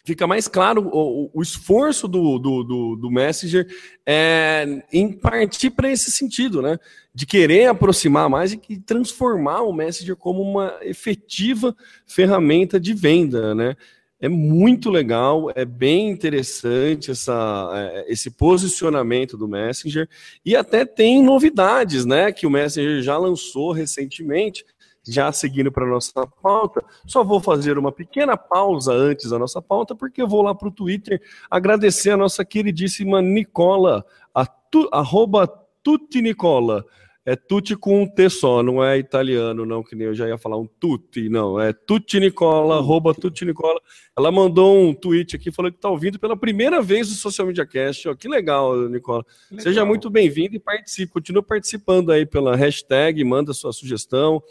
fica 0.04 0.26
mais 0.26 0.46
claro 0.46 0.90
o, 0.92 1.30
o 1.32 1.42
esforço 1.42 2.06
do, 2.06 2.38
do, 2.38 2.62
do, 2.62 2.96
do, 2.96 3.10
Messenger 3.10 3.66
é, 4.06 4.82
em 4.92 5.10
partir 5.10 5.70
para 5.70 5.90
esse 5.90 6.10
sentido, 6.12 6.60
né? 6.60 6.78
De 7.14 7.24
querer 7.24 7.66
aproximar 7.66 8.28
mais 8.28 8.52
e 8.52 8.76
transformar 8.76 9.62
o 9.62 9.72
Messenger 9.72 10.14
como 10.14 10.42
uma 10.42 10.76
efetiva 10.82 11.74
ferramenta 12.06 12.78
de 12.78 12.92
venda, 12.92 13.54
né? 13.54 13.74
É 14.20 14.28
muito 14.28 14.90
legal, 14.90 15.50
é 15.54 15.64
bem 15.64 16.08
interessante 16.08 17.10
essa, 17.10 17.70
é, 17.74 18.12
esse 18.12 18.30
posicionamento 18.30 19.36
do 19.36 19.48
Messenger 19.48 20.08
e 20.44 20.54
até 20.54 20.84
tem 20.84 21.22
novidades, 21.22 22.04
né? 22.04 22.30
Que 22.30 22.46
o 22.46 22.50
Messenger 22.50 23.02
já 23.02 23.16
lançou 23.16 23.72
recentemente 23.72 24.64
já 25.06 25.30
seguindo 25.32 25.70
para 25.70 25.84
a 25.84 25.88
nossa 25.88 26.26
pauta, 26.42 26.84
só 27.06 27.22
vou 27.22 27.40
fazer 27.40 27.78
uma 27.78 27.92
pequena 27.92 28.36
pausa 28.36 28.92
antes 28.92 29.30
da 29.30 29.38
nossa 29.38 29.60
pauta, 29.60 29.94
porque 29.94 30.22
eu 30.22 30.28
vou 30.28 30.42
lá 30.42 30.54
para 30.54 30.68
o 30.68 30.72
Twitter 30.72 31.20
agradecer 31.50 32.10
a 32.10 32.16
nossa 32.16 32.44
queridíssima 32.44 33.20
Nicola, 33.20 34.04
a 34.34 34.46
tu, 34.46 34.88
arroba 34.92 35.46
Tutti 35.82 36.22
Nicola. 36.22 36.84
É 37.26 37.34
tutti 37.34 37.74
com 37.74 38.02
um 38.02 38.06
T 38.06 38.28
só, 38.28 38.62
não 38.62 38.84
é 38.84 38.98
italiano, 38.98 39.64
não, 39.64 39.82
que 39.82 39.96
nem 39.96 40.08
eu 40.08 40.14
já 40.14 40.28
ia 40.28 40.36
falar 40.36 40.58
um 40.58 40.66
tutti, 40.66 41.30
não. 41.30 41.58
É 41.58 41.72
tutti 41.72 42.20
Nicola, 42.20 42.76
arroba 42.76 43.14
tutti 43.14 43.46
Nicola. 43.46 43.80
Ela 44.14 44.30
mandou 44.30 44.76
um 44.76 44.92
tweet 44.92 45.34
aqui 45.34 45.50
falando 45.50 45.72
que 45.72 45.78
está 45.78 45.88
ouvindo 45.88 46.18
pela 46.18 46.36
primeira 46.36 46.82
vez 46.82 47.10
o 47.10 47.14
Social 47.14 47.46
Media 47.46 47.64
Cast. 47.64 48.06
Ó, 48.10 48.14
que 48.14 48.28
legal, 48.28 48.76
Nicola. 48.90 49.24
Legal. 49.50 49.62
Seja 49.62 49.86
muito 49.86 50.10
bem-vindo 50.10 50.54
e 50.54 50.60
participe. 50.60 51.14
Continua 51.14 51.42
participando 51.42 52.12
aí 52.12 52.26
pela 52.26 52.54
hashtag, 52.56 53.24
manda 53.24 53.54
sua 53.54 53.72
sugestão. 53.72 54.42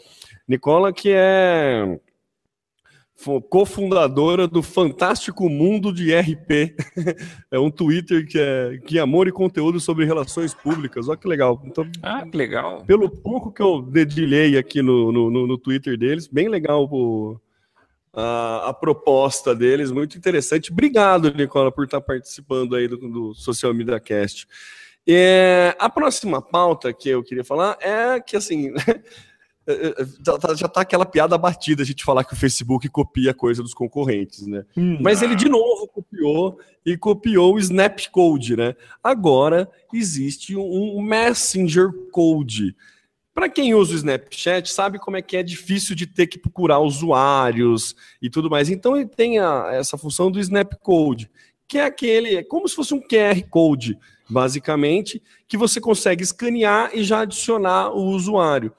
Nicola, 0.46 0.92
que 0.92 1.10
é 1.10 1.98
cofundadora 3.48 4.46
do 4.46 4.62
Fantástico 4.62 5.48
Mundo 5.48 5.92
de 5.92 6.14
RP. 6.14 6.74
é 7.50 7.58
um 7.58 7.70
Twitter 7.70 8.26
que 8.26 8.38
é 8.38 8.78
que 8.84 8.98
é 8.98 9.00
amor 9.00 9.28
e 9.28 9.32
conteúdo 9.32 9.80
sobre 9.80 10.04
relações 10.04 10.52
públicas. 10.52 11.08
Olha 11.08 11.16
que 11.16 11.28
legal. 11.28 11.62
Então, 11.64 11.88
ah, 12.02 12.26
que 12.26 12.36
legal. 12.36 12.84
Pelo 12.84 13.08
pouco 13.08 13.52
que 13.52 13.62
eu 13.62 13.80
dedilhei 13.80 14.58
aqui 14.58 14.82
no, 14.82 15.10
no, 15.10 15.46
no 15.46 15.58
Twitter 15.58 15.96
deles, 15.96 16.26
bem 16.26 16.48
legal 16.48 16.88
o, 16.90 17.40
a, 18.12 18.68
a, 18.68 18.74
proposta 18.74 19.54
deles, 19.54 19.90
muito 19.90 20.18
interessante. 20.18 20.70
Obrigado, 20.70 21.32
Nicola, 21.32 21.72
por 21.72 21.84
estar 21.84 22.00
participando 22.00 22.76
aí 22.76 22.88
do, 22.88 22.96
do 22.96 23.34
Social 23.34 23.72
Media 23.72 23.98
Cast. 24.00 24.46
É, 25.06 25.76
a 25.78 25.88
próxima 25.88 26.40
pauta 26.40 26.92
que 26.92 27.10
eu 27.10 27.22
queria 27.22 27.44
falar 27.44 27.76
é 27.80 28.18
que, 28.20 28.36
assim, 28.36 28.72
já 30.24 30.38
tá, 30.38 30.54
já 30.54 30.68
tá 30.68 30.80
aquela 30.82 31.06
piada 31.06 31.38
batida 31.38 31.82
a 31.82 31.86
gente 31.86 32.04
falar 32.04 32.24
que 32.24 32.34
o 32.34 32.36
Facebook 32.36 32.88
copia 32.88 33.32
coisa 33.32 33.62
dos 33.62 33.72
concorrentes, 33.72 34.46
né? 34.46 34.64
Hum. 34.76 34.98
Mas 35.00 35.22
ele 35.22 35.34
de 35.34 35.48
novo 35.48 35.88
copiou 35.88 36.58
e 36.84 36.96
copiou 36.96 37.54
o 37.54 37.58
Snap 37.58 37.98
Code, 38.10 38.56
né? 38.56 38.74
Agora 39.02 39.70
existe 39.92 40.56
um 40.56 41.00
Messenger 41.00 41.90
Code. 42.12 42.76
Para 43.34 43.48
quem 43.48 43.74
usa 43.74 43.94
o 43.94 43.96
Snapchat, 43.96 44.70
sabe 44.70 44.98
como 44.98 45.16
é 45.16 45.22
que 45.22 45.36
é 45.36 45.42
difícil 45.42 45.96
de 45.96 46.06
ter 46.06 46.28
que 46.28 46.38
procurar 46.38 46.78
usuários 46.78 47.96
e 48.22 48.30
tudo 48.30 48.48
mais. 48.48 48.70
Então 48.70 48.96
ele 48.96 49.08
tem 49.08 49.40
a, 49.40 49.70
essa 49.72 49.98
função 49.98 50.30
do 50.30 50.38
Snap 50.38 50.72
Code, 50.80 51.28
que 51.66 51.78
é 51.78 51.84
aquele, 51.84 52.36
é 52.36 52.44
como 52.44 52.68
se 52.68 52.76
fosse 52.76 52.94
um 52.94 53.00
QR 53.00 53.42
Code, 53.50 53.98
basicamente, 54.30 55.20
que 55.48 55.56
você 55.56 55.80
consegue 55.80 56.22
escanear 56.22 56.90
e 56.94 57.02
já 57.02 57.20
adicionar 57.20 57.90
o 57.90 58.04
usuário. 58.10 58.72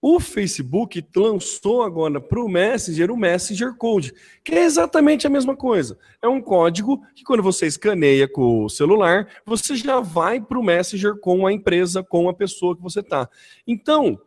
O 0.00 0.20
Facebook 0.20 1.04
lançou 1.16 1.82
agora 1.82 2.20
para 2.20 2.40
o 2.40 2.48
Messenger 2.48 3.10
o 3.10 3.16
Messenger 3.16 3.74
Code, 3.76 4.14
que 4.44 4.54
é 4.54 4.64
exatamente 4.64 5.26
a 5.26 5.30
mesma 5.30 5.56
coisa. 5.56 5.98
É 6.22 6.28
um 6.28 6.40
código 6.40 7.02
que, 7.16 7.24
quando 7.24 7.42
você 7.42 7.66
escaneia 7.66 8.28
com 8.28 8.64
o 8.64 8.68
celular, 8.68 9.26
você 9.44 9.74
já 9.74 9.98
vai 9.98 10.40
para 10.40 10.58
o 10.58 10.62
Messenger 10.62 11.18
com 11.18 11.46
a 11.46 11.52
empresa, 11.52 12.02
com 12.02 12.28
a 12.28 12.34
pessoa 12.34 12.76
que 12.76 12.82
você 12.82 13.00
está. 13.00 13.28
Então, 13.66 14.20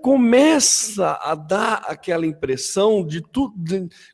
começa 0.00 1.18
a 1.22 1.34
dar 1.34 1.84
aquela 1.86 2.26
impressão 2.26 3.06
de 3.06 3.20
tudo. 3.20 3.54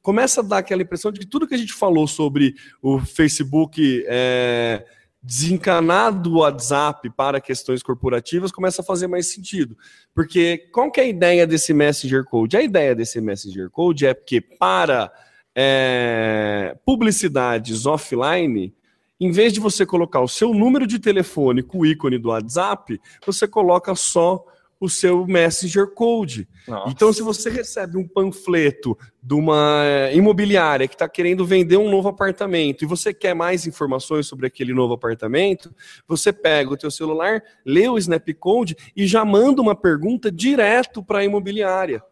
Começa 0.03 0.41
a 0.41 0.45
dar 0.45 0.59
aquela 0.59 0.83
impressão 0.83 1.13
de 1.13 1.21
que 1.21 1.27
tudo 1.27 1.47
que 1.47 1.55
a 1.55 1.59
gente 1.59 1.73
falou 1.73 2.09
sobre 2.09 2.55
o 2.83 2.99
Facebook. 2.99 4.05
É, 4.09 4.85
desencanar 5.23 6.13
do 6.13 6.39
WhatsApp 6.39 7.11
para 7.11 7.41
questões 7.41 7.83
corporativas 7.83 8.53
começa 8.53 8.83
a 8.83 8.85
fazer 8.85 9.07
mais 9.07 9.33
sentido. 9.33 9.77
Porque 10.15 10.69
qual 10.73 10.91
que 10.91 11.01
é 11.01 11.05
a 11.05 11.09
ideia 11.09 11.47
desse 11.47 11.75
Messenger 11.75 12.25
Code? 12.25 12.57
A 12.57 12.63
ideia 12.63 12.95
desse 12.95 13.21
Messenger 13.21 13.69
Code 13.71 14.07
é 14.07 14.15
que 14.15 14.41
para 14.41 15.13
é, 15.55 16.77
publicidades 16.85 17.85
offline, 17.85 18.73
em 19.21 19.31
vez 19.33 19.53
de 19.53 19.59
você 19.59 19.85
colocar 19.85 20.21
o 20.21 20.29
seu 20.29 20.55
número 20.55 20.87
de 20.87 20.99
telefone 20.99 21.63
com 21.63 21.79
o 21.79 21.87
ícone 21.87 22.19
do 22.19 22.29
WhatsApp, 22.29 23.01
você 23.27 23.49
coloca 23.49 23.95
só 23.97 24.45
o 24.81 24.89
seu 24.89 25.27
Messenger 25.27 25.89
Code. 25.89 26.49
Nossa. 26.67 26.91
Então, 26.91 27.13
se 27.13 27.23
você 27.23 27.51
recebe 27.51 27.97
um 27.97 28.07
panfleto 28.07 28.97
de 29.23 29.35
uma 29.35 29.83
eh, 29.85 30.15
imobiliária 30.15 30.87
que 30.87 30.95
está 30.95 31.09
querendo 31.09 31.45
vender 31.45 31.77
um 31.77 31.91
novo 31.91 32.09
apartamento 32.09 32.83
e 32.85 32.87
você 32.87 33.13
quer 33.13 33.35
mais 33.35 33.67
informações 33.67 34.27
sobre 34.27 34.47
aquele 34.47 34.73
novo 34.73 34.95
apartamento, 34.95 35.75
você 36.07 36.33
pega 36.33 36.73
o 36.73 36.77
teu 36.77 36.91
celular, 36.91 37.43
lê 37.67 37.89
o 37.89 37.99
Snap 37.99 38.29
Code 38.39 38.77
e 38.97 39.07
já 39.07 39.25
manda 39.25 39.61
uma 39.61 39.75
pergunta 39.75 40.31
direto 40.31 41.03
para 41.03 41.19
a 41.19 41.25
imobiliária. 41.25 42.03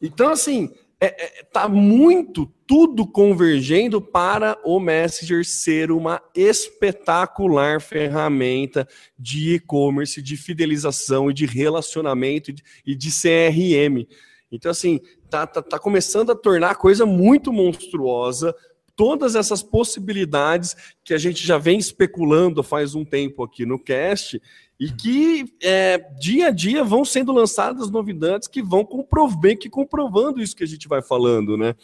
Então, 0.00 0.30
assim, 0.30 0.72
é, 0.98 1.40
é, 1.40 1.42
tá 1.44 1.68
muito 1.68 2.46
tudo 2.72 3.06
convergendo 3.06 4.00
para 4.00 4.58
o 4.64 4.80
Messenger 4.80 5.44
ser 5.44 5.92
uma 5.92 6.22
espetacular 6.34 7.82
ferramenta 7.82 8.88
de 9.18 9.56
e-commerce, 9.56 10.22
de 10.22 10.38
fidelização 10.38 11.30
e 11.30 11.34
de 11.34 11.44
relacionamento 11.44 12.50
e 12.86 12.94
de 12.94 13.10
CRM. 13.10 14.08
Então, 14.50 14.70
assim, 14.70 15.00
tá, 15.28 15.46
tá, 15.46 15.60
tá 15.60 15.78
começando 15.78 16.32
a 16.32 16.34
tornar 16.34 16.70
a 16.70 16.74
coisa 16.74 17.04
muito 17.04 17.52
monstruosa. 17.52 18.56
Todas 18.96 19.34
essas 19.34 19.62
possibilidades 19.62 20.74
que 21.04 21.12
a 21.12 21.18
gente 21.18 21.46
já 21.46 21.58
vem 21.58 21.78
especulando 21.78 22.62
faz 22.62 22.94
um 22.94 23.04
tempo 23.04 23.42
aqui 23.42 23.66
no 23.66 23.78
cast, 23.78 24.40
e 24.80 24.90
que 24.90 25.44
é, 25.62 25.98
dia 26.18 26.46
a 26.46 26.50
dia 26.50 26.82
vão 26.82 27.04
sendo 27.04 27.32
lançadas 27.32 27.90
novidades 27.90 28.48
que 28.48 28.62
vão 28.62 28.82
comprovar, 28.82 29.58
que 29.58 29.68
comprovando 29.68 30.40
isso 30.40 30.56
que 30.56 30.64
a 30.64 30.66
gente 30.66 30.88
vai 30.88 31.02
falando, 31.02 31.58
né? 31.58 31.76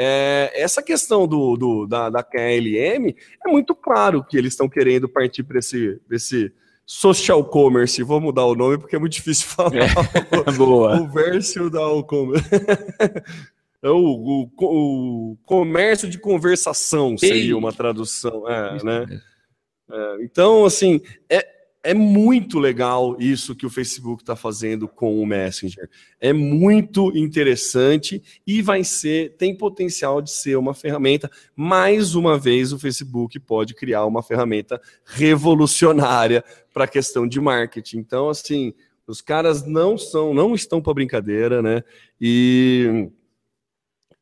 É, 0.00 0.52
essa 0.54 0.80
questão 0.80 1.26
do, 1.26 1.56
do 1.56 1.84
da, 1.84 2.08
da 2.08 2.22
KLM 2.22 3.12
é 3.44 3.50
muito 3.50 3.74
claro 3.74 4.22
que 4.22 4.38
eles 4.38 4.52
estão 4.52 4.68
querendo 4.68 5.08
partir 5.08 5.42
para 5.42 5.58
esse, 5.58 6.00
esse 6.08 6.52
social 6.86 7.44
commerce. 7.44 8.00
Vou 8.04 8.20
mudar 8.20 8.44
o 8.44 8.54
nome 8.54 8.78
porque 8.78 8.94
é 8.94 8.98
muito 8.98 9.14
difícil 9.14 9.48
falar. 9.50 9.72
É, 9.74 10.52
boa. 10.52 11.00
O 11.00 11.08
verso 11.08 11.68
da 11.68 11.80
commerce. 12.04 12.48
É 13.82 13.88
o, 13.90 13.96
o, 13.96 14.50
o 14.60 15.36
comércio 15.44 16.08
de 16.08 16.18
conversação 16.18 17.16
seria 17.18 17.56
uma 17.56 17.72
tradução, 17.72 18.48
é, 18.48 18.82
né? 18.82 19.20
É, 19.90 20.24
então, 20.24 20.64
assim, 20.64 21.00
é, 21.28 21.46
é 21.88 21.94
muito 21.94 22.58
legal 22.58 23.16
isso 23.18 23.54
que 23.54 23.64
o 23.64 23.70
Facebook 23.70 24.22
está 24.22 24.36
fazendo 24.36 24.86
com 24.86 25.22
o 25.22 25.24
Messenger. 25.24 25.88
É 26.20 26.34
muito 26.34 27.16
interessante 27.16 28.22
e 28.46 28.60
vai 28.60 28.84
ser, 28.84 29.34
tem 29.38 29.56
potencial 29.56 30.20
de 30.20 30.30
ser 30.30 30.58
uma 30.58 30.74
ferramenta. 30.74 31.30
Mais 31.56 32.14
uma 32.14 32.38
vez, 32.38 32.74
o 32.74 32.78
Facebook 32.78 33.40
pode 33.40 33.72
criar 33.74 34.04
uma 34.04 34.22
ferramenta 34.22 34.78
revolucionária 35.02 36.44
para 36.74 36.84
a 36.84 36.88
questão 36.88 37.26
de 37.26 37.40
marketing. 37.40 38.00
Então, 38.00 38.28
assim, 38.28 38.74
os 39.06 39.22
caras 39.22 39.66
não 39.66 39.96
são, 39.96 40.34
não 40.34 40.54
estão 40.54 40.82
para 40.82 40.92
brincadeira, 40.92 41.62
né? 41.62 41.82
E 42.20 43.08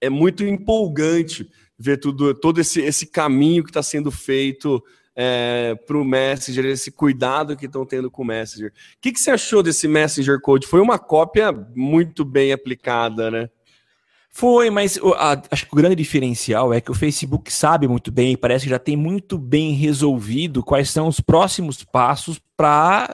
é 0.00 0.08
muito 0.08 0.44
empolgante 0.44 1.50
ver 1.76 1.98
tudo, 1.98 2.32
todo 2.32 2.60
esse, 2.60 2.80
esse 2.80 3.06
caminho 3.06 3.64
que 3.64 3.70
está 3.70 3.82
sendo 3.82 4.12
feito 4.12 4.80
é, 5.16 5.74
para 5.86 5.96
o 5.96 6.04
Messenger, 6.04 6.66
esse 6.66 6.92
cuidado 6.92 7.56
que 7.56 7.64
estão 7.64 7.86
tendo 7.86 8.10
com 8.10 8.22
o 8.22 8.26
Messenger. 8.26 8.70
O 8.70 8.72
que, 9.00 9.12
que 9.12 9.18
você 9.18 9.30
achou 9.30 9.62
desse 9.62 9.88
Messenger 9.88 10.38
Code? 10.40 10.66
Foi 10.66 10.80
uma 10.80 10.98
cópia 10.98 11.50
muito 11.74 12.22
bem 12.22 12.52
aplicada, 12.52 13.30
né? 13.30 13.48
Foi, 14.28 14.68
mas 14.68 14.98
a, 15.16 15.40
acho 15.50 15.64
que 15.64 15.72
o 15.72 15.76
grande 15.76 15.96
diferencial 15.96 16.74
é 16.74 16.78
que 16.78 16.90
o 16.90 16.94
Facebook 16.94 17.50
sabe 17.50 17.88
muito 17.88 18.12
bem, 18.12 18.36
parece 18.36 18.66
que 18.66 18.70
já 18.70 18.78
tem 18.78 18.94
muito 18.94 19.38
bem 19.38 19.72
resolvido 19.72 20.62
quais 20.62 20.90
são 20.90 21.08
os 21.08 21.20
próximos 21.20 21.82
passos 21.82 22.38
para 22.54 23.08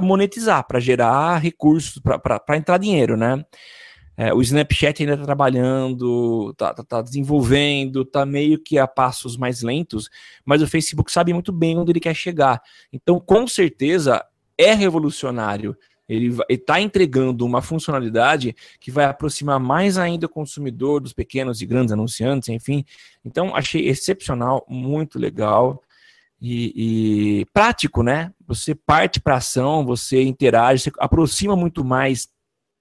monetizar, 0.00 0.64
para 0.64 0.78
gerar 0.78 1.38
recursos, 1.38 2.00
para 2.00 2.56
entrar 2.56 2.78
dinheiro, 2.78 3.16
né? 3.16 3.44
É, 4.20 4.34
o 4.34 4.42
Snapchat 4.42 5.00
ainda 5.00 5.12
está 5.12 5.24
trabalhando, 5.24 6.50
está 6.50 6.74
tá, 6.74 6.82
tá 6.82 7.02
desenvolvendo, 7.02 8.02
está 8.02 8.26
meio 8.26 8.58
que 8.58 8.76
a 8.76 8.84
passos 8.84 9.36
mais 9.36 9.62
lentos, 9.62 10.10
mas 10.44 10.60
o 10.60 10.66
Facebook 10.66 11.12
sabe 11.12 11.32
muito 11.32 11.52
bem 11.52 11.78
onde 11.78 11.92
ele 11.92 12.00
quer 12.00 12.14
chegar. 12.14 12.60
Então, 12.92 13.20
com 13.20 13.46
certeza, 13.46 14.26
é 14.58 14.74
revolucionário. 14.74 15.76
Ele 16.08 16.36
está 16.48 16.80
entregando 16.80 17.46
uma 17.46 17.62
funcionalidade 17.62 18.56
que 18.80 18.90
vai 18.90 19.04
aproximar 19.04 19.60
mais 19.60 19.96
ainda 19.96 20.26
o 20.26 20.28
consumidor 20.28 21.00
dos 21.00 21.12
pequenos 21.12 21.62
e 21.62 21.66
grandes 21.66 21.92
anunciantes, 21.92 22.48
enfim. 22.48 22.84
Então, 23.24 23.54
achei 23.54 23.86
excepcional, 23.88 24.66
muito 24.68 25.16
legal. 25.16 25.80
E, 26.42 27.40
e 27.40 27.46
prático, 27.52 28.02
né? 28.02 28.32
Você 28.48 28.74
parte 28.74 29.20
para 29.20 29.36
ação, 29.36 29.86
você 29.86 30.24
interage, 30.24 30.84
você 30.84 30.92
aproxima 30.98 31.54
muito 31.54 31.84
mais 31.84 32.28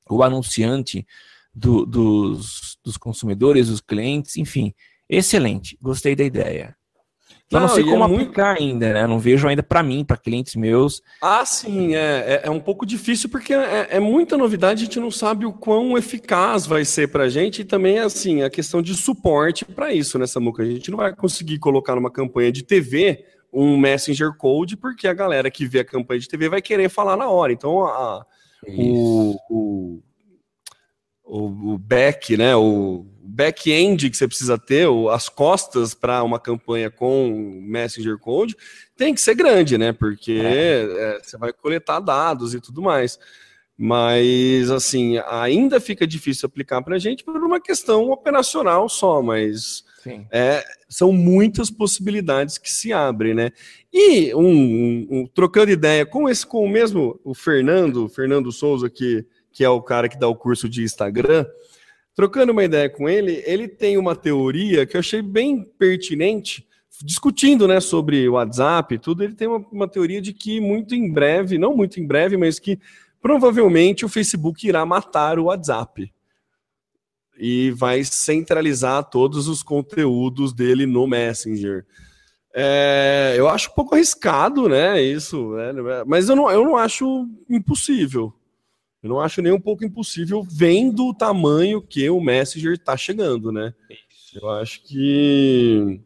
o 0.10 0.24
anunciante 0.24 1.06
do, 1.54 1.86
dos, 1.86 2.78
dos 2.84 2.98
consumidores, 2.98 3.70
dos 3.70 3.82
clientes, 3.82 4.38
enfim, 4.38 4.74
excelente, 5.10 5.78
gostei 5.82 6.16
da 6.16 6.24
ideia. 6.24 6.76
Não, 7.50 7.62
não 7.62 7.70
sei 7.70 7.84
como 7.84 8.04
é 8.04 8.06
aplicar 8.06 8.56
muito... 8.56 8.62
ainda, 8.62 8.94
né? 8.94 9.08
Não 9.08 9.20
vejo 9.20 9.48
ainda 9.48 9.64
para 9.64 9.82
mim, 9.82 10.04
para 10.04 10.18
clientes 10.18 10.56
meus. 10.56 11.02
Ah, 11.22 11.46
sim, 11.46 11.96
é, 11.96 12.00
é, 12.00 12.42
é, 12.44 12.52
um 12.52 12.60
pouco 12.60 12.86
difícil 12.86 13.30
porque 13.30 13.54
é, 13.54 13.88
é, 13.92 14.00
muita 14.02 14.36
novidade, 14.36 14.82
a 14.82 14.86
gente 14.86 15.00
não 15.00 15.10
sabe 15.10 15.46
o 15.46 15.54
quão 15.54 15.98
eficaz 15.98 16.66
vai 16.66 16.84
ser 16.84 17.08
para 17.08 17.24
a 17.24 17.30
gente 17.30 17.62
e 17.62 17.66
também, 17.66 18.00
assim, 18.00 18.44
a 18.44 18.50
questão 18.50 18.82
de 18.82 18.94
suporte 18.94 19.64
para 19.64 19.94
isso, 19.94 20.20
né, 20.20 20.28
Samuca? 20.28 20.62
A 20.62 20.66
gente 20.66 20.92
não 20.92 20.98
vai 20.98 21.16
conseguir 21.16 21.58
colocar 21.58 21.96
numa 21.96 22.12
campanha 22.12 22.52
de 22.52 22.64
TV 22.64 23.24
um 23.52 23.78
Messenger 23.78 24.36
Code 24.36 24.76
porque 24.76 25.08
a 25.08 25.14
galera 25.14 25.50
que 25.50 25.66
vê 25.66 25.80
a 25.80 25.86
campanha 25.86 26.20
de 26.20 26.28
TV 26.28 26.50
vai 26.50 26.62
querer 26.62 26.90
falar 26.90 27.16
na 27.16 27.30
hora. 27.30 27.54
Então, 27.54 27.86
a, 27.86 28.26
o, 28.66 29.36
o, 29.50 30.04
o, 31.24 31.74
o 31.74 31.78
back, 31.78 32.38
né, 32.38 32.56
o 32.56 33.06
back-end 33.22 34.10
que 34.10 34.18
você 34.18 34.28
precisa 34.28 34.58
ter, 34.58 34.88
as 35.12 35.30
costas 35.30 35.94
para 35.94 36.24
uma 36.24 36.40
campanha 36.40 36.90
com 36.90 37.62
Messenger 37.64 38.18
Code, 38.18 38.56
tem 38.96 39.14
que 39.14 39.22
ser 39.22 39.36
grande, 39.36 39.78
né? 39.78 39.94
Porque 39.94 40.42
é. 40.44 40.84
É, 40.84 41.20
você 41.22 41.38
vai 41.38 41.54
coletar 41.54 42.00
dados 42.00 42.54
e 42.54 42.62
tudo 42.62 42.82
mais. 42.82 43.20
Mas, 43.78 44.72
assim, 44.72 45.20
ainda 45.30 45.80
fica 45.80 46.08
difícil 46.08 46.48
aplicar 46.48 46.82
para 46.82 46.96
a 46.96 47.00
gente 47.00 47.24
por 47.24 47.36
uma 47.36 47.62
questão 47.62 48.10
operacional 48.10 48.90
só, 48.90 49.22
mas 49.22 49.84
é, 50.32 50.64
são 50.90 51.12
muitas 51.12 51.70
possibilidades 51.70 52.58
que 52.58 52.72
se 52.72 52.92
abrem, 52.94 53.34
né? 53.34 53.52
E 53.92 54.34
um, 54.34 54.48
um, 54.48 55.08
um, 55.12 55.28
trocando 55.28 55.72
ideia 55.72 56.06
com 56.06 56.30
esse, 56.30 56.46
com 56.46 56.64
o 56.64 56.70
mesmo 56.70 57.20
o 57.24 57.34
Fernando, 57.34 58.08
Fernando 58.10 58.52
Souza, 58.52 58.90
que, 58.90 59.26
que 59.52 59.64
é 59.64 59.70
o 59.70 59.82
cara 59.82 60.10
que 60.10 60.18
dá 60.18 60.28
o 60.28 60.36
curso 60.36 60.70
de 60.70 60.84
Instagram, 60.84 61.46
trocando 62.16 62.52
uma 62.52 62.64
ideia 62.64 62.90
com 62.90 63.08
ele, 63.08 63.44
ele 63.46 63.68
tem 63.68 63.98
uma 63.98 64.16
teoria 64.16 64.86
que 64.86 64.96
eu 64.96 65.00
achei 65.00 65.22
bem 65.22 65.64
pertinente, 65.78 66.68
discutindo 67.04 67.68
né, 67.68 67.80
sobre 67.80 68.28
o 68.28 68.34
WhatsApp 68.34 68.96
e 68.96 69.00
tudo, 69.00 69.24
ele 69.24 69.36
tem 69.36 69.48
uma, 69.48 69.64
uma 69.72 69.88
teoria 69.88 70.20
de 70.22 70.34
que 70.34 70.60
muito 70.60 70.96
em 70.96 71.12
breve, 71.12 71.58
não 71.58 71.76
muito 71.76 72.00
em 72.00 72.08
breve, 72.08 72.36
mas 72.36 72.58
que 72.58 72.80
provavelmente 73.22 74.04
o 74.04 74.10
Facebook 74.10 74.68
irá 74.68 74.86
matar 74.86 75.38
o 75.38 75.46
WhatsApp 75.46 76.12
e 77.38 77.72
vai 77.72 78.04
centralizar 78.04 79.04
todos 79.10 79.48
os 79.48 79.62
conteúdos 79.62 80.54
dele 80.54 80.86
no 80.86 81.08
Messenger. 81.08 81.86
É, 82.56 83.36
eu 83.38 83.48
acho 83.48 83.70
um 83.70 83.74
pouco 83.74 83.94
arriscado, 83.94 84.68
né? 84.68 85.02
Isso, 85.02 85.52
né? 85.52 85.74
mas 86.08 86.28
eu 86.28 86.36
não, 86.36 86.50
eu 86.50 86.64
não 86.64 86.76
acho 86.76 87.28
impossível. 87.50 88.34
Eu 89.04 89.10
não 89.10 89.20
acho 89.20 89.42
nem 89.42 89.54
um 89.54 89.60
pouco 89.60 89.86
impossível, 89.86 90.44
vendo 90.50 91.08
o 91.08 91.14
tamanho 91.14 91.82
que 91.82 92.10
o 92.10 92.20
Messenger 92.20 92.74
está 92.74 92.98
chegando, 92.98 93.52
né? 93.52 93.74
Eu 94.34 94.50
acho 94.50 94.84
que. 94.84 96.02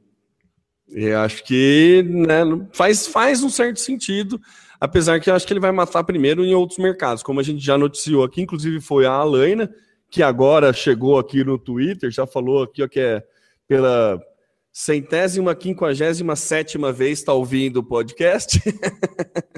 Eu 0.89 1.19
acho 1.19 1.43
que 1.45 2.03
né, 2.05 2.43
faz, 2.73 3.07
faz 3.07 3.41
um 3.41 3.49
certo 3.49 3.79
sentido, 3.79 4.39
apesar 4.77 5.21
que 5.21 5.29
eu 5.29 5.33
acho 5.33 5.47
que 5.47 5.53
ele 5.53 5.59
vai 5.61 5.71
matar 5.71 6.03
primeiro 6.03 6.43
em 6.43 6.53
outros 6.53 6.79
mercados, 6.79 7.23
como 7.23 7.39
a 7.39 7.43
gente 7.43 7.63
já 7.63 7.77
noticiou 7.77 8.25
aqui, 8.25 8.41
inclusive 8.41 8.81
foi 8.81 9.05
a 9.05 9.11
Alaina, 9.11 9.73
que 10.11 10.21
agora 10.21 10.73
chegou 10.73 11.17
aqui 11.17 11.41
no 11.41 11.57
Twitter, 11.57 12.11
já 12.11 12.27
falou 12.27 12.63
aqui 12.63 12.83
ó, 12.83 12.87
que 12.87 12.99
é 12.99 13.23
pela 13.65 14.21
centésima, 14.69 15.55
quinquagésima 15.55 16.35
sétima 16.35 16.91
vez 16.91 17.19
está 17.19 17.31
ouvindo 17.31 17.77
o 17.77 17.83
podcast. 17.83 18.61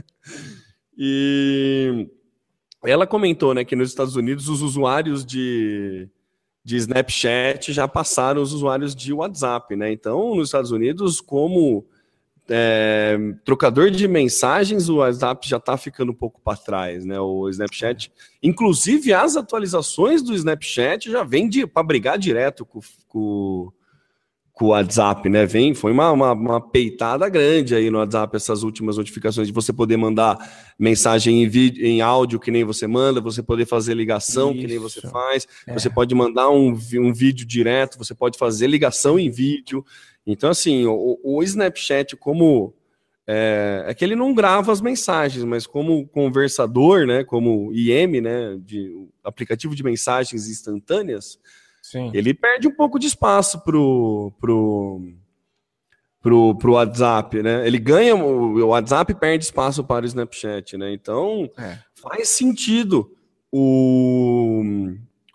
e 0.95 2.07
ela 2.85 3.07
comentou 3.07 3.55
né, 3.55 3.65
que 3.65 3.75
nos 3.75 3.89
Estados 3.89 4.15
Unidos 4.15 4.47
os 4.47 4.61
usuários 4.61 5.25
de, 5.25 6.07
de 6.63 6.77
Snapchat 6.77 7.73
já 7.73 7.87
passaram 7.87 8.39
os 8.39 8.53
usuários 8.53 8.95
de 8.95 9.11
WhatsApp. 9.11 9.75
Né? 9.75 9.91
Então, 9.91 10.35
nos 10.35 10.49
Estados 10.49 10.69
Unidos, 10.69 11.19
como 11.19 11.83
é, 12.49 13.17
trocador 13.45 13.89
de 13.89 14.07
mensagens, 14.07 14.89
o 14.89 14.97
WhatsApp 14.97 15.47
já 15.47 15.57
está 15.57 15.77
ficando 15.77 16.11
um 16.11 16.15
pouco 16.15 16.41
para 16.41 16.57
trás, 16.57 17.05
né? 17.05 17.19
O 17.19 17.47
Snapchat, 17.49 18.11
inclusive 18.41 19.13
as 19.13 19.37
atualizações 19.37 20.21
do 20.21 20.33
Snapchat 20.33 21.09
já 21.09 21.23
vem 21.23 21.49
para 21.67 21.83
brigar 21.83 22.17
direto 22.17 22.65
com, 22.65 22.81
com, 23.07 23.71
com, 24.51 24.65
o 24.65 24.69
WhatsApp, 24.69 25.29
né? 25.29 25.45
Vem, 25.45 25.73
foi 25.73 25.93
uma, 25.93 26.11
uma, 26.11 26.33
uma, 26.33 26.61
peitada 26.61 27.29
grande 27.29 27.75
aí 27.75 27.89
no 27.89 27.99
WhatsApp 27.99 28.35
essas 28.35 28.61
últimas 28.61 28.97
notificações 28.97 29.47
de 29.47 29.53
você 29.53 29.71
poder 29.71 29.95
mandar 29.95 30.37
mensagem 30.77 31.43
em 31.43 31.47
vídeo, 31.47 31.85
em 31.85 32.01
áudio 32.01 32.41
que 32.41 32.51
nem 32.51 32.65
você 32.65 32.87
manda, 32.87 33.21
você 33.21 33.41
poder 33.41 33.65
fazer 33.65 33.93
ligação 33.93 34.51
Isso. 34.51 34.59
que 34.59 34.67
nem 34.67 34.79
você 34.79 34.99
faz, 35.01 35.47
é. 35.65 35.73
você 35.73 35.89
pode 35.89 36.13
mandar 36.13 36.49
um, 36.49 36.77
um 36.95 37.13
vídeo 37.13 37.45
direto, 37.45 37.97
você 37.97 38.13
pode 38.13 38.37
fazer 38.37 38.67
ligação 38.67 39.17
em 39.17 39.29
vídeo. 39.29 39.85
Então, 40.25 40.49
assim, 40.49 40.85
o, 40.85 41.19
o 41.23 41.43
Snapchat, 41.43 42.15
como. 42.15 42.73
É, 43.25 43.85
é, 43.87 43.93
que 43.93 44.03
ele 44.03 44.17
não 44.17 44.33
grava 44.33 44.69
as 44.71 44.81
mensagens, 44.81 45.45
mas 45.45 45.65
como 45.65 46.05
conversador, 46.09 47.07
né, 47.07 47.23
como 47.23 47.71
IM, 47.71 48.19
né, 48.19 48.57
de 48.59 49.07
aplicativo 49.23 49.73
de 49.73 49.81
mensagens 49.81 50.49
instantâneas, 50.49 51.39
Sim. 51.81 52.11
ele 52.13 52.33
perde 52.33 52.67
um 52.67 52.75
pouco 52.75 52.99
de 52.99 53.07
espaço 53.07 53.63
pro, 53.63 54.33
pro, 54.41 55.13
pro, 56.21 56.55
pro 56.55 56.73
WhatsApp, 56.73 57.41
né? 57.41 57.67
Ele 57.67 57.77
ganha, 57.77 58.15
o 58.15 58.67
WhatsApp 58.67 59.13
perde 59.13 59.45
espaço 59.45 59.83
para 59.83 60.03
o 60.03 60.07
Snapchat, 60.07 60.77
né? 60.77 60.91
Então, 60.93 61.49
é. 61.57 61.77
faz 61.95 62.27
sentido 62.27 63.09
o, 63.51 64.63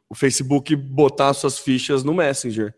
o 0.09 0.14
Facebook 0.14 0.74
botar 0.74 1.32
suas 1.34 1.59
fichas 1.59 2.03
no 2.03 2.12
Messenger. 2.12 2.74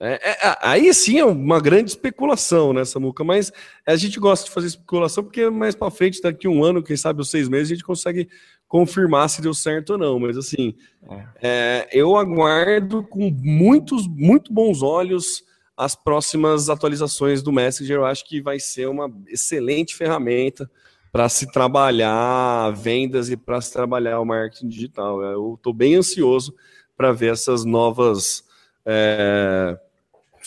É, 0.00 0.30
é, 0.30 0.56
aí 0.62 0.94
sim 0.94 1.18
é 1.18 1.24
uma 1.24 1.60
grande 1.60 1.90
especulação, 1.90 2.72
né, 2.72 2.84
Samuca? 2.84 3.24
Mas 3.24 3.52
a 3.84 3.96
gente 3.96 4.20
gosta 4.20 4.46
de 4.46 4.52
fazer 4.52 4.68
especulação 4.68 5.24
porque 5.24 5.50
mais 5.50 5.74
para 5.74 5.90
frente, 5.90 6.22
daqui 6.22 6.46
um 6.46 6.62
ano, 6.62 6.82
quem 6.82 6.96
sabe 6.96 7.20
os 7.20 7.30
seis 7.30 7.48
meses, 7.48 7.72
a 7.72 7.74
gente 7.74 7.84
consegue 7.84 8.28
confirmar 8.68 9.28
se 9.28 9.42
deu 9.42 9.52
certo 9.52 9.90
ou 9.90 9.98
não. 9.98 10.20
Mas 10.20 10.36
assim, 10.36 10.74
é. 11.10 11.24
é, 11.42 11.88
eu 11.92 12.16
aguardo 12.16 13.02
com 13.02 13.28
muitos, 13.30 14.06
muito 14.06 14.52
bons 14.52 14.82
olhos 14.82 15.42
as 15.76 15.94
próximas 15.94 16.68
atualizações 16.68 17.42
do 17.42 17.52
Messenger. 17.52 17.96
Eu 17.96 18.04
acho 18.04 18.24
que 18.24 18.40
vai 18.40 18.60
ser 18.60 18.88
uma 18.88 19.12
excelente 19.28 19.96
ferramenta 19.96 20.70
para 21.10 21.28
se 21.28 21.50
trabalhar 21.50 22.70
vendas 22.72 23.30
e 23.30 23.36
para 23.36 23.60
se 23.60 23.72
trabalhar 23.72 24.20
o 24.20 24.24
marketing 24.24 24.68
digital. 24.68 25.22
Eu 25.22 25.54
estou 25.54 25.72
bem 25.72 25.96
ansioso 25.96 26.54
para 26.96 27.12
ver 27.12 27.32
essas 27.32 27.64
novas 27.64 28.44
é, 28.84 29.78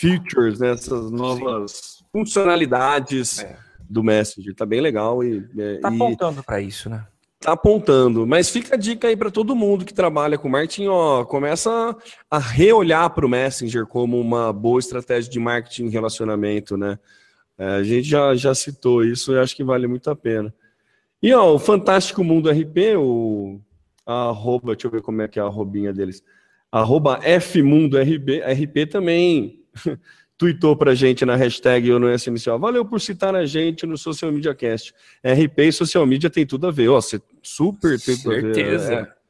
features, 0.02 0.60
né, 0.60 0.72
essas 0.72 1.12
novas 1.12 2.04
funcionalidades 2.12 3.39
É. 3.39 3.56
do 3.89 4.04
Messenger. 4.04 4.56
Tá 4.56 4.66
bem 4.66 4.82
legal 4.82 5.24
e, 5.24 5.47
é, 5.58 5.78
Tá 5.78 5.91
e 5.91 5.95
apontando 5.95 6.43
para 6.43 6.60
isso, 6.62 6.89
né? 6.89 7.06
tá 7.39 7.54
apontando. 7.54 8.28
Mas 8.28 8.49
fica 8.52 8.76
a 8.76 8.78
dica 8.78 9.08
aí 9.08 9.18
para 9.18 9.32
todo 9.32 9.56
mundo 9.56 9.84
que 9.84 9.93
trabalha 9.93 10.38
com 10.38 10.47
marketing, 10.47 10.88
ó, 10.88 11.26
começa 11.26 11.95
a 12.30 12.38
reolhar 12.38 13.10
para 13.10 13.26
o 13.26 13.30
Messenger 13.30 13.88
como 13.88 14.20
uma 14.22 14.54
boa 14.54 14.80
estratégia 14.80 15.32
de 15.32 15.39
marketing 15.39 15.86
e 15.86 15.89
relacionamento, 15.89 16.78
né? 16.78 16.99
É, 17.58 17.66
a 17.78 17.84
gente 17.84 18.04
já, 18.08 18.36
já 18.36 18.54
citou 18.54 19.04
isso 19.04 19.34
e 19.34 19.39
acho 19.39 19.56
que 19.56 19.64
vale 19.64 19.88
muito 19.88 20.08
a 20.10 20.16
pena. 20.16 20.54
E 21.22 21.34
ó, 21.34 21.54
o 21.54 21.58
Fantástico 21.60 22.24
Mundo 22.24 22.49
RP, 22.49 22.95
o 22.97 23.60
a 24.06 24.30
arroba, 24.30 24.74
deixa 24.74 24.88
eu 24.88 24.91
ver 24.91 25.02
como 25.02 25.22
é 25.24 25.28
que 25.28 25.39
é 25.39 25.41
a 25.41 25.45
arrobinha 25.45 25.91
deles. 25.93 26.24
Arroba 26.72 27.20
FMundoRP, 27.39 28.39
RP 28.41 28.86
também 28.89 29.61
tweetou 30.38 30.76
pra 30.76 30.95
gente 30.95 31.24
na 31.24 31.36
hashtag 31.36 31.88
eu 31.88 31.99
não 31.99 32.07
é 32.07 32.15
inicial. 32.26 32.57
Valeu 32.57 32.84
por 32.84 32.99
citar 32.99 33.36
a 33.36 33.45
gente 33.45 33.86
no 33.86 33.95
Social 33.95 34.32
Media 34.32 34.55
Cast. 34.55 34.91
RP 35.24 35.59
e 35.59 35.72
social 35.72 36.03
media 36.05 36.32
tem 36.32 36.47
tudo 36.47 36.65
a 36.65 36.72
ver. 36.72 36.89
Ó, 36.89 36.99
você 36.99 37.22
super 37.43 37.99
tem 37.99 38.17
tudo 38.17 38.32
a 38.32 38.36
ver. 38.41 38.55
Certeza. 38.55 38.93
É. 38.93 39.22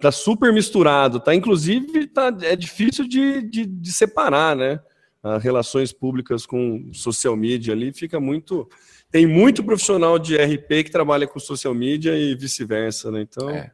Tá 0.00 0.10
super 0.10 0.52
misturado, 0.54 1.20
tá? 1.20 1.34
Inclusive, 1.34 2.06
tá, 2.06 2.34
é 2.42 2.56
difícil 2.56 3.06
de, 3.06 3.42
de, 3.42 3.66
de 3.66 3.92
separar, 3.92 4.56
né? 4.56 4.80
As 5.22 5.42
relações 5.42 5.92
públicas 5.92 6.44
com 6.44 6.90
social 6.92 7.36
media 7.36 7.74
ali 7.74 7.92
fica 7.92 8.18
muito. 8.18 8.68
Tem 9.10 9.26
muito 9.26 9.62
profissional 9.62 10.18
de 10.18 10.36
RP 10.36 10.84
que 10.84 10.90
trabalha 10.90 11.26
com 11.26 11.38
social 11.38 11.74
media 11.74 12.16
e 12.16 12.34
vice-versa, 12.34 13.10
né? 13.10 13.20
Então, 13.20 13.48
É. 13.50 13.70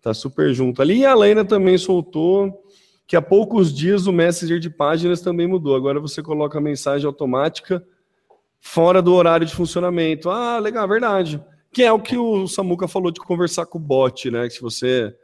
tá 0.00 0.12
super 0.12 0.52
junto 0.54 0.80
ali. 0.82 1.00
E 1.00 1.06
a 1.06 1.14
Lena 1.14 1.44
também 1.44 1.76
soltou 1.76 2.64
que 3.06 3.16
há 3.16 3.22
poucos 3.22 3.72
dias 3.74 4.06
o 4.06 4.12
Messenger 4.12 4.58
de 4.58 4.70
páginas 4.70 5.20
também 5.20 5.46
mudou. 5.46 5.76
Agora 5.76 6.00
você 6.00 6.22
coloca 6.22 6.58
a 6.58 6.60
mensagem 6.60 7.06
automática 7.06 7.84
fora 8.60 9.02
do 9.02 9.12
horário 9.12 9.46
de 9.46 9.54
funcionamento. 9.54 10.30
Ah, 10.30 10.58
legal, 10.58 10.88
verdade. 10.88 11.42
Que 11.70 11.82
é 11.82 11.92
o 11.92 12.00
que 12.00 12.16
o 12.16 12.46
Samuca 12.46 12.88
falou 12.88 13.10
de 13.10 13.20
conversar 13.20 13.66
com 13.66 13.78
o 13.78 13.80
bot, 13.80 14.30
né? 14.30 14.48
Que 14.48 14.62
você 14.62 15.14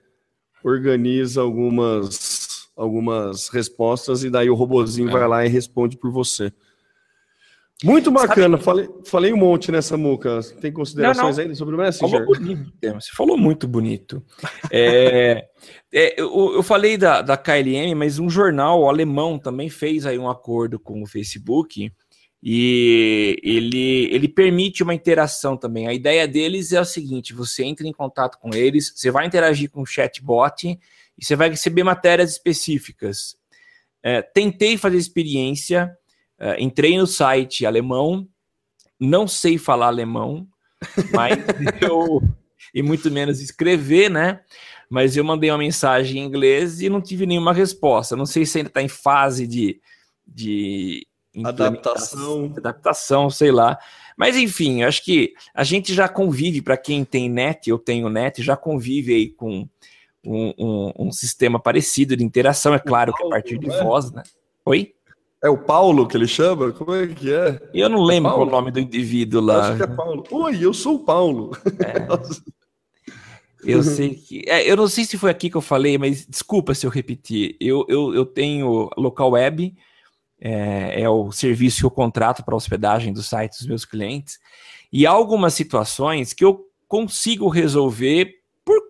organiza 0.62 1.40
algumas, 1.40 2.68
algumas 2.76 3.48
respostas 3.48 4.24
e 4.24 4.30
daí 4.30 4.50
o 4.50 4.54
robozinho 4.54 5.08
É. 5.08 5.12
vai 5.12 5.26
lá 5.28 5.46
e 5.46 5.48
responde 5.48 5.96
por 5.96 6.10
você. 6.10 6.52
Muito 7.82 8.10
bacana. 8.10 8.58
Falei, 8.58 8.88
falei 9.06 9.32
um 9.32 9.36
monte 9.36 9.72
nessa 9.72 9.96
Muca. 9.96 10.40
Tem 10.60 10.70
considerações 10.70 11.18
Não, 11.18 11.32
não. 11.32 11.42
ainda 11.42 11.54
sobre 11.54 11.74
o 11.74 11.78
Falou 11.78 11.86
Messenger? 11.86 12.26
bonito, 12.26 12.72
Temo, 12.80 13.00
você 13.00 13.10
falou 13.14 13.38
muito 13.38 13.66
bonito. 13.66 14.22
É, 14.70 15.46
é, 15.92 16.20
eu, 16.20 16.54
eu 16.54 16.62
falei 16.62 16.98
da, 16.98 17.22
da 17.22 17.36
KLM, 17.36 17.94
mas 17.96 18.18
um 18.18 18.28
jornal 18.28 18.88
alemão 18.88 19.38
também 19.38 19.70
fez 19.70 20.04
aí 20.04 20.18
um 20.18 20.28
acordo 20.28 20.78
com 20.78 21.02
o 21.02 21.06
Facebook 21.06 21.90
e 22.42 23.36
ele, 23.42 24.08
ele 24.10 24.28
permite 24.28 24.82
uma 24.82 24.94
interação 24.94 25.56
também. 25.56 25.86
A 25.86 25.92
ideia 25.92 26.26
deles 26.26 26.72
é 26.72 26.80
o 26.80 26.84
seguinte: 26.84 27.34
você 27.34 27.64
entra 27.64 27.86
em 27.86 27.92
contato 27.92 28.38
com 28.38 28.54
eles, 28.54 28.92
você 28.94 29.10
vai 29.10 29.26
interagir 29.26 29.70
com 29.70 29.82
o 29.82 29.86
chatbot 29.86 30.66
e 30.66 31.24
você 31.24 31.36
vai 31.36 31.50
receber 31.50 31.84
matérias 31.84 32.32
específicas. 32.32 33.36
É, 34.02 34.22
tentei 34.22 34.78
fazer 34.78 34.96
experiência, 34.96 35.94
é, 36.40 36.60
entrei 36.62 36.96
no 36.98 37.06
site 37.06 37.64
alemão, 37.66 38.26
não 38.98 39.28
sei 39.28 39.58
falar 39.58 39.86
alemão, 39.88 40.46
mas 41.14 41.38
eu. 41.80 42.22
E 42.74 42.82
muito 42.82 43.10
menos 43.10 43.40
escrever, 43.40 44.08
né? 44.10 44.40
Mas 44.88 45.16
eu 45.16 45.24
mandei 45.24 45.50
uma 45.50 45.58
mensagem 45.58 46.20
em 46.22 46.26
inglês 46.26 46.80
e 46.80 46.88
não 46.88 47.00
tive 47.00 47.26
nenhuma 47.26 47.52
resposta. 47.52 48.14
Não 48.16 48.26
sei 48.26 48.44
se 48.46 48.58
ainda 48.58 48.68
está 48.68 48.82
em 48.82 48.88
fase 48.88 49.46
de, 49.46 49.80
de 50.26 51.06
Adaptação. 51.42 52.52
adaptação, 52.56 53.30
sei 53.30 53.50
lá. 53.50 53.78
Mas 54.16 54.36
enfim, 54.36 54.82
acho 54.82 55.02
que 55.04 55.32
a 55.54 55.64
gente 55.64 55.94
já 55.94 56.08
convive, 56.08 56.60
para 56.60 56.76
quem 56.76 57.04
tem 57.04 57.28
net, 57.30 57.70
eu 57.70 57.78
tenho 57.78 58.08
net, 58.08 58.42
já 58.42 58.56
convive 58.56 59.14
aí 59.14 59.28
com 59.30 59.66
um, 60.24 60.52
um- 60.58 60.92
um 61.06 61.12
sistema 61.12 61.58
parecido 61.58 62.16
de 62.16 62.22
interação, 62.24 62.74
é 62.74 62.78
claro 62.78 63.12
que 63.14 63.22
a 63.22 63.28
partir 63.28 63.58
de 63.58 63.70
é? 63.70 63.82
voz, 63.82 64.12
né? 64.12 64.22
Oi? 64.66 64.92
É 65.42 65.48
o 65.48 65.56
Paulo 65.56 66.06
que 66.06 66.16
ele 66.16 66.28
chama? 66.28 66.70
Como 66.70 66.94
é 66.94 67.06
que 67.06 67.32
é? 67.32 67.60
Eu 67.72 67.88
não 67.88 68.02
lembro 68.02 68.30
qual 68.30 68.36
Paulo? 68.38 68.50
o 68.50 68.54
nome 68.54 68.70
do 68.70 68.80
indivíduo 68.80 69.40
lá. 69.40 69.68
Acho 69.68 69.76
que 69.78 69.82
é 69.82 69.86
Paulo. 69.86 70.24
Oi, 70.30 70.58
eu 70.60 70.74
sou 70.74 70.96
o 70.96 71.04
Paulo. 71.04 71.50
Eu 73.62 73.82
sei 73.82 74.14
que. 74.14 74.42
é, 74.48 74.70
eu 74.70 74.74
não 74.74 74.88
sei 74.88 75.04
se 75.04 75.18
foi 75.18 75.30
aqui 75.30 75.50
que 75.50 75.56
eu 75.56 75.60
falei, 75.60 75.98
mas 75.98 76.26
desculpa 76.26 76.74
se 76.74 76.86
eu 76.86 76.90
repetir. 76.90 77.56
Eu, 77.60 77.84
eu, 77.88 78.14
eu 78.14 78.24
tenho 78.24 78.88
local 78.96 79.32
web, 79.32 79.74
é, 80.40 81.02
é 81.02 81.08
o 81.08 81.30
serviço 81.30 81.80
que 81.80 81.84
eu 81.84 81.90
contrato 81.90 82.42
para 82.42 82.56
hospedagem 82.56 83.12
do 83.12 83.22
site 83.22 83.58
dos 83.58 83.66
meus 83.66 83.84
clientes, 83.84 84.38
e 84.90 85.06
há 85.06 85.10
algumas 85.10 85.54
situações 85.54 86.32
que 86.32 86.44
eu 86.44 86.64
consigo 86.88 87.48
resolver 87.48 88.39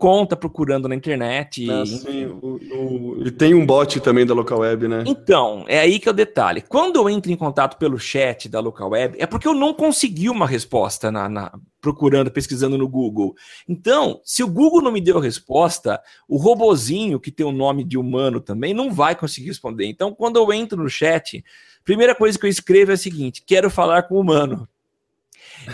conta, 0.01 0.35
procurando 0.35 0.89
na 0.89 0.95
internet. 0.95 1.71
Ah, 1.71 1.85
sim, 1.85 2.25
o- 2.25 2.59
o- 2.73 3.23
e 3.27 3.31
tem 3.31 3.53
um 3.55 3.67
bot 3.67 4.01
também 4.01 4.25
da 4.25 4.33
local 4.33 4.61
web, 4.61 4.89
né? 4.89 5.05
Então, 5.07 5.67
é 5.69 5.79
aí 5.79 5.99
que 6.01 6.09
é 6.09 6.11
o 6.11 6.15
detalhe. 6.15 6.63
Quando 6.63 6.97
eu 6.97 7.09
entro 7.09 7.31
em 7.31 7.37
contato 7.37 7.77
pelo 7.77 7.99
chat 7.99 8.49
da 8.49 8.61
local 8.61 8.89
web, 8.91 9.15
é 9.21 9.27
porque 9.27 9.47
eu 9.47 9.53
não 9.53 9.75
consegui 9.75 10.31
uma 10.31 10.47
resposta 10.47 11.13
na, 11.13 11.29
na- 11.29 11.53
procurando, 11.83 12.31
pesquisando 12.31 12.79
no 12.79 12.89
Google. 12.89 13.35
Então, 13.69 14.21
se 14.25 14.43
o 14.43 14.49
Google 14.49 14.81
não 14.81 14.91
me 14.91 15.03
deu 15.03 15.19
a 15.19 15.23
resposta, 15.23 16.01
o 16.27 16.39
robozinho, 16.39 17.21
que 17.21 17.31
tem 17.31 17.45
o 17.45 17.53
nome 17.53 17.85
de 17.85 17.99
humano 17.99 18.41
também, 18.41 18.73
não 18.73 18.91
vai 18.91 19.15
conseguir 19.15 19.49
responder. 19.49 19.85
Então, 19.87 20.15
quando 20.15 20.37
eu 20.37 20.51
entro 20.51 20.83
no 20.83 20.89
chat, 20.89 21.45
primeira 21.85 22.15
coisa 22.15 22.39
que 22.39 22.47
eu 22.47 22.51
escrevo 22.51 22.91
é 22.91 22.95
a 22.95 22.99
seguinte: 22.99 23.43
quero 23.47 23.69
falar 23.71 24.05
com 24.05 24.15
o 24.15 24.21
humano. 24.21 24.67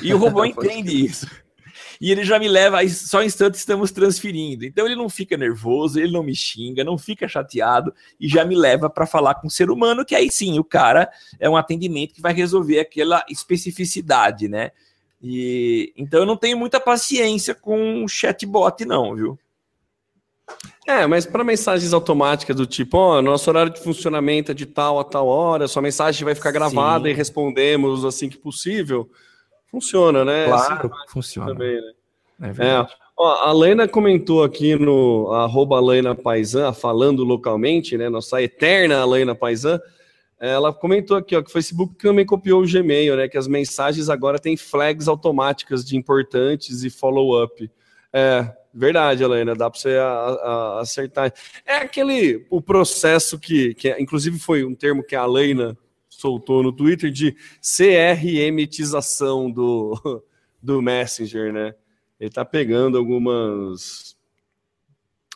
E 0.03 0.13
o 0.13 0.19
robô 0.19 0.45
entende 0.45 1.05
isso. 1.07 1.27
E 2.01 2.11
ele 2.11 2.25
já 2.25 2.39
me 2.39 2.49
leva, 2.49 2.79
aí 2.79 2.91
só 2.91 3.21
um 3.21 3.23
instante 3.23 3.55
estamos 3.55 3.91
transferindo. 3.91 4.65
Então 4.65 4.87
ele 4.87 4.97
não 4.97 5.09
fica 5.09 5.37
nervoso, 5.37 5.99
ele 5.99 6.13
não 6.13 6.23
me 6.23 6.35
xinga, 6.35 6.85
não 6.85 6.99
fica 6.99 7.29
chateado 7.29 7.95
e 8.21 8.29
já 8.29 8.45
me 8.45 8.55
leva 8.55 8.91
para 8.91 9.07
falar 9.07 9.37
com 9.37 9.47
o 9.47 9.51
ser 9.51 9.71
humano, 9.71 10.05
que 10.05 10.15
aí 10.15 10.31
sim, 10.31 10.59
o 10.59 10.65
cara 10.65 11.11
é 11.39 11.49
um 11.49 11.57
atendimento 11.57 12.15
que 12.15 12.21
vai 12.21 12.33
resolver 12.33 12.81
aquela 12.81 13.25
especificidade, 13.29 14.49
né? 14.49 14.71
E 15.23 15.93
então 15.97 16.21
eu 16.21 16.27
não 16.27 16.37
tenho 16.37 16.59
muita 16.59 16.79
paciência 16.79 17.55
com 17.55 18.05
o 18.05 18.09
chatbot 18.09 18.85
não, 18.85 19.15
viu? 19.15 19.39
É, 20.87 21.05
mas 21.07 21.27
para 21.27 21.43
mensagens 21.43 21.93
automáticas 21.93 22.55
do 22.55 22.65
tipo, 22.65 22.97
ó, 22.97 23.21
nosso 23.21 23.51
horário 23.51 23.73
de 23.73 23.81
funcionamento 23.81 24.53
é 24.53 24.55
de 24.55 24.67
tal 24.67 25.01
a 25.01 25.05
tal 25.05 25.27
hora, 25.27 25.67
sua 25.67 25.83
mensagem 25.83 26.25
vai 26.25 26.35
ficar 26.35 26.53
gravada 26.53 27.05
Sim. 27.05 27.11
e 27.11 27.15
respondemos 27.15 28.05
assim 28.05 28.29
que 28.29 28.39
possível, 28.39 29.11
funciona, 29.71 30.25
né? 30.25 30.47
Claro, 30.47 30.93
Assim 30.95 31.13
funciona. 31.13 31.53
também, 31.53 31.77
né? 31.77 31.93
É 32.43 32.53
verdade. 32.53 32.93
Ó, 33.19 33.27
a 33.49 33.53
Lena 33.53 33.89
comentou 33.89 34.45
aqui 34.45 34.77
no 34.77 35.33
arroba 35.33 35.81
Lena 35.81 36.15
Paisan, 36.15 36.73
falando 36.73 37.25
localmente, 37.25 37.97
né? 37.97 38.09
Nossa 38.11 38.43
eterna 38.43 39.05
Lena 39.07 39.35
Paisan. 39.35 39.81
Ela 40.39 40.71
comentou 40.71 41.17
aqui 41.17 41.35
ó, 41.35 41.41
que 41.41 41.49
o 41.49 41.53
Facebook 41.53 41.95
também 41.97 42.27
copiou 42.27 42.63
o 42.63 42.67
Gmail, 42.71 43.17
né? 43.17 43.27
Que 43.27 43.39
as 43.39 43.49
mensagens 43.49 44.11
agora 44.11 44.39
têm 44.39 44.55
flags 44.55 45.09
automáticas 45.09 45.83
de 45.83 45.97
importantes 45.97 46.85
e 46.85 46.91
follow-up. 46.91 47.71
É, 48.13 48.53
verdade, 48.73 49.23
Helena, 49.25 49.55
dá 49.55 49.71
para 49.71 49.81
você 49.81 49.97
a- 49.97 50.05
a- 50.07 50.81
acertar. 50.81 51.33
É 51.65 51.77
aquele 51.77 52.47
o 52.51 52.61
processo 52.61 53.39
que, 53.39 53.73
que 53.75 53.89
é- 53.89 53.99
inclusive 54.01 54.39
foi 54.39 54.63
um 54.63 54.75
termo 54.75 55.03
que 55.03 55.17
a 55.17 55.25
Helena 55.25 55.75
soltou 56.21 56.63
no 56.63 56.73
Twitter 56.73 57.11
de 57.11 57.37
CRMtização 57.61 59.51
do, 59.51 60.23
do 60.63 60.81
Messenger, 60.81 61.53
né? 61.53 61.75
Ele 62.19 62.29
está 62.29 62.45
pegando 62.45 62.97
algumas 62.97 64.17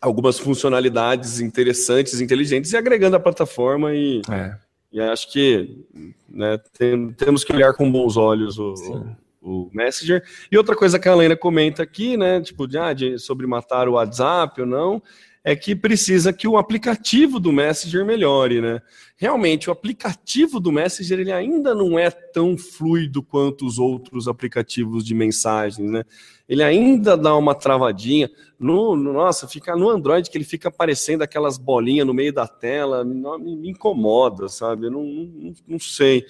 algumas 0.00 0.38
funcionalidades 0.38 1.40
interessantes, 1.40 2.22
inteligentes 2.22 2.72
e 2.72 2.76
agregando 2.76 3.16
à 3.16 3.20
plataforma 3.20 3.94
e, 3.94 4.22
É. 4.30 4.56
e 4.90 4.98
acho 4.98 5.30
que 5.30 5.84
né, 6.26 6.56
tem- 6.78 7.12
temos 7.12 7.44
que 7.44 7.52
olhar 7.52 7.74
com 7.74 7.90
bons 7.92 8.16
olhos 8.16 8.58
o, 8.58 8.74
Sim. 8.76 9.14
o, 9.42 9.64
o 9.66 9.70
Messenger. 9.74 10.24
E 10.50 10.56
outra 10.56 10.74
coisa 10.74 10.98
que 10.98 11.06
a 11.06 11.12
Helena 11.12 11.36
comenta 11.36 11.82
aqui, 11.82 12.16
né, 12.16 12.40
tipo, 12.40 12.66
de, 12.66 12.78
ah, 12.78 12.94
de- 12.94 13.18
sobre 13.18 13.46
matar 13.46 13.88
o 13.90 13.92
WhatsApp 13.92 14.58
ou 14.62 14.66
não, 14.66 15.02
é 15.42 15.56
que 15.56 15.74
precisa 15.74 16.32
que 16.32 16.46
o 16.46 16.58
aplicativo 16.58 17.40
do 17.40 17.50
Messenger 17.52 18.04
melhore, 18.04 18.60
né? 18.60 18.80
Realmente, 19.16 19.68
o 19.68 19.72
aplicativo 19.72 20.60
do 20.60 20.70
Messenger 20.70 21.18
ele 21.20 21.32
ainda 21.32 21.74
não 21.74 21.98
é 21.98 22.10
tão 22.10 22.56
fluido 22.58 23.22
quanto 23.22 23.64
os 23.66 23.78
outros 23.78 24.28
aplicativos 24.28 25.04
de 25.04 25.14
mensagens, 25.14 25.90
né? 25.90 26.04
Ele 26.48 26.62
ainda 26.62 27.16
dá 27.16 27.34
uma 27.36 27.54
travadinha. 27.54 28.30
No, 28.58 28.94
no- 28.96 29.12
nossa, 29.12 29.48
fica 29.48 29.74
no 29.76 29.88
Android 29.88 30.28
que 30.28 30.36
ele 30.36 30.44
fica 30.44 30.68
aparecendo 30.68 31.22
aquelas 31.22 31.56
bolinhas 31.56 32.06
no 32.06 32.12
meio 32.12 32.32
da 32.32 32.46
tela, 32.46 33.04
me, 33.04 33.14
me- 33.38 33.70
incomoda, 33.70 34.48
sabe? 34.48 34.86
Eu 34.86 34.90
não, 34.90 35.04
não, 35.04 35.54
não 35.68 35.78
sei. 35.78 36.26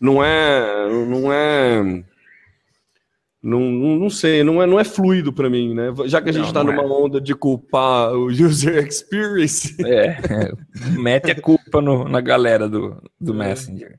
Não 0.00 0.22
é, 0.24 0.88
não 1.06 1.32
é 1.32 2.04
Não, 3.42 3.60
não, 3.60 3.96
não 3.96 4.10
sei, 4.10 4.44
não 4.44 4.62
é, 4.62 4.66
não 4.66 4.78
é 4.78 4.84
fluido 4.84 5.32
para 5.32 5.48
mim, 5.48 5.74
né? 5.74 5.92
Já 6.04 6.20
que 6.20 6.28
a 6.28 6.32
gente 6.32 6.46
está 6.46 6.62
numa 6.62 6.82
é. 6.82 6.86
onda 6.86 7.18
de 7.18 7.34
culpar 7.34 8.12
o 8.12 8.26
user 8.26 8.86
experience. 8.86 9.74
É, 9.82 10.18
mete 11.00 11.30
a 11.30 11.40
culpa 11.40 11.80
no- 11.80 12.06
na 12.06 12.20
galera 12.20 12.68
do, 12.68 13.02
do 13.18 13.32
Messenger. 13.32 13.98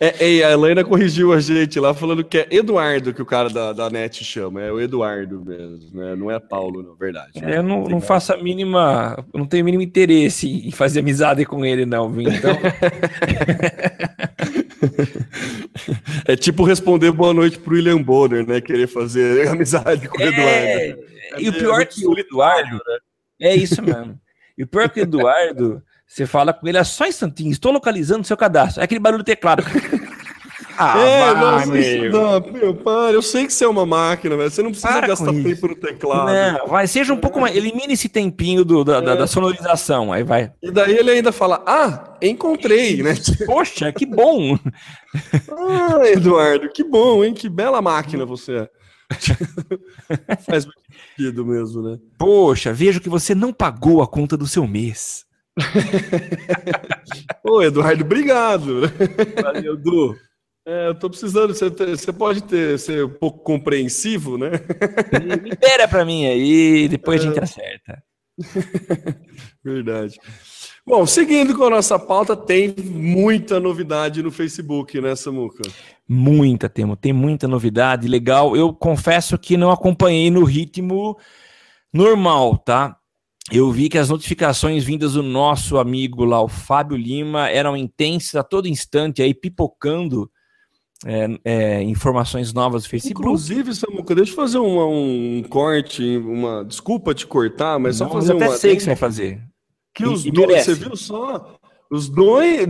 É, 0.00 0.24
ei, 0.24 0.44
a 0.44 0.52
Helena 0.52 0.84
corrigiu 0.84 1.32
a 1.32 1.40
gente 1.40 1.80
lá 1.80 1.92
falando 1.92 2.22
que 2.22 2.38
é 2.38 2.46
Eduardo 2.52 3.12
que 3.12 3.20
o 3.20 3.26
cara 3.26 3.50
da, 3.50 3.72
da 3.72 3.90
net 3.90 4.22
chama. 4.24 4.62
É 4.62 4.70
o 4.70 4.80
Eduardo 4.80 5.44
mesmo, 5.44 5.90
né? 5.92 6.14
Não 6.14 6.30
é 6.30 6.38
Paulo, 6.38 6.84
não, 6.84 6.94
verdade. 6.94 7.32
É, 7.42 7.58
Eu 7.58 7.64
não, 7.64 7.82
não 7.84 8.00
faço 8.00 8.32
a 8.32 8.36
mínima. 8.36 9.22
Não 9.34 9.44
tenho 9.44 9.62
o 9.62 9.66
mínimo 9.66 9.82
interesse 9.82 10.48
em 10.68 10.70
fazer 10.70 11.00
amizade 11.00 11.44
com 11.44 11.64
ele, 11.64 11.84
não, 11.84 12.08
viu? 12.08 12.30
Então, 12.30 12.56
É 16.24 16.36
tipo 16.36 16.64
responder 16.64 17.10
boa 17.12 17.34
noite 17.34 17.58
pro 17.58 17.74
William 17.74 18.02
Bonner, 18.02 18.46
né? 18.46 18.60
Querer 18.60 18.86
fazer 18.86 19.48
amizade 19.48 20.08
com 20.08 20.18
o 20.18 20.22
Eduardo. 20.22 20.46
É, 20.46 20.96
e 21.38 21.48
o 21.48 21.52
pior 21.52 21.80
é 21.80 21.84
que 21.84 22.06
o 22.06 22.18
Eduardo. 22.18 22.80
É 23.40 23.54
isso 23.54 23.82
mesmo. 23.82 24.18
E 24.56 24.62
o 24.62 24.66
pior 24.66 24.84
é 24.84 24.88
que 24.88 25.00
o 25.00 25.02
Eduardo, 25.02 25.82
você 26.06 26.26
fala 26.26 26.52
com 26.52 26.66
ele, 26.66 26.78
é 26.78 26.84
só 26.84 27.06
instantinho, 27.06 27.50
estou 27.50 27.72
localizando 27.72 28.26
seu 28.26 28.36
cadastro. 28.36 28.80
É 28.80 28.84
aquele 28.84 29.00
barulho 29.00 29.22
do 29.22 29.26
teclado. 29.26 29.62
Ah, 30.80 30.98
é, 31.00 31.34
vai, 31.34 31.42
nossa, 31.42 31.66
meu. 31.72 32.52
meu, 32.52 32.74
para. 32.74 33.12
Eu 33.12 33.20
sei 33.20 33.46
que 33.46 33.52
você 33.52 33.64
é 33.64 33.68
uma 33.68 33.84
máquina, 33.84 34.36
velho. 34.36 34.48
Você 34.50 34.62
não 34.62 34.70
precisa 34.70 34.92
Para 34.92 35.08
gastar 35.08 35.32
tempo 35.32 35.66
no 35.68 35.74
teclado. 35.74 36.30
Não, 36.32 36.68
vai, 36.68 36.86
seja 36.86 37.12
um 37.12 37.16
pouco 37.16 37.40
mais. 37.40 37.56
Elimine 37.56 37.94
esse 37.94 38.08
tempinho 38.08 38.64
do, 38.64 38.84
da, 38.84 39.00
da- 39.00 39.16
da 39.16 39.26
sonorização. 39.26 40.12
Aí 40.12 40.22
vai. 40.22 40.52
E 40.62 40.70
daí 40.70 40.96
ele 40.96 41.10
ainda 41.10 41.32
fala: 41.32 41.62
Ah, 41.66 42.14
encontrei, 42.22 43.02
né? 43.02 43.14
Poxa, 43.44 43.90
que 43.92 44.06
bom! 44.06 44.56
Ah, 45.50 46.06
Eduardo, 46.06 46.68
que 46.70 46.84
bom, 46.84 47.24
hein? 47.24 47.34
Que 47.34 47.48
bela 47.48 47.82
máquina 47.82 48.24
você 48.24 48.56
é. 48.58 48.68
Faz 50.48 50.64
muito 50.64 50.78
sentido 51.16 51.44
mesmo, 51.44 51.82
né? 51.82 51.98
Poxa, 52.18 52.72
vejo 52.72 53.00
que 53.00 53.08
você 53.08 53.34
não 53.34 53.52
pagou 53.52 54.00
a 54.02 54.06
conta 54.06 54.36
do 54.36 54.46
seu 54.46 54.66
mês. 54.66 55.24
Ô, 57.44 57.62
Eduardo, 57.62 58.04
obrigado. 58.04 58.82
Valeu, 59.42 59.76
Du. 59.76 60.14
É, 60.68 60.88
eu 60.88 60.94
tô 60.94 61.08
precisando. 61.08 61.54
Você, 61.54 61.70
você 61.70 62.12
pode 62.12 62.42
ter, 62.42 62.78
ser 62.78 63.06
um 63.06 63.08
pouco 63.08 63.38
compreensivo, 63.38 64.36
né? 64.36 64.50
Libera 65.42 65.88
pra 65.88 66.04
mim 66.04 66.26
aí, 66.26 66.86
depois 66.88 67.22
a 67.22 67.24
gente 67.24 67.40
acerta. 67.40 68.02
Verdade. 69.64 70.20
Bom, 70.86 71.06
seguindo 71.06 71.56
com 71.56 71.64
a 71.64 71.70
nossa 71.70 71.98
pauta, 71.98 72.36
tem 72.36 72.74
muita 72.84 73.58
novidade 73.58 74.22
no 74.22 74.30
Facebook, 74.30 75.00
né, 75.00 75.16
Samuca? 75.16 75.62
Muita, 76.06 76.68
Temo, 76.68 76.96
tem 76.96 77.14
muita 77.14 77.48
novidade, 77.48 78.06
legal. 78.06 78.54
Eu 78.54 78.70
confesso 78.74 79.38
que 79.38 79.56
não 79.56 79.70
acompanhei 79.70 80.30
no 80.30 80.44
ritmo 80.44 81.16
normal, 81.90 82.58
tá? 82.58 82.94
Eu 83.50 83.72
vi 83.72 83.88
que 83.88 83.96
as 83.96 84.10
notificações 84.10 84.84
vindas 84.84 85.14
do 85.14 85.22
nosso 85.22 85.78
amigo 85.78 86.26
lá, 86.26 86.42
o 86.42 86.48
Fábio 86.48 86.98
Lima, 86.98 87.48
eram 87.48 87.74
intensas 87.74 88.34
a 88.34 88.42
todo 88.42 88.68
instante, 88.68 89.22
aí 89.22 89.32
pipocando 89.32 90.30
é, 91.06 91.28
é, 91.44 91.82
informações 91.82 92.52
novas 92.52 92.82
do 92.84 92.88
Facebook. 92.88 93.20
Inclusive, 93.20 93.74
Samuca, 93.74 94.14
deixa 94.14 94.32
eu 94.32 94.36
fazer 94.36 94.58
uma- 94.58 94.86
um 94.86 95.42
corte, 95.48 96.16
uma 96.18 96.64
desculpa 96.64 97.14
te 97.14 97.26
cortar, 97.26 97.78
mas 97.78 98.00
Não, 98.00 98.08
só 98.08 98.14
mas 98.14 98.24
fazer 98.24 98.32
eu 98.32 98.36
até 98.36 98.48
uma. 98.48 98.56
sei 98.56 98.74
que 98.76 98.80
você 98.82 98.86
vai 98.86 98.96
fazer. 98.96 99.40
que 99.94 100.04
E- 100.04 100.06
os 100.08 100.24
e 100.26 100.30
dois, 100.30 100.46
merece. 100.48 100.74
você 100.76 100.84
viu 100.84 100.96
só? 100.96 101.58
Os 101.90 102.08
dois, 102.08 102.66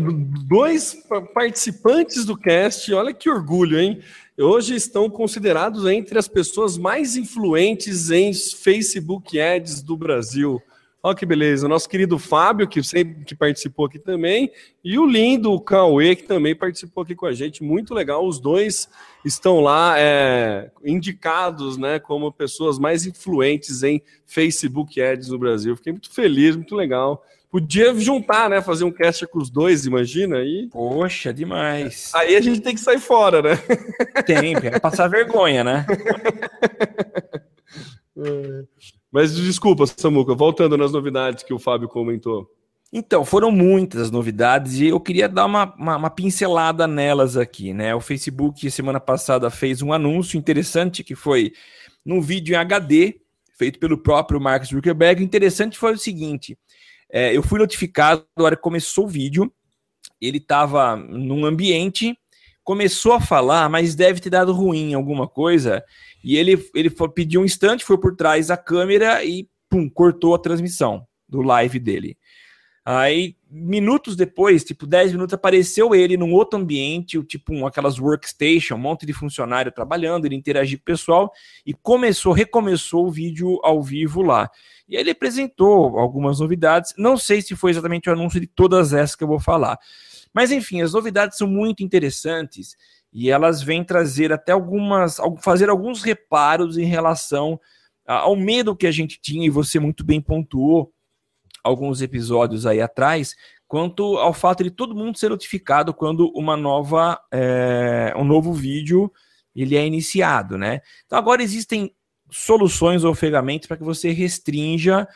dois 0.47 0.95
pa- 1.09 1.21
participantes 1.23 2.25
do 2.25 2.37
cast, 2.37 2.93
olha 2.95 3.13
que 3.13 3.29
orgulho, 3.29 3.79
hein? 3.79 3.99
Hoje 4.39 4.75
estão 4.77 5.11
considerados 5.11 5.85
entre 5.87 6.19
as 6.19 6.29
pessoas 6.29 6.79
mais 6.79 7.17
influentes 7.17 8.11
em 8.11 8.33
Facebook 8.33 9.39
Ads 9.41 9.83
do 9.83 9.97
Brasil. 9.97 10.63
Olha 11.01 11.15
que 11.15 11.25
beleza. 11.25 11.69
Nosso 11.69 11.89
querido 11.89 12.19
Fábio, 12.19 12.67
que 12.67 12.83
sempre 12.83 13.25
que 13.25 13.35
participou 13.35 13.87
aqui 13.87 13.99
também, 13.99 14.51
e 14.83 14.99
o 14.99 15.07
lindo 15.07 15.53
o 15.53 15.61
Cauê, 15.61 16.17
que 16.17 16.25
também 16.25 16.57
participou 16.57 17.05
aqui 17.05 17.15
com 17.15 17.27
a 17.27 17.33
gente. 17.33 17.63
Muito 17.63 17.95
legal. 17.95 18.27
Os 18.27 18.41
dois 18.41 18.89
estão 19.25 19.61
lá 19.61 19.95
é, 19.97 20.71
indicados 20.85 21.77
né, 21.77 22.01
como 22.01 22.33
pessoas 22.33 22.79
mais 22.79 23.07
influentes 23.07 23.83
em 23.85 24.03
Facebook 24.27 25.01
Ads 25.01 25.29
no 25.29 25.39
Brasil. 25.39 25.77
Fiquei 25.77 25.93
muito 25.93 26.11
feliz, 26.11 26.57
muito 26.57 26.75
legal. 26.75 27.25
Podia 27.51 27.95
juntar, 27.95 28.51
né? 28.51 28.61
Fazer 28.61 28.85
um 28.85 28.91
cast 28.91 29.27
com 29.27 29.39
os 29.39 29.49
dois, 29.49 29.87
imagina? 29.87 30.41
E 30.41 30.69
Poxa, 30.71 31.33
demais. 31.33 32.11
aí 32.15 32.37
a 32.37 32.41
gente 32.43 32.61
tem 32.61 32.75
que 32.75 32.81
sair 32.81 32.99
fora, 33.01 33.41
né? 33.41 33.57
Tem, 34.27 34.55
é 34.55 34.79
passar 34.79 35.09
vergonha, 35.09 35.65
né? 35.65 35.87
Mas 39.11 39.35
desculpa, 39.35 39.87
Samuca, 39.87 40.35
voltando 40.35 40.77
nas 40.77 40.93
novidades 40.93 41.43
que 41.43 41.55
o 41.55 41.59
Fábio 41.59 41.89
comentou. 41.89 42.51
Então, 42.93 43.25
foram 43.25 43.51
muitas 43.51 44.03
as 44.03 44.11
novidades 44.11 44.81
e 44.81 44.87
eu 44.87 44.99
queria 44.99 45.29
dar 45.29 45.45
uma, 45.45 45.75
uma, 45.75 45.97
uma 45.97 46.11
pincelada 46.11 46.87
nelas 46.87 47.37
aqui, 47.37 47.75
né? 47.75 47.95
O 47.95 48.01
Facebook, 48.01 48.71
semana 48.71 48.99
passada, 48.99 49.51
fez 49.51 49.83
um 49.83 49.93
anúncio 49.93 50.39
interessante 50.39 51.05
que 51.05 51.15
foi 51.15 51.53
num 52.05 52.21
vídeo 52.21 52.55
em 52.55 52.57
HD, 52.57 53.21
feito 53.59 53.79
pelo 53.79 53.99
próprio 53.99 54.41
Mark 54.41 54.65
Zuckerberg. 54.65 55.21
O 55.21 55.25
interessante 55.25 55.77
foi 55.77 55.93
o 55.93 55.99
seguinte: 55.99 56.57
é, 57.13 57.37
eu 57.37 57.43
fui 57.43 57.59
notificado 57.59 58.25
na 58.37 58.45
hora 58.45 58.57
que 58.57 58.63
começou 58.63 59.05
o 59.05 59.09
vídeo, 59.09 59.53
ele 60.19 60.39
estava 60.39 60.97
num 60.97 61.45
ambiente, 61.45 62.17
começou 62.69 63.15
a 63.15 63.21
falar, 63.21 63.67
mas 63.71 63.95
deve 63.95 64.21
ter 64.21 64.29
dado 64.29 64.53
ruim 64.53 64.93
alguma 64.93 65.27
coisa, 65.27 65.83
e 66.23 66.37
ele, 66.37 66.63
ele 66.75 66.91
pediu 67.15 67.41
um 67.41 67.45
instante, 67.47 67.83
foi 67.83 67.97
por 67.97 68.15
trás 68.15 68.49
da 68.49 68.59
câmera 68.59 69.25
e 69.25 69.49
pum, 69.71 69.89
cortou 69.89 70.35
a 70.35 70.39
transmissão 70.39 71.07
do 71.27 71.41
live 71.41 71.79
dele. 71.79 72.19
Aí, 72.85 73.37
minutos 73.51 74.17
depois, 74.17 74.65
tipo 74.65 74.87
10 74.87 75.13
minutos, 75.13 75.33
apareceu 75.33 75.95
ele 75.95 76.19
num 76.19 76.35
outro 76.35 76.61
ambiente, 76.61 77.23
tipo 77.23 77.55
um, 77.55 77.67
aquelas 77.67 77.99
workstation, 77.99 78.75
um 78.75 78.79
monte 78.79 79.07
de 79.07 79.15
funcionário 79.15 79.73
trabalhando, 79.73 80.27
ele 80.27 80.37
interagiu 80.37 80.77
com 80.77 80.83
o 80.83 80.85
pessoal 80.85 81.33
e 81.65 81.73
começou, 81.73 82.35
recomeçou 82.35 83.07
o 83.07 83.11
vídeo 83.11 83.59
ao 83.63 83.83
vivo 83.83 84.21
lá. 84.21 84.51
E 84.87 84.95
aí 84.95 85.03
ele 85.03 85.13
apresentou 85.13 85.99
algumas 85.99 86.41
novidades. 86.41 86.93
Não 86.99 87.17
sei 87.17 87.41
se 87.41 87.57
foi 87.57 87.71
exatamente 87.71 88.11
o 88.11 88.13
anúncio 88.13 88.39
de 88.39 88.47
todas 88.47 88.93
essas 88.93 89.17
que 89.17 89.25
eu 89.25 89.29
vou 89.29 89.41
falar. 89.41 89.79
Mas 90.33 90.53
enfim, 90.53 90.83
as 90.83 90.93
novidades 90.93 91.39
são 91.39 91.49
muito 91.49 91.83
interessantes 91.83 92.77
e 93.13 93.31
elas 93.31 93.63
vêm 93.63 93.83
trazer 93.83 94.33
até 94.33 94.53
algumas, 94.53 95.19
al- 95.19 95.37
fazer 95.39 95.69
alguns 95.71 96.03
reparos 96.03 96.77
em 96.77 96.85
relação 96.85 97.59
ao 98.07 98.35
medo 98.37 98.77
que 98.77 98.87
a 98.87 98.91
gente 98.91 99.21
tinha, 99.21 99.47
e 99.47 99.51
você 99.51 99.79
muito 99.79 100.05
bem 100.05 100.21
pontuou 100.21 100.93
alguns 101.63 102.01
episódios 102.01 102.65
aí 102.65 102.81
atrás, 102.81 103.35
quanto 103.67 104.17
ao 104.17 104.33
fato 104.33 104.65
de 104.65 104.71
todo 104.71 104.95
mundo 104.95 105.19
ser 105.19 105.29
notificado 105.29 105.93
quando 105.93 106.31
uma 106.35 106.57
nova, 106.57 107.21
é, 107.31 108.15
um 108.17 108.25
novo 108.25 108.53
vídeo 108.53 109.13
ele 109.55 109.77
é 109.77 109.85
iniciado, 109.85 110.57
né? 110.57 110.81
Então 111.05 111.19
agora 111.19 111.43
existem 111.43 111.95
soluções 112.31 113.05
ou 113.05 113.15
ferramentas 113.15 113.67
para 113.67 113.77
que 113.77 113.85
você 113.85 114.11
restrinja 114.11 115.07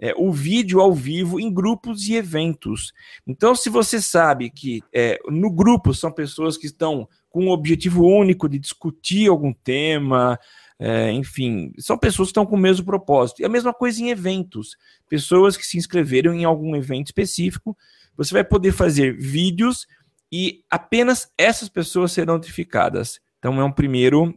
é, 0.00 0.14
o 0.16 0.32
vídeo 0.32 0.80
ao 0.80 0.92
vivo 0.92 1.40
em 1.40 1.52
grupos 1.52 2.06
e 2.06 2.14
eventos. 2.14 2.92
Então, 3.26 3.54
se 3.54 3.68
você 3.68 4.00
sabe 4.00 4.50
que 4.50 4.82
é, 4.92 5.18
no 5.28 5.50
grupo 5.50 5.92
são 5.92 6.12
pessoas 6.12 6.56
que 6.56 6.66
estão 6.66 7.08
com 7.28 7.46
um 7.46 7.50
objetivo 7.50 8.06
único 8.06 8.48
de 8.48 8.58
discutir 8.58 9.28
algum 9.28 9.52
tema, 9.52 10.38
é, 10.78 11.10
enfim, 11.10 11.72
são 11.78 11.98
pessoas 11.98 12.28
que 12.28 12.30
estão 12.30 12.46
com 12.46 12.54
o 12.54 12.58
mesmo 12.58 12.86
propósito. 12.86 13.42
E 13.42 13.44
a 13.44 13.48
mesma 13.48 13.74
coisa 13.74 14.00
em 14.00 14.10
eventos. 14.10 14.76
Pessoas 15.08 15.56
que 15.56 15.66
se 15.66 15.76
inscreveram 15.76 16.32
em 16.32 16.44
algum 16.44 16.76
evento 16.76 17.06
específico, 17.06 17.76
você 18.16 18.32
vai 18.32 18.44
poder 18.44 18.72
fazer 18.72 19.16
vídeos 19.16 19.86
e 20.30 20.62
apenas 20.70 21.30
essas 21.36 21.68
pessoas 21.68 22.12
serão 22.12 22.34
notificadas. 22.34 23.20
Então 23.38 23.60
é 23.60 23.64
um 23.64 23.72
primeiro, 23.72 24.34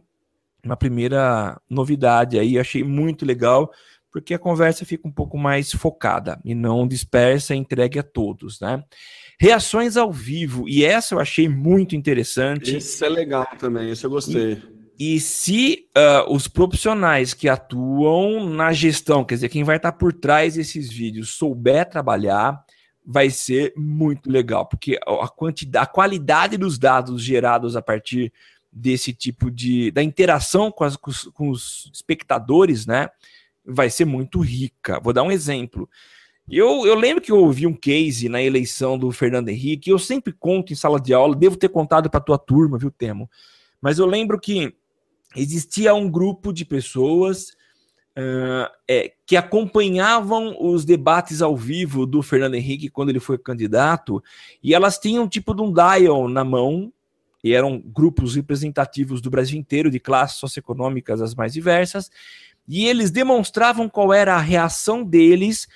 uma 0.64 0.76
primeira 0.76 1.60
novidade 1.68 2.38
aí, 2.38 2.58
achei 2.58 2.82
muito 2.82 3.24
legal, 3.24 3.70
porque 4.12 4.34
a 4.34 4.38
conversa 4.38 4.84
fica 4.84 5.08
um 5.08 5.10
pouco 5.10 5.38
mais 5.38 5.72
focada 5.72 6.38
e 6.44 6.54
não 6.54 6.86
dispersa 6.86 7.54
e 7.54 7.58
entregue 7.58 7.98
a 7.98 8.02
todos, 8.02 8.60
né? 8.60 8.84
Reações 9.40 9.96
ao 9.96 10.12
vivo, 10.12 10.68
e 10.68 10.84
essa 10.84 11.14
eu 11.14 11.18
achei 11.18 11.48
muito 11.48 11.96
interessante. 11.96 12.76
Esse 12.76 13.04
é 13.04 13.08
legal 13.08 13.48
também, 13.58 13.90
esse 13.90 14.04
eu 14.04 14.10
gostei. 14.10 14.62
E 14.98 15.18
se 15.18 15.88
ah, 15.96 16.26
os 16.28 16.46
profissionais 16.46 17.34
que 17.34 17.48
atuam 17.48 18.48
na 18.48 18.72
gestão, 18.72 19.24
quer 19.24 19.34
dizer, 19.34 19.48
quem 19.48 19.64
vai 19.64 19.76
estar 19.76 19.92
por 19.92 20.12
trás 20.12 20.54
desses 20.54 20.92
vídeos, 20.92 21.30
souber 21.30 21.88
trabalhar, 21.88 22.62
vai 23.04 23.30
ser 23.30 23.72
muito 23.76 24.30
legal, 24.30 24.66
porque 24.66 24.98
a, 25.04 25.28
quantidade, 25.28 25.82
a 25.82 25.86
qualidade 25.86 26.56
dos 26.56 26.78
dados 26.78 27.22
gerados 27.22 27.74
a 27.74 27.82
partir 27.82 28.32
desse 28.70 29.12
tipo 29.12 29.50
de 29.50 29.90
da 29.90 30.02
interação 30.02 30.70
com, 30.70 30.84
as, 30.84 30.96
com, 30.96 31.10
os, 31.10 31.24
com 31.34 31.50
os 31.50 31.90
espectadores, 31.92 32.86
né, 32.86 33.08
vai 33.64 33.90
ser 33.90 34.04
muito 34.04 34.40
rica. 34.40 35.00
Vou 35.00 35.12
dar 35.12 35.22
um 35.22 35.30
exemplo. 35.30 35.88
Eu, 36.50 36.84
eu 36.86 36.94
lembro 36.94 37.22
que 37.22 37.30
eu 37.30 37.38
ouvi 37.38 37.66
um 37.66 37.74
case 37.74 38.28
na 38.28 38.42
eleição 38.42 38.98
do 38.98 39.10
Fernando 39.12 39.48
Henrique, 39.48 39.90
eu 39.90 39.98
sempre 39.98 40.32
conto 40.32 40.72
em 40.72 40.76
sala 40.76 41.00
de 41.00 41.14
aula, 41.14 41.36
devo 41.36 41.56
ter 41.56 41.68
contado 41.68 42.10
para 42.10 42.20
tua 42.20 42.36
turma, 42.36 42.76
viu, 42.76 42.90
Temo? 42.90 43.30
Mas 43.80 43.98
eu 43.98 44.06
lembro 44.06 44.38
que 44.40 44.74
existia 45.36 45.94
um 45.94 46.10
grupo 46.10 46.52
de 46.52 46.64
pessoas 46.64 47.50
uh, 48.18 48.70
é, 48.88 49.12
que 49.24 49.36
acompanhavam 49.36 50.56
os 50.60 50.84
debates 50.84 51.40
ao 51.40 51.56
vivo 51.56 52.04
do 52.06 52.22
Fernando 52.22 52.54
Henrique 52.54 52.88
quando 52.88 53.10
ele 53.10 53.20
foi 53.20 53.38
candidato, 53.38 54.22
e 54.62 54.74
elas 54.74 54.98
tinham 54.98 55.28
tipo 55.28 55.54
de 55.54 55.62
um 55.62 55.72
dial 55.72 56.28
na 56.28 56.44
mão, 56.44 56.92
e 57.42 57.52
eram 57.52 57.80
grupos 57.80 58.36
representativos 58.36 59.20
do 59.20 59.30
Brasil 59.30 59.58
inteiro, 59.58 59.90
de 59.90 59.98
classes 59.98 60.38
socioeconômicas 60.38 61.20
as 61.20 61.34
mais 61.34 61.52
diversas, 61.52 62.10
e 62.68 62.86
eles 62.86 63.10
demonstravam 63.10 63.88
qual 63.88 64.12
era 64.12 64.34
a 64.34 64.40
reação 64.40 65.04
deles 65.04 65.66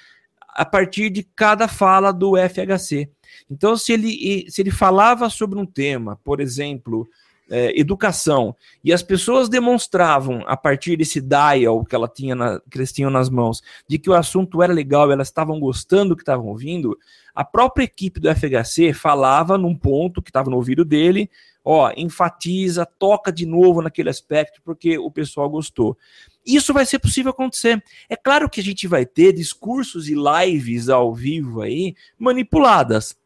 a 0.49 0.65
partir 0.65 1.11
de 1.11 1.23
cada 1.23 1.69
fala 1.69 2.13
do 2.13 2.35
FHC. 2.37 3.11
Então, 3.51 3.77
se 3.77 3.93
ele, 3.93 4.51
se 4.51 4.63
ele 4.63 4.71
falava 4.71 5.29
sobre 5.29 5.59
um 5.59 5.67
tema, 5.67 6.19
por 6.25 6.41
exemplo, 6.41 7.07
é, 7.51 7.79
educação, 7.79 8.55
e 8.83 8.93
as 8.93 9.03
pessoas 9.03 9.49
demonstravam, 9.49 10.43
a 10.47 10.57
partir 10.57 10.97
desse 10.97 11.21
dial 11.21 11.85
que, 11.85 11.95
ela 11.95 12.09
tinha 12.09 12.35
na, 12.35 12.61
que 12.71 12.79
eles 12.79 12.93
tinham 12.93 13.11
nas 13.11 13.29
mãos, 13.29 13.63
de 13.89 13.99
que 13.99 14.11
o 14.11 14.15
assunto 14.15 14.63
era 14.63 14.73
legal, 14.73 15.11
elas 15.11 15.29
estavam 15.29 15.61
gostando 15.61 16.11
do 16.11 16.17
que 16.17 16.23
estavam 16.23 16.47
ouvindo, 16.47 16.97
a 17.35 17.45
própria 17.45 17.85
equipe 17.85 18.19
do 18.19 18.29
FHC 18.35 18.93
falava 18.93 19.59
num 19.59 19.77
ponto 19.77 20.23
que 20.23 20.31
estava 20.31 20.49
no 20.49 20.57
ouvido 20.57 20.85
dele, 20.85 21.31
ó, 21.63 21.93
enfatiza, 21.97 22.87
toca 22.87 23.33
de 23.33 23.45
novo 23.45 23.83
naquele 23.83 24.09
aspecto, 24.09 24.63
porque 24.65 24.97
o 24.97 25.11
pessoal 25.11 25.51
gostou. 25.51 25.99
Isso 26.47 26.73
vai 26.73 26.87
ser 26.87 27.01
possível 27.01 27.33
acontecer. 27.33 27.83
É 28.09 28.15
claro 28.15 28.49
que 28.49 28.61
a 28.61 28.63
gente 28.63 28.87
vai 28.87 29.05
ter 29.05 29.33
discursos 29.33 30.09
e 30.09 30.15
lives 30.15 30.89
ao 30.89 31.13
vivo 31.13 31.61
aí 31.61 31.95
manipuladas. 32.17 33.17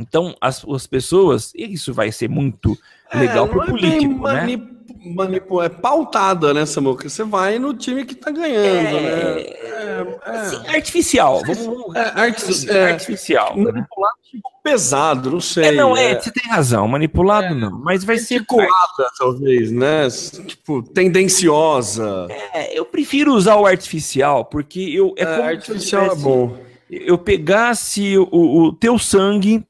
Então, 0.00 0.34
as, 0.40 0.64
as 0.64 0.86
pessoas, 0.86 1.52
e 1.54 1.72
isso 1.72 1.92
vai 1.92 2.10
ser 2.10 2.28
muito 2.28 2.76
é, 3.10 3.18
legal 3.18 3.48
para 3.48 3.58
o 3.58 3.62
é 3.62 3.66
político, 3.66 4.26
né? 4.26 4.40
Manip 4.40 4.80
manipula, 5.04 5.66
é 5.66 5.68
pautada, 5.68 6.52
né, 6.52 6.66
Samuca? 6.66 7.08
Você 7.08 7.24
vai 7.24 7.58
no 7.58 7.74
time 7.74 8.04
que 8.04 8.14
tá 8.14 8.30
ganhando, 8.30 8.58
é, 8.58 8.92
né? 8.92 9.40
É, 9.40 10.06
é. 10.26 10.30
Assim, 10.30 10.68
artificial. 10.68 11.42
Vamos, 11.46 11.94
é, 11.96 12.00
arti 12.00 12.70
é, 12.70 12.90
artificial. 12.90 13.56
Né? 13.56 13.64
Manipulado 13.64 14.14
tipo 14.22 14.50
pesado, 14.62 15.30
não 15.30 15.40
sei. 15.40 15.64
É, 15.64 15.72
não, 15.72 15.96
é, 15.96 16.20
você 16.20 16.30
tem 16.30 16.50
razão. 16.50 16.86
Manipulado 16.86 17.54
não, 17.54 17.78
mas 17.80 18.04
vai 18.04 18.18
ser. 18.18 18.36
Articulada, 18.36 19.10
talvez, 19.18 19.70
né? 19.70 20.08
Tipo, 20.46 20.82
tendenciosa. 20.82 22.26
É, 22.52 22.78
eu 22.78 22.84
prefiro 22.84 23.32
usar 23.32 23.56
o 23.56 23.66
artificial, 23.66 24.44
porque 24.44 24.80
eu. 24.80 25.14
É, 25.16 25.24
artificial 25.24 26.10
tivesse, 26.10 26.20
é 26.20 26.22
bom. 26.22 26.56
Eu 26.90 27.18
pegasse 27.18 28.18
o, 28.18 28.28
o 28.32 28.72
teu 28.72 28.98
sangue 28.98 29.64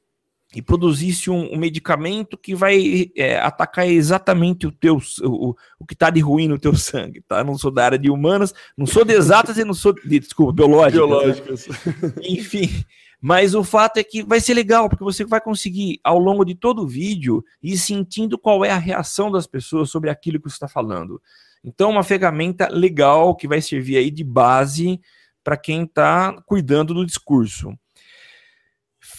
e 0.53 0.61
produzisse 0.61 1.29
um, 1.29 1.53
um 1.53 1.57
medicamento 1.57 2.37
que 2.37 2.53
vai 2.53 3.09
é, 3.15 3.39
atacar 3.39 3.87
exatamente 3.87 4.67
o 4.67 4.71
teu 4.71 5.01
o, 5.23 5.55
o 5.79 5.85
que 5.85 5.93
está 5.93 6.09
de 6.09 6.19
ruim 6.19 6.47
no 6.47 6.59
teu 6.59 6.75
sangue, 6.75 7.21
tá? 7.21 7.43
Não 7.43 7.57
sou 7.57 7.71
da 7.71 7.85
área 7.85 7.97
de 7.97 8.09
humanas, 8.09 8.53
não 8.77 8.85
sou 8.85 9.05
de 9.05 9.13
exatas 9.13 9.57
e 9.57 9.63
não 9.63 9.73
sou 9.73 9.93
de, 9.93 10.19
desculpa, 10.19 10.51
biológicas. 10.51 10.93
Biológicas. 10.93 11.67
Né? 11.67 12.13
Enfim, 12.27 12.83
mas 13.21 13.55
o 13.55 13.63
fato 13.63 13.97
é 13.97 14.03
que 14.03 14.23
vai 14.23 14.41
ser 14.41 14.53
legal, 14.53 14.89
porque 14.89 15.03
você 15.03 15.23
vai 15.23 15.39
conseguir, 15.39 15.99
ao 16.03 16.19
longo 16.19 16.43
de 16.43 16.55
todo 16.55 16.81
o 16.81 16.87
vídeo, 16.87 17.43
ir 17.63 17.77
sentindo 17.77 18.37
qual 18.37 18.65
é 18.65 18.71
a 18.71 18.77
reação 18.77 19.31
das 19.31 19.47
pessoas 19.47 19.89
sobre 19.89 20.09
aquilo 20.09 20.39
que 20.39 20.49
você 20.49 20.55
está 20.55 20.67
falando. 20.67 21.21
Então, 21.63 21.91
uma 21.91 22.03
ferramenta 22.03 22.67
legal 22.67 23.35
que 23.35 23.47
vai 23.47 23.61
servir 23.61 23.97
aí 23.97 24.09
de 24.09 24.23
base 24.23 24.99
para 25.43 25.55
quem 25.55 25.83
está 25.83 26.33
cuidando 26.45 26.93
do 26.93 27.05
discurso 27.05 27.73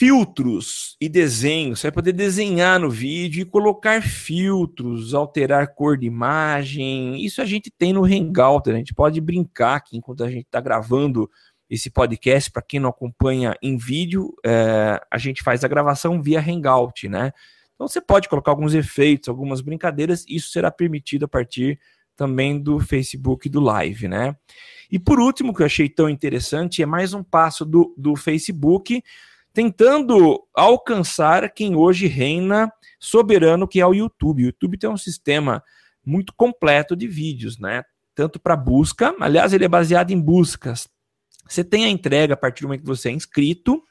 filtros 0.02 0.96
e 1.00 1.08
desenhos. 1.08 1.78
Você 1.78 1.86
vai 1.86 1.92
poder 1.92 2.12
desenhar 2.12 2.80
no 2.80 2.90
vídeo 2.90 3.42
e 3.42 3.44
colocar 3.44 4.02
filtros, 4.02 5.14
alterar 5.14 5.76
cor 5.76 5.96
de 5.96 6.06
imagem. 6.06 7.24
Isso 7.24 7.40
a 7.40 7.44
gente 7.44 7.70
tem 7.70 7.92
no 7.92 8.04
Hangout. 8.04 8.68
Né? 8.68 8.74
A 8.74 8.78
gente 8.78 8.94
pode 8.94 9.20
brincar 9.20 9.76
aqui 9.76 9.96
enquanto 9.96 10.24
a 10.24 10.28
gente 10.28 10.46
está 10.46 10.60
gravando 10.60 11.30
esse 11.70 11.88
podcast. 11.88 12.50
Para 12.50 12.62
quem 12.62 12.80
não 12.80 12.90
acompanha 12.90 13.54
em 13.62 13.76
vídeo, 13.76 14.34
é, 14.44 15.00
a 15.08 15.18
gente 15.18 15.40
faz 15.40 15.62
a 15.62 15.68
gravação 15.68 16.20
via 16.20 16.40
Hangout, 16.40 17.08
né? 17.08 17.30
Então 17.76 17.86
você 17.86 18.00
pode 18.00 18.28
colocar 18.28 18.50
alguns 18.50 18.74
efeitos, 18.74 19.28
algumas 19.28 19.60
brincadeiras. 19.60 20.24
Isso 20.28 20.50
será 20.50 20.72
permitido 20.72 21.26
a 21.26 21.28
partir 21.28 21.78
também 22.16 22.58
do 22.58 22.80
Facebook 22.80 23.48
do 23.48 23.60
Live, 23.60 24.08
né? 24.08 24.34
E 24.90 24.98
por 24.98 25.20
último, 25.20 25.54
que 25.54 25.62
eu 25.62 25.66
achei 25.66 25.88
tão 25.88 26.08
interessante, 26.08 26.82
é 26.82 26.86
mais 26.86 27.14
um 27.14 27.22
passo 27.22 27.64
do, 27.64 27.94
do 27.96 28.16
Facebook 28.16 29.00
tentando 29.52 30.42
alcançar 30.54 31.52
quem 31.52 31.76
hoje 31.76 32.06
reina 32.06 32.72
soberano, 32.98 33.68
que 33.68 33.80
é 33.80 33.86
o 33.86 33.94
YouTube. 33.94 34.42
O 34.42 34.46
YouTube 34.46 34.78
tem 34.78 34.88
um 34.88 34.96
sistema 34.96 35.62
muito 36.04 36.32
completo 36.34 36.96
de 36.96 37.06
vídeos, 37.06 37.58
né? 37.58 37.82
Tanto 38.14 38.40
para 38.40 38.56
busca, 38.56 39.14
aliás, 39.20 39.52
ele 39.52 39.64
é 39.64 39.68
baseado 39.68 40.10
em 40.10 40.20
buscas. 40.20 40.88
Você 41.48 41.64
tem 41.64 41.84
a 41.84 41.88
entrega 41.88 42.34
a 42.34 42.36
partir 42.36 42.62
do 42.62 42.68
momento 42.68 42.82
que 42.82 42.86
você 42.86 43.08
é 43.08 43.12
inscrito, 43.12 43.82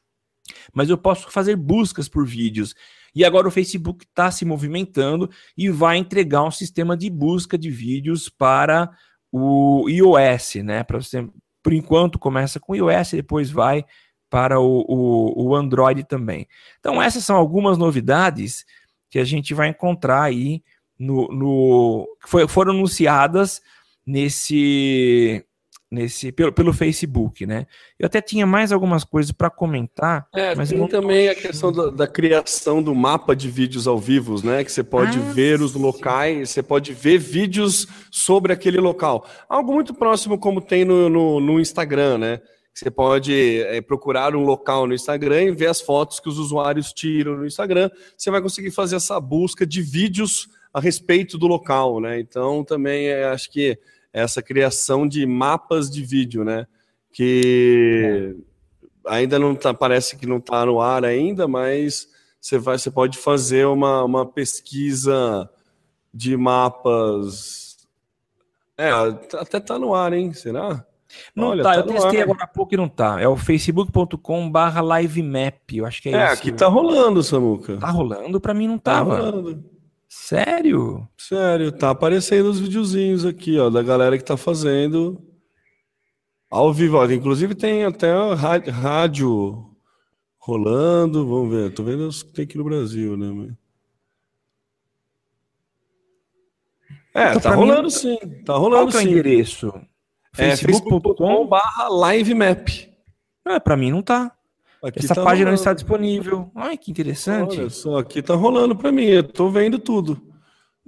mas 0.73 0.89
eu 0.89 0.97
posso 0.97 1.29
fazer 1.29 1.55
buscas 1.55 2.07
por 2.07 2.25
vídeos. 2.25 2.75
E 3.13 3.25
agora 3.25 3.47
o 3.47 3.51
Facebook 3.51 4.05
está 4.05 4.31
se 4.31 4.45
movimentando 4.45 5.29
e 5.57 5.69
vai 5.69 5.97
entregar 5.97 6.43
um 6.43 6.51
sistema 6.51 6.95
de 6.95 7.09
busca 7.09 7.57
de 7.57 7.69
vídeos 7.69 8.29
para 8.29 8.89
o 9.31 9.87
iOS, 9.89 10.55
né? 10.63 10.83
Para 10.83 11.01
você, 11.01 11.27
por 11.61 11.73
enquanto 11.73 12.17
começa 12.17 12.59
com 12.59 12.73
o 12.73 12.75
iOS, 12.75 13.11
depois 13.11 13.51
vai 13.51 13.85
para 14.31 14.61
o, 14.61 14.85
o, 14.87 15.49
o 15.49 15.55
Android 15.55 16.05
também. 16.05 16.47
Então, 16.79 17.01
essas 17.01 17.25
são 17.25 17.35
algumas 17.35 17.77
novidades 17.77 18.65
que 19.09 19.19
a 19.19 19.25
gente 19.25 19.53
vai 19.53 19.67
encontrar 19.67 20.23
aí 20.23 20.63
no, 20.97 21.27
no 21.27 22.07
foi, 22.25 22.47
foram 22.47 22.71
anunciadas 22.71 23.61
nesse 24.07 25.45
nesse 25.91 26.31
pelo, 26.31 26.53
pelo 26.53 26.71
Facebook, 26.71 27.45
né? 27.45 27.67
Eu 27.99 28.05
até 28.05 28.21
tinha 28.21 28.47
mais 28.47 28.71
algumas 28.71 29.03
coisas 29.03 29.33
para 29.33 29.49
comentar. 29.49 30.25
É, 30.33 30.55
mas 30.55 30.69
tem 30.69 30.87
também 30.87 31.27
a 31.27 31.35
questão 31.35 31.69
da, 31.69 31.89
da, 31.89 32.07
criação 32.07 32.81
do 32.81 32.95
mapa 32.95 33.35
de 33.35 33.49
vídeos 33.49 33.85
ao 33.85 33.99
vivo, 33.99 34.41
né? 34.45 34.63
Que 34.63 34.71
você 34.71 34.83
pode 34.83 35.17
ah, 35.17 35.33
ver 35.33 35.59
os 35.59 35.73
locais, 35.73 36.51
você 36.51 36.63
pode 36.63 36.93
ver 36.93 37.17
vídeos 37.17 37.85
sobre 38.09 38.53
aquele 38.53 38.79
local. 38.79 39.27
Algo 39.49 39.73
muito 39.73 39.93
próximo 39.93 40.39
como 40.39 40.61
tem 40.61 40.85
no, 40.85 41.09
no, 41.09 41.41
no 41.41 41.59
Instagram, 41.59 42.17
né? 42.17 42.41
Você 42.73 42.89
pode 42.89 43.61
é, 43.63 43.81
procurar 43.81 44.35
um 44.35 44.43
local 44.43 44.87
no 44.87 44.93
Instagram 44.93 45.43
e 45.43 45.51
ver 45.51 45.67
as 45.67 45.81
fotos 45.81 46.19
que 46.19 46.29
os 46.29 46.37
usuários 46.37 46.93
tiram 46.93 47.35
no 47.37 47.45
Instagram. 47.45 47.89
Você 48.17 48.31
vai 48.31 48.41
conseguir 48.41 48.71
fazer 48.71 48.95
essa 48.95 49.19
busca 49.19 49.65
de 49.65 49.81
vídeos 49.81 50.47
a 50.73 50.79
respeito 50.79 51.37
do 51.37 51.47
local, 51.47 51.99
né? 51.99 52.19
Então, 52.19 52.63
também 52.63 53.07
é, 53.07 53.25
acho 53.25 53.51
que 53.51 53.77
essa 54.13 54.41
criação 54.41 55.07
de 55.07 55.25
mapas 55.25 55.89
de 55.89 56.03
vídeo, 56.03 56.43
né? 56.43 56.65
Que 57.11 58.35
é. 59.05 59.13
ainda 59.13 59.37
não 59.37 59.53
tá, 59.53 59.73
parece 59.73 60.15
que 60.15 60.25
não 60.25 60.37
está 60.37 60.65
no 60.65 60.79
ar 60.79 61.03
ainda, 61.03 61.47
mas 61.47 62.07
você, 62.39 62.57
vai, 62.57 62.77
você 62.77 62.89
pode 62.89 63.17
fazer 63.17 63.67
uma, 63.67 64.03
uma 64.03 64.25
pesquisa 64.25 65.49
de 66.13 66.37
mapas. 66.37 67.77
É, 68.77 68.89
até 68.89 69.57
está 69.57 69.77
no 69.77 69.93
ar, 69.93 70.13
hein? 70.13 70.33
Será? 70.33 70.85
Não 71.35 71.49
Olha, 71.49 71.63
tá, 71.63 71.73
tá 71.73 71.79
eu 71.79 71.83
testei 71.83 72.19
ar. 72.19 72.23
agora 72.23 72.43
há 72.43 72.47
pouco 72.47 72.73
e 72.73 72.77
não 72.77 72.89
tá. 72.89 73.19
É 73.19 73.27
o 73.27 73.37
facebook.com 73.37 74.49
barra 74.49 74.99
livemap, 74.99 75.55
eu 75.73 75.85
acho 75.85 76.01
que 76.01 76.09
é, 76.09 76.11
é 76.11 76.15
isso. 76.15 76.25
É, 76.25 76.33
aqui 76.33 76.51
tá 76.51 76.67
rolando, 76.67 77.23
Samuca. 77.23 77.77
Tá 77.77 77.89
rolando? 77.89 78.39
Pra 78.39 78.53
mim 78.53 78.67
não 78.67 78.77
tava. 78.77 79.15
Tá 79.15 79.21
rolando. 79.23 79.63
Sério? 80.07 81.07
Sério, 81.17 81.71
tá 81.71 81.89
aparecendo 81.89 82.49
os 82.49 82.59
videozinhos 82.59 83.25
aqui, 83.25 83.57
ó, 83.57 83.69
da 83.69 83.81
galera 83.81 84.17
que 84.17 84.23
tá 84.23 84.35
fazendo 84.35 85.21
ao 86.49 86.73
vivo. 86.73 86.97
Ó. 86.97 87.05
Inclusive 87.09 87.55
tem 87.55 87.85
até 87.85 88.11
rádio 88.33 89.65
rolando, 90.37 91.25
vamos 91.25 91.53
ver, 91.53 91.73
tô 91.73 91.83
vendo 91.83 92.07
os 92.07 92.23
que 92.23 92.33
tem 92.33 92.43
aqui 92.43 92.57
no 92.57 92.65
Brasil, 92.65 93.15
né? 93.15 93.55
É, 97.13 97.29
então, 97.29 97.41
tá 97.41 97.55
rolando 97.55 97.83
mim, 97.83 97.89
sim, 97.89 98.17
tá 98.45 98.55
rolando 98.55 98.91
Qual 98.91 99.01
sim. 99.01 99.07
É 99.07 99.09
o 99.09 99.11
endereço? 99.11 99.73
É 100.37 100.55
facebook.com 100.55 101.47
barra 101.47 101.89
livemap. 101.89 102.69
É, 103.45 103.59
para 103.59 103.75
mim 103.75 103.91
não 103.91 104.01
tá. 104.01 104.31
Aqui 104.83 104.99
Essa 104.99 105.13
tá 105.13 105.23
página 105.23 105.45
rolando. 105.45 105.47
não 105.47 105.53
está 105.53 105.73
disponível. 105.73 106.51
Ai, 106.55 106.77
que 106.77 106.89
interessante. 106.89 107.59
Olha 107.59 107.69
só, 107.69 107.97
aqui 107.99 108.21
tá 108.21 108.33
rolando 108.33 108.75
para 108.75 108.91
mim. 108.91 109.05
Eu 109.05 109.23
tô 109.23 109.49
vendo 109.49 109.77
tudo. 109.77 110.15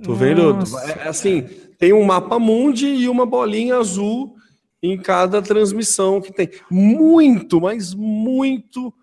Tô 0.02 0.12
Nossa. 0.12 0.26
vendo. 0.26 0.80
É, 0.80 1.08
assim, 1.08 1.44
tem 1.78 1.94
um 1.94 2.04
mapa 2.04 2.40
mundi 2.40 2.88
e 2.88 3.08
uma 3.10 3.26
bolinha 3.26 3.78
azul 3.78 4.36
em 4.82 4.98
cada 4.98 5.42
transmissão 5.42 6.20
que 6.20 6.34
tem. 6.34 6.50
Muito, 6.72 7.62
mas 7.62 7.94
muito, 7.94 8.94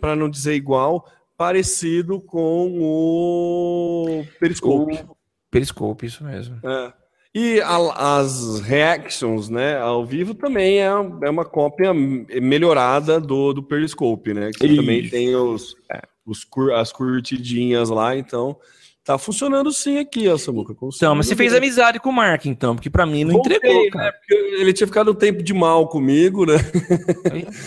para 0.00 0.14
não 0.14 0.30
dizer 0.30 0.54
igual, 0.54 1.06
parecido 1.36 2.20
com 2.20 2.78
o 2.80 4.24
Periscope. 4.38 4.94
O 5.08 5.16
Periscope, 5.50 6.06
isso 6.06 6.22
mesmo. 6.22 6.60
É. 6.62 6.92
E 7.34 7.60
a, 7.60 8.18
as 8.18 8.60
reactions, 8.60 9.48
né, 9.48 9.78
ao 9.78 10.04
vivo 10.04 10.34
também 10.34 10.78
é, 10.80 10.86
é 10.86 11.30
uma 11.30 11.44
cópia 11.44 11.94
melhorada 11.94 13.20
do, 13.20 13.52
do 13.52 13.62
Periscope, 13.62 14.34
né? 14.34 14.50
Que 14.52 14.74
também 14.74 15.08
tem 15.08 15.36
os, 15.36 15.76
é. 15.90 16.00
os, 16.26 16.44
as 16.74 16.92
curtidinhas 16.92 17.88
lá, 17.88 18.16
então 18.16 18.56
tá 19.04 19.16
funcionando 19.16 19.72
sim 19.72 19.98
aqui, 19.98 20.28
ó, 20.28 20.36
Samuca. 20.36 20.74
Então, 20.94 21.14
mas 21.14 21.26
você 21.26 21.36
fez 21.36 21.54
amizade 21.54 22.00
com 22.00 22.10
o 22.10 22.12
Mark, 22.12 22.46
então, 22.46 22.74
porque 22.74 22.90
pra 22.90 23.06
mim 23.06 23.24
não 23.24 23.34
Voltei, 23.34 23.56
entregou, 23.56 23.84
né? 23.84 23.90
cara. 23.90 24.12
Porque 24.12 24.34
ele 24.34 24.72
tinha 24.72 24.86
ficado 24.86 25.12
um 25.12 25.14
tempo 25.14 25.42
de 25.42 25.54
mal 25.54 25.88
comigo, 25.88 26.44
né? 26.44 26.54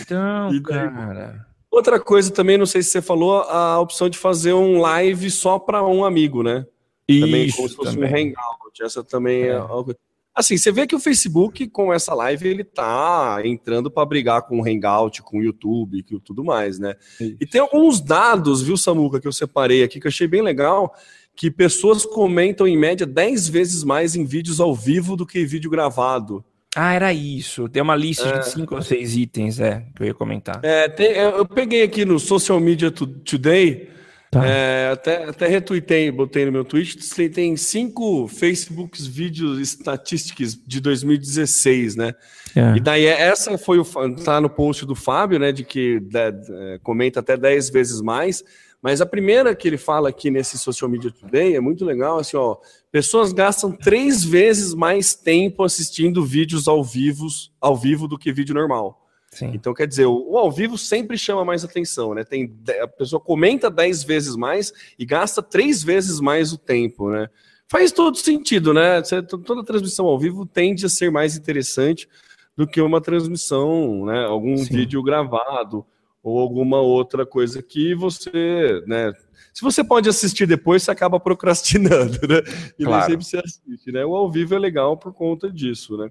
Então, 0.02 0.50
daí- 0.62 0.62
cara. 0.62 1.46
Outra 1.70 1.98
coisa 1.98 2.30
também, 2.30 2.56
não 2.56 2.66
sei 2.66 2.82
se 2.82 2.90
você 2.90 3.02
falou, 3.02 3.40
a 3.42 3.80
opção 3.80 4.08
de 4.08 4.16
fazer 4.16 4.52
um 4.52 4.80
live 4.80 5.28
só 5.28 5.58
para 5.58 5.84
um 5.84 6.04
amigo, 6.04 6.40
né? 6.42 6.64
Também 7.08 7.46
Isso 7.46 7.56
como 7.56 7.68
se 7.68 7.74
fosse 7.76 7.94
também. 7.94 8.10
um 8.10 8.16
hangout. 8.30 8.82
Essa 8.82 9.04
também 9.04 9.42
é. 9.42 9.46
É. 9.48 9.54
algo. 9.56 9.94
Assim, 10.34 10.56
você 10.56 10.72
vê 10.72 10.84
que 10.84 10.96
o 10.96 10.98
Facebook, 10.98 11.68
com 11.68 11.92
essa 11.92 12.12
live, 12.12 12.48
ele 12.48 12.64
tá 12.64 13.40
entrando 13.44 13.88
para 13.88 14.04
brigar 14.04 14.42
com 14.42 14.58
o 14.60 14.64
Hangout, 14.68 15.22
com 15.22 15.38
o 15.38 15.42
YouTube 15.44 15.98
e 16.10 16.18
tudo 16.18 16.42
mais, 16.42 16.76
né? 16.76 16.96
E 17.20 17.46
tem 17.46 17.60
alguns 17.60 18.00
dados, 18.00 18.60
viu, 18.60 18.76
Samuca, 18.76 19.20
que 19.20 19.28
eu 19.28 19.32
separei 19.32 19.84
aqui, 19.84 20.00
que 20.00 20.08
eu 20.08 20.10
achei 20.10 20.26
bem 20.26 20.42
legal, 20.42 20.92
que 21.36 21.52
pessoas 21.52 22.04
comentam 22.04 22.66
em 22.66 22.76
média 22.76 23.06
10 23.06 23.48
vezes 23.48 23.84
mais 23.84 24.16
em 24.16 24.24
vídeos 24.24 24.58
ao 24.58 24.74
vivo 24.74 25.14
do 25.14 25.24
que 25.24 25.38
em 25.38 25.46
vídeo 25.46 25.70
gravado. 25.70 26.44
Ah, 26.74 26.92
era 26.94 27.12
isso. 27.12 27.68
Tem 27.68 27.80
uma 27.80 27.94
lista 27.94 28.26
É. 28.28 28.38
de 28.40 28.48
cinco 28.48 28.74
ou 28.74 28.82
seis 28.82 29.14
itens, 29.16 29.60
é, 29.60 29.86
que 29.94 30.02
eu 30.02 30.06
ia 30.08 30.14
comentar. 30.14 30.58
É, 30.64 30.88
tem- 30.88 31.12
eu 31.12 31.46
peguei 31.46 31.84
aqui 31.84 32.04
no 32.04 32.18
Social 32.18 32.58
Media 32.58 32.90
To- 32.90 33.06
Today, 33.06 33.88
Tá. 34.34 34.46
é, 34.46 34.90
até, 34.90 35.24
até 35.28 35.46
retuitei, 35.46 36.10
botei 36.10 36.44
no 36.44 36.50
meu 36.52 36.64
tweet, 36.64 36.96
tem, 37.14 37.30
tem 37.30 37.56
cinco 37.56 38.26
Facebooks 38.26 39.06
vídeos 39.06 39.60
estatísticas 39.60 40.58
de 40.66 40.80
2016, 40.80 41.94
né? 41.96 42.14
É. 42.56 42.76
E 42.76 42.80
daí 42.80 43.06
é- 43.06 43.20
essa 43.28 43.56
foi 43.56 43.78
o 43.78 43.84
tá 44.24 44.40
no 44.40 44.50
post 44.50 44.84
do 44.84 44.94
Fábio, 44.94 45.38
né, 45.38 45.52
de 45.52 45.64
que 45.64 46.00
de- 46.00 46.18
é, 46.18 46.78
comenta 46.82 47.20
até 47.20 47.36
10 47.36 47.70
vezes 47.70 48.00
mais, 48.00 48.42
mas 48.82 49.00
a 49.00 49.06
primeira 49.06 49.54
que 49.54 49.66
ele 49.68 49.78
fala 49.78 50.08
aqui 50.08 50.30
nesse 50.30 50.58
Social 50.58 50.90
Media 50.90 51.10
Today 51.10 51.54
é 51.56 51.60
muito 51.60 51.84
legal, 51.84 52.18
assim, 52.18 52.36
ó, 52.36 52.56
pessoas 52.92 53.32
gastam 53.32 53.70
três 53.72 54.22
vezes 54.24 54.74
mais 54.74 55.14
tempo 55.14 55.62
assistindo 55.62 56.24
vídeos 56.24 56.68
ao 56.68 56.82
vivo, 56.84 57.26
ao 57.60 57.76
vivo 57.76 58.06
do 58.08 58.18
que 58.18 58.32
vídeo 58.32 58.54
normal. 58.54 59.03
Sim. 59.34 59.50
Então, 59.52 59.74
quer 59.74 59.86
dizer, 59.86 60.06
o, 60.06 60.30
o 60.30 60.38
ao 60.38 60.50
vivo 60.50 60.78
sempre 60.78 61.18
chama 61.18 61.44
mais 61.44 61.64
atenção, 61.64 62.14
né? 62.14 62.22
Tem, 62.24 62.52
a 62.80 62.86
pessoa 62.86 63.20
comenta 63.20 63.68
10 63.70 64.04
vezes 64.04 64.36
mais 64.36 64.72
e 64.98 65.04
gasta 65.04 65.42
três 65.42 65.82
vezes 65.82 66.20
mais 66.20 66.52
o 66.52 66.58
tempo, 66.58 67.10
né? 67.10 67.28
Faz 67.68 67.90
todo 67.90 68.16
sentido, 68.16 68.72
né? 68.72 69.02
Você- 69.02 69.22
Toda 69.22 69.64
transmissão 69.64 70.06
ao 70.06 70.18
vivo 70.18 70.46
tende 70.46 70.86
a 70.86 70.88
ser 70.88 71.10
mais 71.10 71.36
interessante 71.36 72.08
do 72.56 72.66
que 72.66 72.80
uma 72.80 73.00
transmissão, 73.00 74.06
né? 74.06 74.24
Algum 74.24 74.56
Sim. 74.56 74.72
vídeo 74.76 75.02
gravado 75.02 75.84
ou 76.22 76.38
alguma 76.38 76.80
outra 76.80 77.26
coisa 77.26 77.62
que 77.62 77.94
você, 77.94 78.82
né? 78.86 79.12
Se 79.54 79.62
você 79.62 79.84
pode 79.84 80.08
assistir 80.08 80.48
depois, 80.48 80.82
você 80.82 80.90
acaba 80.90 81.20
procrastinando, 81.20 82.18
né? 82.26 82.42
E 82.76 82.82
nem 82.82 82.86
Claro. 82.86 83.10
sempre 83.12 83.24
você 83.24 83.36
assiste, 83.36 83.92
né? 83.92 84.04
O 84.04 84.16
ao 84.16 84.28
vivo 84.28 84.52
é 84.52 84.58
legal 84.58 84.96
por 84.96 85.14
conta 85.14 85.48
disso, 85.48 85.96
né? 85.96 86.10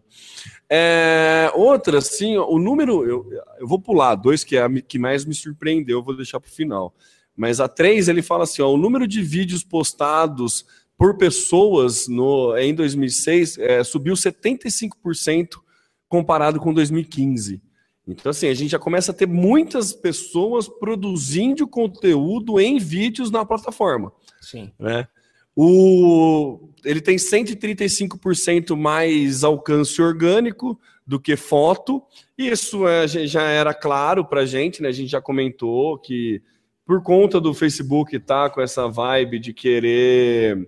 É, 0.69 1.51
outra, 1.53 1.97
assim, 1.97 2.37
ó, 2.37 2.47
o 2.47 2.57
número, 2.57 3.05
eu, 3.05 3.29
eu 3.59 3.67
vou 3.67 3.77
pular, 3.81 4.15
dois 4.15 4.45
que 4.45 4.55
é 4.55 4.63
a 4.63 4.69
que 4.81 4.97
mais 4.97 5.25
me 5.25 5.35
surpreendeu, 5.35 5.99
eu 5.99 6.03
vou 6.03 6.15
deixar 6.15 6.39
para 6.39 6.47
o 6.47 6.53
final. 6.53 6.95
Mas 7.35 7.59
a 7.59 7.67
três, 7.67 8.07
ele 8.07 8.21
fala 8.21 8.45
assim, 8.45 8.61
ó, 8.61 8.69
o 8.71 8.77
número 8.77 9.05
de 9.05 9.21
vídeos 9.21 9.61
postados 9.61 10.65
por 10.97 11.17
pessoas 11.17 12.07
no, 12.07 12.55
em 12.55 12.73
2006 12.73 13.57
é, 13.57 13.83
subiu 13.83 14.13
75% 14.13 15.59
comparado 16.07 16.61
com 16.61 16.73
2015. 16.73 17.61
Então, 18.07 18.29
assim, 18.31 18.47
a 18.49 18.53
gente 18.53 18.71
já 18.71 18.79
começa 18.79 19.11
a 19.11 19.15
ter 19.15 19.27
muitas 19.27 19.93
pessoas 19.93 20.67
produzindo 20.67 21.65
conteúdo 21.67 22.59
em 22.59 22.77
vídeos 22.77 23.31
na 23.31 23.45
plataforma 23.45 24.11
Sim. 24.41 24.71
né? 24.77 25.07
O, 25.55 26.69
ele 26.83 26.99
tem 26.99 27.15
135% 27.15 28.75
mais 28.75 29.43
alcance 29.43 30.01
orgânico 30.01 30.79
do 31.05 31.19
que 31.19 31.35
foto. 31.35 32.01
Isso 32.37 32.87
é, 32.87 33.07
já- 33.07 33.25
já 33.25 33.43
era 33.43 33.73
claro 33.73 34.25
para 34.25 34.41
a 34.41 34.45
gente, 34.45 34.81
né? 34.81 34.89
A 34.89 34.91
gente 34.91 35.09
já 35.11 35.21
comentou 35.21 35.97
que 35.99 36.41
por 36.85 37.01
conta 37.03 37.39
do 37.39 37.53
Facebook 37.53 38.19
tá 38.19 38.49
com 38.49 38.61
essa 38.61 38.87
vibe 38.87 39.39
de 39.39 39.53
querer 39.53 40.67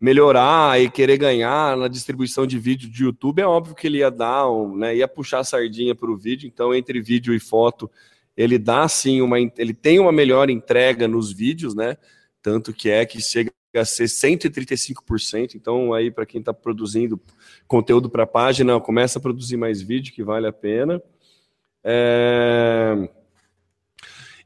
melhorar 0.00 0.80
e 0.80 0.90
querer 0.90 1.16
ganhar 1.16 1.76
na 1.76 1.88
distribuição 1.88 2.46
de 2.46 2.58
vídeo 2.58 2.90
de 2.90 3.04
YouTube, 3.04 3.40
é 3.40 3.46
óbvio 3.46 3.74
que 3.74 3.86
ele 3.86 3.98
ia 3.98 4.10
dar, 4.10 4.46
né, 4.74 4.96
ia 4.96 5.08
puxar 5.08 5.40
a 5.40 5.44
sardinha 5.44 5.94
para 5.94 6.10
o 6.10 6.16
vídeo. 6.16 6.46
Então, 6.46 6.74
entre 6.74 7.00
vídeo 7.00 7.34
e 7.34 7.40
foto, 7.40 7.90
ele 8.36 8.58
dá 8.58 8.86
sim 8.88 9.20
uma, 9.20 9.38
ele 9.40 9.72
tem 9.72 9.98
uma 9.98 10.12
melhor 10.12 10.50
entrega 10.50 11.06
nos 11.08 11.32
vídeos, 11.32 11.74
né? 11.74 11.96
Tanto 12.42 12.72
que 12.72 12.90
é 12.90 13.06
que 13.06 13.20
chega 13.20 13.52
a 13.74 13.84
ser 13.84 14.04
135%. 14.04 15.54
Então, 15.54 15.92
aí, 15.94 16.10
para 16.10 16.26
quem 16.26 16.40
está 16.40 16.52
produzindo 16.52 17.20
conteúdo 17.66 18.10
para 18.10 18.24
a 18.24 18.26
página, 18.26 18.78
começa 18.80 19.18
a 19.18 19.22
produzir 19.22 19.56
mais 19.56 19.80
vídeo, 19.80 20.12
que 20.12 20.22
vale 20.22 20.46
a 20.46 20.52
pena. 20.52 21.00
É, 21.82 23.08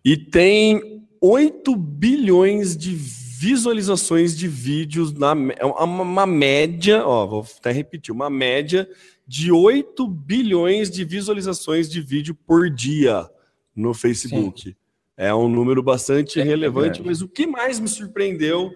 E 0.05 0.17
tem 0.17 1.07
8 1.21 1.75
bilhões 1.77 2.77
de 2.77 2.95
visualizações 3.39 4.37
de 4.37 4.49
vídeos, 4.49 5.13
na... 5.13 5.33
é 5.57 5.65
uma, 5.65 6.03
uma 6.03 6.27
média, 6.27 7.07
ó, 7.07 7.25
vou 7.25 7.47
até 7.59 7.71
repetir, 7.71 8.13
uma 8.13 8.29
média 8.29 8.89
de 9.27 9.53
8 9.53 10.09
bilhões 10.09 10.91
de 10.91 11.05
visualizações 11.05 11.89
de 11.89 12.01
vídeo 12.01 12.35
por 12.35 12.69
dia 12.69 13.31
no 13.77 13.95
Facebook. 13.95 14.77
É 15.17 15.33
um 15.33 15.49
número 15.49 15.83
bastante 15.83 16.41
É 16.41 16.43
relevante, 16.43 17.01
mas 17.01 17.23
o 17.23 17.29
que 17.29 17.47
mais 17.47 17.79
me 17.79 17.87
surpreendeu 17.87 18.73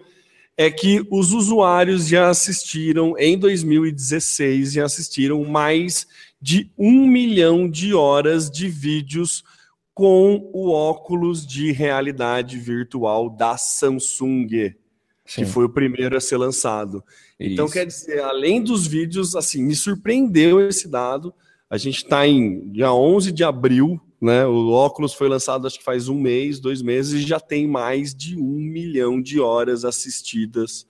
é 0.55 0.71
que 0.71 1.05
os 1.11 1.33
usuários 1.33 2.07
já 2.07 2.29
assistiram 2.29 3.17
em 3.17 3.37
2016 3.37 4.73
já 4.73 4.85
assistiram 4.85 5.43
mais 5.43 6.07
de 6.41 6.71
um 6.77 7.07
milhão 7.07 7.67
de 7.69 7.93
horas 7.93 8.49
de 8.49 8.69
vídeos 8.69 9.43
com 9.93 10.49
o 10.53 10.71
óculos 10.71 11.45
de 11.45 11.71
realidade 11.71 12.57
virtual 12.57 13.29
da 13.29 13.57
Samsung, 13.57 14.47
que 14.47 14.75
Sim. 15.25 15.45
foi 15.45 15.65
o 15.65 15.69
primeiro 15.69 16.17
a 16.17 16.19
ser 16.19 16.37
lançado. 16.37 17.03
Então, 17.39 17.65
Isso. 17.65 17.73
quer 17.73 17.85
dizer, 17.85 18.21
além 18.21 18.61
dos 18.61 18.87
vídeos, 18.87 19.35
assim, 19.35 19.63
me 19.63 19.75
surpreendeu 19.75 20.67
esse 20.67 20.87
dado. 20.87 21.33
A 21.69 21.77
gente 21.77 21.97
está 21.97 22.27
em 22.27 22.71
dia 22.71 22.91
11 22.91 23.31
de 23.31 23.43
abril, 23.43 23.99
né? 24.21 24.45
O 24.45 24.71
óculos 24.71 25.13
foi 25.13 25.27
lançado 25.27 25.67
acho 25.67 25.77
que 25.77 25.83
faz 25.83 26.07
um 26.07 26.19
mês, 26.19 26.59
dois 26.59 26.81
meses, 26.81 27.21
e 27.21 27.27
já 27.27 27.39
tem 27.39 27.67
mais 27.67 28.15
de 28.15 28.37
um 28.37 28.59
milhão 28.59 29.21
de 29.21 29.39
horas 29.39 29.85
assistidas 29.85 30.87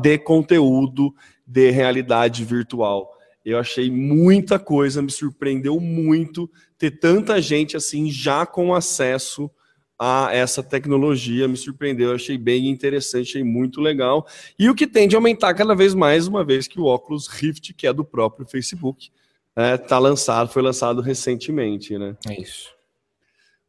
de 0.00 0.18
conteúdo 0.18 1.14
de 1.46 1.70
realidade 1.70 2.44
virtual. 2.44 3.15
Eu 3.46 3.60
achei 3.60 3.88
muita 3.88 4.58
coisa, 4.58 5.00
me 5.00 5.10
surpreendeu 5.10 5.78
muito 5.78 6.50
ter 6.76 6.90
tanta 6.90 7.40
gente 7.40 7.76
assim 7.76 8.10
já 8.10 8.44
com 8.44 8.74
acesso 8.74 9.48
a 9.96 10.30
essa 10.32 10.64
tecnologia, 10.64 11.46
me 11.46 11.56
surpreendeu, 11.56 12.08
eu 12.08 12.16
achei 12.16 12.36
bem 12.36 12.68
interessante, 12.68 13.28
achei 13.30 13.44
muito 13.44 13.80
legal. 13.80 14.26
E 14.58 14.68
o 14.68 14.74
que 14.74 14.84
tende 14.84 15.14
a 15.14 15.18
aumentar 15.18 15.54
cada 15.54 15.76
vez 15.76 15.94
mais, 15.94 16.26
uma 16.26 16.44
vez 16.44 16.66
que 16.66 16.80
o 16.80 16.86
óculos 16.86 17.28
Rift, 17.28 17.72
que 17.72 17.86
é 17.86 17.92
do 17.92 18.04
próprio 18.04 18.44
Facebook, 18.44 19.12
está 19.56 20.00
lançado, 20.00 20.50
foi 20.50 20.60
lançado 20.60 21.00
recentemente, 21.00 21.96
né? 21.96 22.16
É 22.28 22.40
isso. 22.40 22.74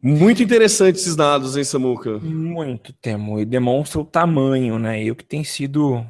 Muito 0.02 0.42
interessante 0.42 0.96
esses 0.96 1.16
dados, 1.16 1.56
hein, 1.56 1.64
Samuca? 1.64 2.18
Muito 2.18 2.94
temo. 2.94 3.40
E 3.40 3.46
demonstra 3.46 4.02
o 4.02 4.06
tamanho, 4.06 4.80
né? 4.80 5.04
E 5.04 5.12
o 5.12 5.16
que 5.16 5.24
tem 5.24 5.44
sido 5.44 6.04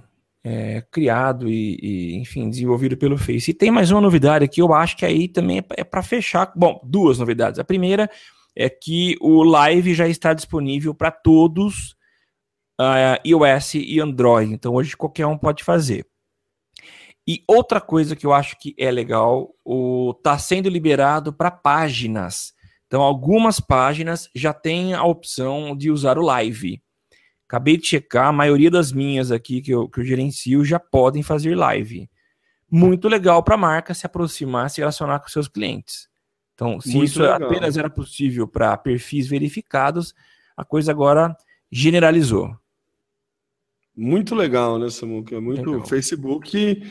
é, 0.47 0.81
criado 0.89 1.49
e, 1.49 1.77
e, 1.81 2.15
enfim, 2.15 2.49
desenvolvido 2.49 2.95
pelo 2.95 3.17
Face. 3.17 3.51
E 3.51 3.53
tem 3.53 3.69
mais 3.69 3.91
uma 3.91 3.99
novidade 3.99 4.47
que 4.47 4.61
eu 4.61 4.73
acho 4.73 4.95
que 4.95 5.05
aí 5.05 5.27
também 5.27 5.63
é 5.75 5.83
para 5.83 6.01
fechar. 6.01 6.51
Bom, 6.55 6.79
duas 6.83 7.19
novidades. 7.19 7.59
A 7.59 7.63
primeira 7.63 8.09
é 8.55 8.69
que 8.69 9.17
o 9.19 9.43
Live 9.43 9.93
já 9.93 10.07
está 10.07 10.33
disponível 10.33 10.95
para 10.95 11.11
todos 11.11 11.95
uh, 12.79 13.19
iOS 13.25 13.75
e 13.75 13.99
Android. 13.99 14.53
Então 14.53 14.73
hoje 14.73 14.95
qualquer 14.95 15.25
um 15.25 15.37
pode 15.37 15.63
fazer. 15.63 16.05
E 17.27 17.43
outra 17.45 17.81
coisa 17.81 18.15
que 18.15 18.25
eu 18.25 18.31
acho 18.31 18.57
que 18.57 18.73
é 18.79 18.89
legal, 18.89 19.53
o 19.65 20.13
tá 20.23 20.37
sendo 20.37 20.69
liberado 20.69 21.33
para 21.33 21.51
páginas. 21.51 22.53
Então, 22.85 23.01
algumas 23.01 23.59
páginas 23.59 24.29
já 24.33 24.53
têm 24.53 24.93
a 24.93 25.03
opção 25.03 25.75
de 25.75 25.91
usar 25.91 26.17
o 26.17 26.21
live. 26.21 26.81
Acabei 27.47 27.77
de 27.77 27.87
checar, 27.87 28.27
a 28.27 28.33
maioria 28.33 28.69
das 28.69 28.91
minhas 28.91 29.31
aqui 29.31 29.61
que 29.61 29.71
eu, 29.71 29.87
que 29.87 30.01
eu 30.01 30.05
gerencio 30.05 30.65
já 30.65 30.79
podem 30.79 31.23
fazer 31.23 31.55
live. 31.55 32.09
Muito 32.69 33.07
legal 33.07 33.41
para 33.41 33.55
a 33.55 33.57
marca 33.57 33.93
se 33.93 34.05
aproximar, 34.05 34.69
se 34.69 34.81
relacionar 34.81 35.19
com 35.19 35.29
seus 35.29 35.47
clientes. 35.47 36.09
Então, 36.53 36.81
se 36.81 36.89
Muito 36.93 37.05
isso 37.05 37.21
legal. 37.21 37.43
apenas 37.43 37.77
era 37.77 37.89
possível 37.89 38.47
para 38.47 38.75
perfis 38.75 39.27
verificados, 39.27 40.13
a 40.57 40.65
coisa 40.65 40.91
agora 40.91 41.37
generalizou. 41.71 42.53
Muito 43.95 44.35
legal, 44.35 44.77
né, 44.77 44.89
Samuca? 44.89 45.39
Muito 45.39 45.71
Legal. 45.71 45.87
Facebook 45.87 46.83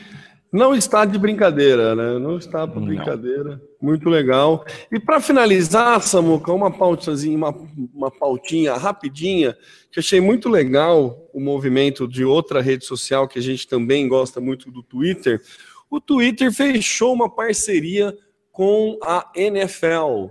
Não 0.51 0.73
está 0.73 1.03
de 1.03 1.19
brincadeira, 1.19 1.93
né? 1.93 2.17
Não 2.19 2.37
está 2.37 2.65
para 2.65 2.79
Não. 2.79 2.87
brincadeira. 2.87 3.61
Muito 3.81 4.09
legal. 4.09 4.65
E 4.91 4.99
para 4.99 5.19
finalizar, 5.19 6.01
Samuca, 6.01 6.53
uma 6.53 6.71
pautazinha, 6.71 7.37
uma, 7.37 7.53
uma 7.93 8.09
pautinha 8.09 8.73
rapidinha, 8.75 9.57
que 9.91 9.99
achei 9.99 10.21
muito 10.21 10.47
legal 10.49 11.27
o 11.33 11.39
movimento 11.41 12.07
de 12.07 12.23
outra 12.23 12.61
rede 12.61 12.85
social 12.85 13.27
que 13.27 13.37
a 13.39 13.41
gente 13.41 13.67
também 13.67 14.07
gosta 14.07 14.39
muito 14.39 14.71
do 14.71 14.81
Twitter. 14.81 15.41
O 15.89 15.99
Twitter 15.99 16.51
fechou 16.51 17.13
uma 17.13 17.29
parceria 17.29 18.15
com 18.51 18.97
a 19.03 19.29
NFL, 19.35 20.27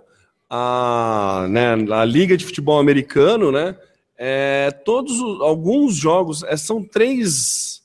a, 0.48 1.46
né, 1.50 1.74
a 1.92 2.04
Liga 2.04 2.36
de 2.36 2.44
Futebol 2.44 2.78
Americano, 2.78 3.52
né? 3.52 3.76
É, 4.18 4.70
todos 4.84 5.20
os- 5.20 5.40
alguns 5.42 5.94
jogos, 5.94 6.42
é, 6.44 6.56
são 6.56 6.82
três 6.82 7.82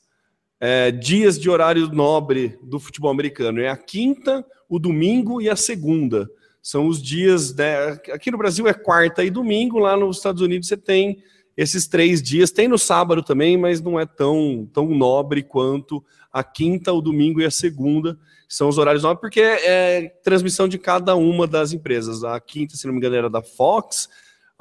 é, 0.64 0.92
dias 0.92 1.40
de 1.40 1.50
horário 1.50 1.88
nobre 1.88 2.56
do 2.62 2.78
futebol 2.78 3.10
americano. 3.10 3.60
É 3.60 3.68
a 3.68 3.76
quinta, 3.76 4.46
o 4.68 4.78
domingo 4.78 5.42
e 5.42 5.50
a 5.50 5.56
segunda. 5.56 6.30
São 6.62 6.86
os 6.86 7.02
dias. 7.02 7.52
né, 7.52 8.00
aqui 8.12 8.30
no 8.30 8.38
Brasil 8.38 8.68
é 8.68 8.72
quarta 8.72 9.24
e 9.24 9.30
domingo, 9.30 9.80
lá 9.80 9.96
nos 9.96 10.18
Estados 10.18 10.40
Unidos 10.40 10.68
você 10.68 10.76
tem 10.76 11.20
esses 11.56 11.88
três 11.88 12.22
dias. 12.22 12.52
Tem 12.52 12.68
no 12.68 12.78
sábado 12.78 13.24
também, 13.24 13.56
mas 13.56 13.80
não 13.80 13.98
é 13.98 14.06
tão, 14.06 14.70
tão 14.72 14.86
nobre 14.86 15.42
quanto 15.42 16.00
a 16.32 16.44
quinta, 16.44 16.92
o 16.92 17.02
domingo 17.02 17.40
e 17.40 17.44
a 17.44 17.50
segunda. 17.50 18.16
São 18.48 18.68
os 18.68 18.78
horários 18.78 19.02
nobres, 19.02 19.20
porque 19.20 19.40
é, 19.40 20.12
transmissão 20.22 20.68
de 20.68 20.78
cada 20.78 21.16
uma 21.16 21.44
das 21.44 21.72
empresas. 21.72 22.22
A 22.22 22.38
quinta, 22.38 22.76
se 22.76 22.86
não 22.86 22.92
me 22.92 22.98
engano, 22.98 23.16
era 23.16 23.28
da 23.28 23.42
Fox, 23.42 24.08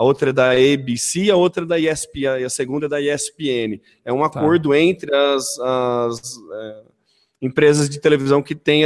a 0.01 0.03
outra 0.03 0.31
é 0.31 0.33
da 0.33 0.49
ABC, 0.49 1.29
a 1.29 1.35
outra 1.35 1.63
é 1.63 1.67
da 1.67 1.79
ESPN, 1.79 2.43
a 2.43 2.49
segunda 2.49 2.87
é 2.87 2.89
da 2.89 2.99
ESPN. 2.99 3.79
É 4.03 4.11
um 4.11 4.23
acordo 4.23 4.73
entre 4.73 5.15
as, 5.15 5.59
as, 5.59 6.39
é, 6.51 6.83
empresas 7.39 7.87
de 7.87 7.99
televisão 7.99 8.41
que 8.41 8.55
têm 8.55 8.81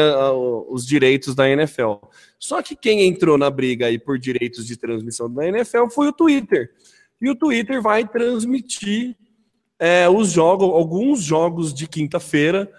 os 0.67 0.85
direitos 0.85 1.33
da 1.33 1.49
NFL. 1.49 1.93
Só 2.37 2.61
que 2.61 2.75
quem 2.75 3.07
entrou 3.07 3.37
na 3.37 3.49
briga 3.49 3.85
aí 3.85 3.97
por 3.97 4.19
direitos 4.19 4.67
de 4.67 4.75
transmissão 4.75 5.33
da 5.33 5.47
NFL 5.47 5.87
foi 5.87 6.09
o 6.09 6.11
Twitter. 6.11 6.71
E 7.21 7.29
o 7.29 7.35
Twitter 7.35 7.81
vai 7.81 8.05
transmitir 8.05 9.15
é, 9.79 10.09
os 10.09 10.33
jogos, 10.33 10.67
alguns 10.67 11.23
jogos 11.23 11.73
de 11.73 11.87
quinta-feira 11.87 12.69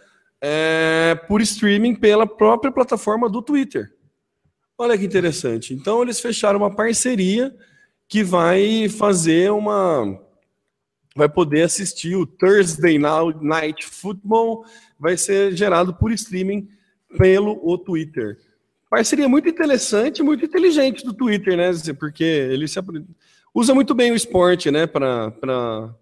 é, 0.42 1.14
por 1.26 1.40
streaming 1.40 1.94
pela 1.94 2.26
própria 2.26 2.70
plataforma 2.70 3.30
do 3.30 3.40
Twitter. 3.40 3.94
Olha 4.76 4.98
que 4.98 5.06
interessante. 5.06 5.72
Então 5.72 6.02
eles 6.02 6.20
fecharam 6.20 6.58
uma 6.58 6.76
parceria 6.76 7.50
que 8.08 8.22
vai 8.22 8.88
fazer 8.88 9.50
uma. 9.50 10.20
Vai 11.14 11.28
poder 11.28 11.62
assistir 11.62 12.14
o 12.14 12.26
Thursday 12.26 12.98
Night 12.98 13.86
Football, 13.86 14.66
vai 14.98 15.16
ser 15.16 15.56
gerado 15.56 15.94
por 15.94 16.12
streaming 16.12 16.68
pelo 17.16 17.58
o 17.62 17.78
Twitter. 17.78 18.38
Parceria 18.90 19.28
muito 19.28 19.48
interessante, 19.48 20.22
muito 20.22 20.44
inteligente 20.44 21.04
do 21.04 21.14
Twitter, 21.14 21.56
né? 21.56 21.70
Porque 21.98 22.22
ele 22.22 22.68
se 22.68 22.78
usa 23.54 23.74
muito 23.74 23.94
bem 23.94 24.12
o 24.12 24.14
esporte, 24.16 24.70
né? 24.70 24.86
Para 24.86 25.94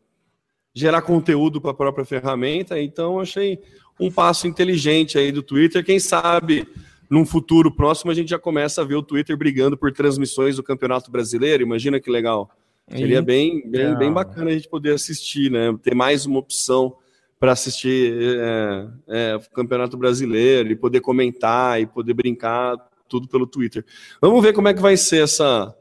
gerar 0.75 1.03
conteúdo 1.03 1.61
para 1.61 1.71
a 1.71 1.75
própria 1.75 2.05
ferramenta. 2.05 2.81
Então, 2.81 3.21
achei 3.21 3.61
um 3.99 4.11
passo 4.11 4.49
inteligente 4.49 5.17
aí 5.17 5.31
do 5.31 5.43
Twitter. 5.43 5.85
Quem 5.85 6.01
sabe 6.01 6.67
num 7.15 7.25
futuro 7.25 7.71
próximo 7.71 8.11
a 8.11 8.15
gente 8.15 8.29
já 8.29 8.39
começa 8.41 8.83
a 8.83 8.85
ver 8.85 8.97
o 8.97 9.03
Twitter 9.03 9.37
brigando 9.37 9.79
por 9.79 9.93
transmissões 9.93 10.57
do 10.57 10.65
Campeonato 10.65 11.12
Brasileiro. 11.12 11.62
Imagina 11.62 12.01
que 12.01 12.11
legal. 12.11 12.51
Seria 12.91 13.23
bem, 13.23 13.62
bem, 13.71 13.97
bem 13.97 14.12
bacana 14.12 14.51
a 14.51 14.53
gente 14.53 14.69
poder 14.69 14.95
assistir, 14.95 15.49
né? 15.49 15.75
Ter 15.81 15.95
mais 15.95 16.27
uma 16.27 16.41
opção 16.41 16.97
para 17.39 17.53
assistir 17.53 18.15
é, 18.21 18.89
é, 19.09 19.37
o 19.37 19.55
Campeonato 19.55 19.97
Brasileiro 19.97 20.73
e 20.73 20.77
poder 20.77 21.01
comentar 21.01 21.81
e 21.81 21.87
poder 21.87 22.15
brincar 22.15 22.77
tudo 23.09 23.29
pelo 23.29 23.47
Twitter. 23.47 23.85
Vamos 24.21 24.43
ver 24.43 24.53
como 24.53 24.67
é 24.67 24.75
que 24.75 24.83
vai 24.83 24.97
ser 24.97 25.23
essa 25.23 25.73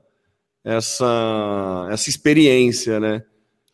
essa 0.64 1.88
essa 1.90 2.10
experiência, 2.10 3.00
né? 3.00 3.24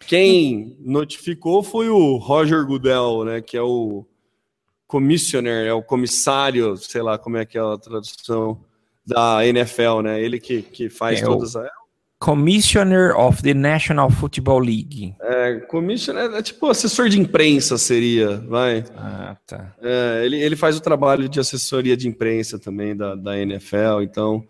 Quem 0.07 0.77
notificou 0.79 1.61
foi 1.61 1.89
o 1.89 2.15
Roger 2.15 2.65
Goodell, 2.65 3.25
né? 3.25 3.41
Que 3.41 3.57
é 3.57 3.61
o 3.61 4.05
commissioner, 4.89 5.67
é 5.67 5.73
o 5.73 5.83
comissário, 5.83 6.75
sei 6.75 7.03
lá 7.03 7.15
como 7.15 7.37
é 7.37 7.45
que 7.45 7.59
é 7.59 7.61
a 7.61 7.77
tradução 7.77 8.59
da 9.05 9.45
NFL, 9.45 10.01
né? 10.01 10.19
Ele 10.19 10.39
que, 10.39 10.63
que 10.63 10.89
faz 10.89 11.21
É, 11.21 11.25
todas 11.25 11.55
as 11.55 11.69
Commissioner 12.17 13.17
of 13.17 13.41
the 13.43 13.53
National 13.53 14.09
Football 14.09 14.59
League. 14.59 15.15
É, 15.21 15.59
commissioner, 15.59 16.33
é 16.33 16.41
tipo 16.41 16.67
assessor 16.67 17.07
de 17.07 17.19
imprensa 17.19 17.77
seria, 17.77 18.37
vai. 18.39 18.83
Ah, 18.97 19.37
tá. 19.47 19.73
É, 19.81 20.25
ele, 20.25 20.41
ele 20.41 20.55
faz 20.55 20.75
o 20.75 20.81
trabalho 20.81 21.29
de 21.29 21.39
assessoria 21.39 21.95
de 21.95 22.07
imprensa 22.07 22.59
também 22.59 22.97
da, 22.97 23.15
da 23.15 23.37
NFL, 23.37 24.01
então 24.01 24.43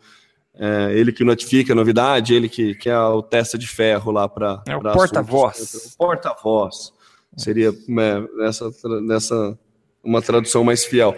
é, 0.56 0.94
ele 0.94 1.12
que 1.12 1.24
notifica 1.24 1.74
a 1.74 1.76
novidade, 1.76 2.34
ele 2.34 2.48
que, 2.48 2.74
que 2.76 2.90
é 2.90 2.98
o 2.98 3.22
testa 3.22 3.58
de 3.58 3.68
ferro 3.68 4.12
lá 4.12 4.28
para. 4.28 4.64
É 4.66 4.76
o 4.76 4.82
porta-voz. 4.82 5.96
Porta-voz. 5.98 6.94
Seria 7.38 7.72
né, 7.88 8.26
nessa, 8.38 8.72
nessa 9.02 9.58
uma 10.04 10.22
tradução 10.22 10.64
mais 10.64 10.86
fiel. 10.86 11.16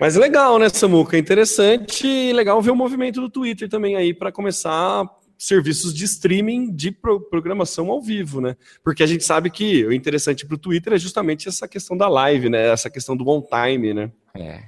Mas 0.00 0.16
legal, 0.16 0.58
né, 0.58 0.68
Samuca? 0.68 1.16
Interessante 1.16 2.06
e 2.06 2.32
legal 2.32 2.60
ver 2.60 2.70
o 2.70 2.76
movimento 2.76 3.20
do 3.20 3.30
Twitter 3.30 3.68
também 3.68 3.96
aí 3.96 4.12
para 4.12 4.32
começar 4.32 5.04
serviços 5.38 5.92
de 5.92 6.04
streaming 6.04 6.72
de 6.74 6.90
pro- 6.90 7.20
programação 7.20 7.90
ao 7.90 8.00
vivo, 8.00 8.40
né? 8.40 8.56
Porque 8.84 9.02
a 9.02 9.06
gente 9.06 9.24
sabe 9.24 9.50
que 9.50 9.84
o 9.84 9.92
interessante 9.92 10.46
para 10.46 10.54
o 10.54 10.58
Twitter 10.58 10.92
é 10.92 10.98
justamente 10.98 11.48
essa 11.48 11.66
questão 11.66 11.96
da 11.96 12.08
live, 12.08 12.48
né? 12.48 12.68
Essa 12.68 12.88
questão 12.88 13.16
do 13.16 13.28
on 13.28 13.42
time, 13.42 13.92
né? 13.92 14.10
É. 14.36 14.62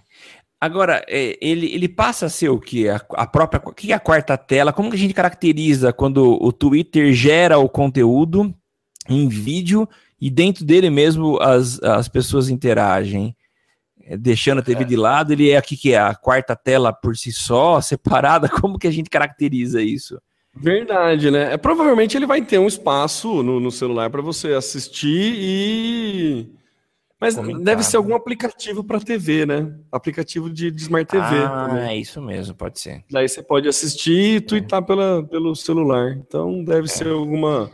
Agora, 0.60 1.04
é, 1.08 1.36
ele, 1.40 1.72
ele 1.72 1.88
passa 1.88 2.26
a 2.26 2.30
ser 2.30 2.48
o 2.48 2.58
que? 2.58 2.88
A, 2.88 3.00
a 3.10 3.26
própria. 3.26 3.60
O 3.64 3.72
que 3.72 3.92
é 3.92 3.94
a 3.94 4.00
quarta 4.00 4.36
tela? 4.36 4.72
Como 4.72 4.90
que 4.90 4.96
a 4.96 4.98
gente 4.98 5.14
caracteriza 5.14 5.92
quando 5.92 6.42
o 6.42 6.52
Twitter 6.52 7.12
gera 7.12 7.58
o 7.58 7.68
conteúdo 7.68 8.54
em 9.08 9.28
vídeo 9.28 9.88
e 10.24 10.30
dentro 10.30 10.64
dele 10.64 10.88
mesmo 10.88 11.38
as, 11.38 11.78
as 11.82 12.08
pessoas 12.08 12.48
interagem? 12.48 13.36
É, 14.06 14.16
deixando 14.16 14.60
a 14.60 14.62
TV 14.62 14.82
de 14.82 14.96
lado, 14.96 15.34
ele 15.34 15.50
é 15.50 15.58
aqui 15.58 15.76
que 15.76 15.92
é 15.92 15.98
a 15.98 16.14
quarta 16.14 16.56
tela 16.56 16.94
por 16.94 17.14
si 17.14 17.30
só, 17.30 17.78
separada. 17.84 18.48
Como 18.48 18.78
que 18.78 18.86
a 18.86 18.90
gente 18.90 19.10
caracteriza 19.10 19.82
isso? 19.82 20.18
Verdade, 20.56 21.30
né? 21.30 21.52
É, 21.52 21.56
provavelmente 21.58 22.16
ele 22.16 22.24
vai 22.24 22.40
ter 22.40 22.58
um 22.58 22.66
espaço 22.66 23.42
no, 23.42 23.60
no 23.60 23.70
celular 23.70 24.08
para 24.08 24.22
você 24.22 24.54
assistir 24.54 25.34
e. 25.36 26.48
Mas 27.20 27.34
Comentar, 27.34 27.62
deve 27.62 27.82
ser 27.82 27.98
né? 27.98 27.98
algum 27.98 28.14
aplicativo 28.14 28.82
para 28.82 29.00
TV, 29.00 29.44
né? 29.44 29.74
Aplicativo 29.92 30.48
de, 30.48 30.70
de 30.70 30.82
Smart 30.82 31.06
TV 31.06 31.22
ah, 31.22 31.66
também. 31.68 31.82
é 31.84 31.96
isso 31.98 32.22
mesmo, 32.22 32.54
pode 32.54 32.80
ser. 32.80 33.04
Daí 33.10 33.28
você 33.28 33.42
pode 33.42 33.68
assistir 33.68 34.36
e 34.36 34.40
tweetar 34.40 34.82
pela, 34.86 35.22
pelo 35.22 35.54
celular. 35.54 36.12
Então 36.12 36.64
deve 36.64 36.88
ser 36.88 37.08
alguma. 37.08 37.70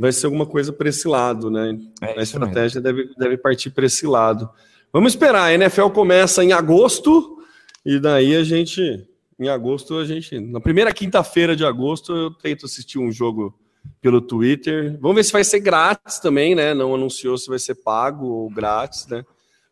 Vai 0.00 0.12
ser 0.12 0.24
alguma 0.24 0.46
coisa 0.46 0.72
para 0.72 0.88
esse 0.88 1.06
lado, 1.06 1.50
né? 1.50 1.78
É 2.00 2.18
A 2.18 2.22
estratégia 2.22 2.80
deve, 2.80 3.10
deve 3.18 3.36
partir 3.36 3.68
para 3.68 3.84
esse 3.84 4.06
lado. 4.06 4.48
Vamos 4.90 5.12
esperar. 5.12 5.42
A 5.42 5.52
NFL 5.52 5.88
começa 5.88 6.42
em 6.42 6.54
agosto 6.54 7.36
e 7.84 8.00
daí 8.00 8.34
a 8.34 8.42
gente. 8.42 9.06
Em 9.38 9.48
agosto 9.50 9.98
a 9.98 10.04
gente. 10.06 10.40
Na 10.40 10.58
primeira 10.58 10.90
quinta-feira 10.90 11.54
de 11.54 11.66
agosto 11.66 12.16
eu 12.16 12.30
tento 12.30 12.64
assistir 12.64 12.98
um 12.98 13.12
jogo 13.12 13.54
pelo 14.00 14.22
Twitter. 14.22 14.98
Vamos 15.02 15.16
ver 15.16 15.24
se 15.24 15.32
vai 15.32 15.44
ser 15.44 15.60
grátis 15.60 16.18
também, 16.18 16.54
né? 16.54 16.72
Não 16.72 16.94
anunciou 16.94 17.36
se 17.36 17.50
vai 17.50 17.58
ser 17.58 17.74
pago 17.74 18.26
ou 18.26 18.48
grátis, 18.48 19.06
né? 19.06 19.22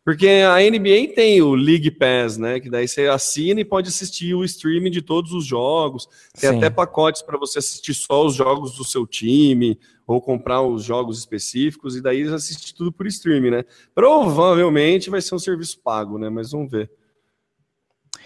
Porque 0.05 0.27
a 0.27 0.57
NBA 0.59 1.13
tem 1.15 1.41
o 1.41 1.55
League 1.55 1.89
Pass, 1.89 2.37
né? 2.37 2.59
Que 2.59 2.69
daí 2.69 2.87
você 2.87 3.07
assina 3.07 3.61
e 3.61 3.65
pode 3.65 3.89
assistir 3.89 4.35
o 4.35 4.43
streaming 4.43 4.91
de 4.91 5.01
todos 5.01 5.33
os 5.33 5.43
jogos. 5.43 6.07
Tem 6.39 6.51
Sim. 6.51 6.57
até 6.57 6.69
pacotes 6.69 7.23
para 7.23 7.37
você 7.37 7.57
assistir 7.57 7.95
só 7.95 8.25
os 8.25 8.35
jogos 8.35 8.75
do 8.75 8.83
seu 8.83 9.07
time 9.07 9.77
ou 10.09 10.19
comprar 10.19 10.63
os 10.63 10.83
jogos 10.83 11.19
específicos 11.19 11.95
e 11.95 12.01
daí 12.01 12.23
assistir 12.23 12.73
tudo 12.73 12.91
por 12.91 13.05
streaming, 13.05 13.51
né? 13.51 13.65
Provavelmente 13.93 15.07
vai 15.07 15.21
ser 15.21 15.35
um 15.35 15.39
serviço 15.39 15.79
pago, 15.83 16.17
né? 16.17 16.29
Mas 16.31 16.51
vamos 16.51 16.71
ver. 16.71 16.89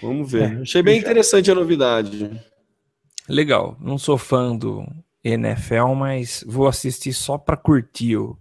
Vamos 0.01 0.31
ver. 0.31 0.59
É, 0.59 0.61
Achei 0.61 0.81
bem 0.81 0.97
interessante 0.97 1.51
a 1.51 1.55
novidade. 1.55 2.41
Legal. 3.27 3.77
Não 3.81 3.97
sou 3.97 4.17
fã 4.17 4.55
do 4.55 4.86
NFL, 5.21 5.88
mas 5.93 6.41
vou 6.47 6.67
assistir 6.67 7.11
só 7.11 7.38
para 7.38 7.57
curtir 7.57 8.15
o, 8.15 8.38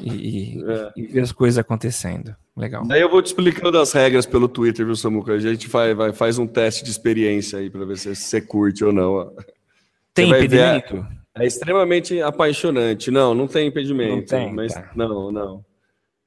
e, 0.00 0.58
É. 0.66 0.92
e 0.96 1.06
ver 1.08 1.20
as 1.20 1.32
coisas 1.32 1.58
acontecendo. 1.58 2.34
Legal. 2.56 2.86
Daí 2.86 3.02
eu 3.02 3.10
vou 3.10 3.20
te 3.20 3.26
explicando 3.26 3.78
as 3.78 3.92
regras 3.92 4.24
pelo 4.24 4.48
Twitter, 4.48 4.86
viu, 4.86 4.96
Samuca? 4.96 5.34
A 5.34 5.38
gente 5.38 5.68
vai, 5.68 5.92
vai, 5.92 6.10
faz 6.14 6.38
um 6.38 6.46
teste 6.46 6.82
de 6.82 6.90
experiência 6.90 7.58
aí 7.58 7.68
para 7.68 7.84
ver 7.84 7.98
se 7.98 8.16
você 8.16 8.40
curte 8.40 8.82
ou 8.82 8.94
não. 8.94 9.30
Tem 10.14 10.30
ver 10.30 10.38
impedimento? 10.38 11.06
É 11.36 11.46
extremamente 11.46 12.20
apaixonante. 12.20 13.10
Não, 13.10 13.34
não 13.34 13.46
tem 13.46 13.68
impedimento. 13.68 14.16
Não 14.16 14.22
tem, 14.22 14.52
mas 14.52 14.72
tá. 14.74 14.90
não, 14.96 15.30
não. 15.30 15.64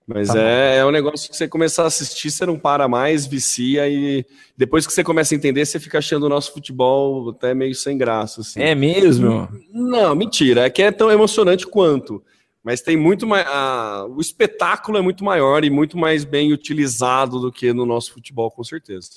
Mas 0.08 0.30
Tá 0.30 0.40
é, 0.40 0.78
é 0.78 0.86
um 0.86 0.90
negócio 0.92 1.30
que 1.30 1.38
você 1.38 1.48
começar 1.48 1.84
a 1.84 1.88
assistir, 1.88 2.32
você 2.32 2.44
não 2.46 2.58
para 2.58 2.88
mais, 2.88 3.28
vicia 3.28 3.88
e 3.88 4.26
depois 4.58 4.88
que 4.88 4.92
você 4.94 5.04
começa 5.04 5.36
a 5.36 5.38
entender, 5.38 5.64
você 5.66 5.80
fica 5.80 6.00
achando 6.00 6.24
o 6.26 6.30
nosso 6.30 6.52
futebol 6.52 7.30
até 7.30 7.54
meio 7.54 7.76
sem 7.76 7.96
graça. 7.98 8.42
Assim. 8.42 8.60
É 8.60 8.74
mesmo? 8.74 9.48
Não, 9.72 10.16
mentira. 10.16 10.66
É 10.66 10.70
que 10.70 10.82
é 10.82 10.92
tão 10.92 11.12
emocionante 11.12 11.68
quanto. 11.68 12.24
Mas 12.64 12.82
tem 12.82 12.98
muito 12.98 13.26
mais. 13.28 13.46
a- 13.48 14.06
o 14.10 14.20
espetáculo 14.20 14.98
é 14.98 15.02
muito 15.02 15.24
maior 15.24 15.64
e 15.64 15.70
muito 15.70 15.98
mais 15.98 16.24
bem 16.26 16.52
utilizado 16.54 17.40
do 17.40 17.52
que 17.52 17.72
no 17.72 17.86
nosso 17.86 18.12
futebol, 18.14 18.50
com 18.52 18.64
certeza. 18.64 19.12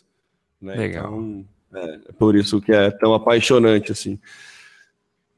né? 0.60 0.74
Legal. 0.76 1.06
Então, 1.06 1.44
é, 1.74 1.94
é 2.08 2.12
por 2.18 2.36
isso 2.36 2.60
que 2.60 2.70
é 2.70 2.90
tão 2.90 3.14
apaixonante 3.14 3.90
assim. 3.92 4.18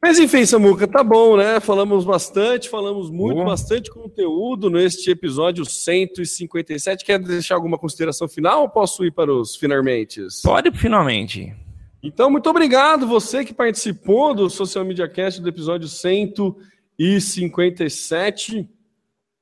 Mas 0.05 0.19
enfim, 0.19 0.45
Samuca, 0.45 0.87
tá 0.87 1.03
bom, 1.03 1.39
né? 1.39 1.59
Falamos 1.61 2.05
bastante, 2.05 2.69
falamos 2.69 3.09
muito, 3.09 3.37
Boa. 3.37 3.47
bastante 3.47 3.91
conteúdo 3.91 4.69
neste 4.69 5.11
episódio 5.11 5.65
157. 5.65 7.03
Quer 7.03 7.19
deixar 7.19 7.55
alguma 7.55 7.79
consideração 7.79 8.29
final 8.29 8.61
ou 8.61 8.69
posso 8.69 9.03
ir 9.03 9.13
para 9.13 9.33
os 9.33 9.57
finalmente? 9.57 10.21
Pode 10.43 10.71
finalmente. 10.73 11.57
Então, 12.03 12.31
muito 12.31 12.51
obrigado 12.51 13.07
você 13.07 13.47
que 13.47 13.55
participou 13.55 14.35
do 14.35 14.51
Social 14.51 14.85
Media 14.85 15.09
Cast 15.09 15.41
do 15.41 15.49
episódio 15.49 15.89
157. 15.89 18.69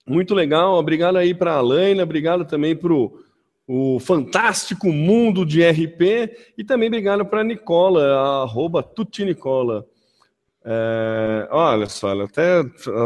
Muito 0.07 0.33
legal. 0.33 0.79
Obrigado 0.79 1.17
aí 1.17 1.35
para 1.35 1.55
a 1.55 1.57
Alaina, 1.57 2.05
obrigado 2.05 2.45
também 2.45 2.77
para 2.77 2.93
o 2.93 3.99
fantástico 3.99 4.93
mundo 4.93 5.45
de 5.45 5.69
RP 5.69 6.53
e 6.57 6.63
também 6.63 6.87
obrigado 6.87 7.27
para 7.27 7.41
a 7.41 7.45
Nicola, 7.45 8.45
arroba 8.45 8.81
Tutinicola. 8.81 9.85
É, 10.65 11.49
olha 11.51 11.89
só, 11.89 12.11
ela 12.11 12.25
até 12.25 12.61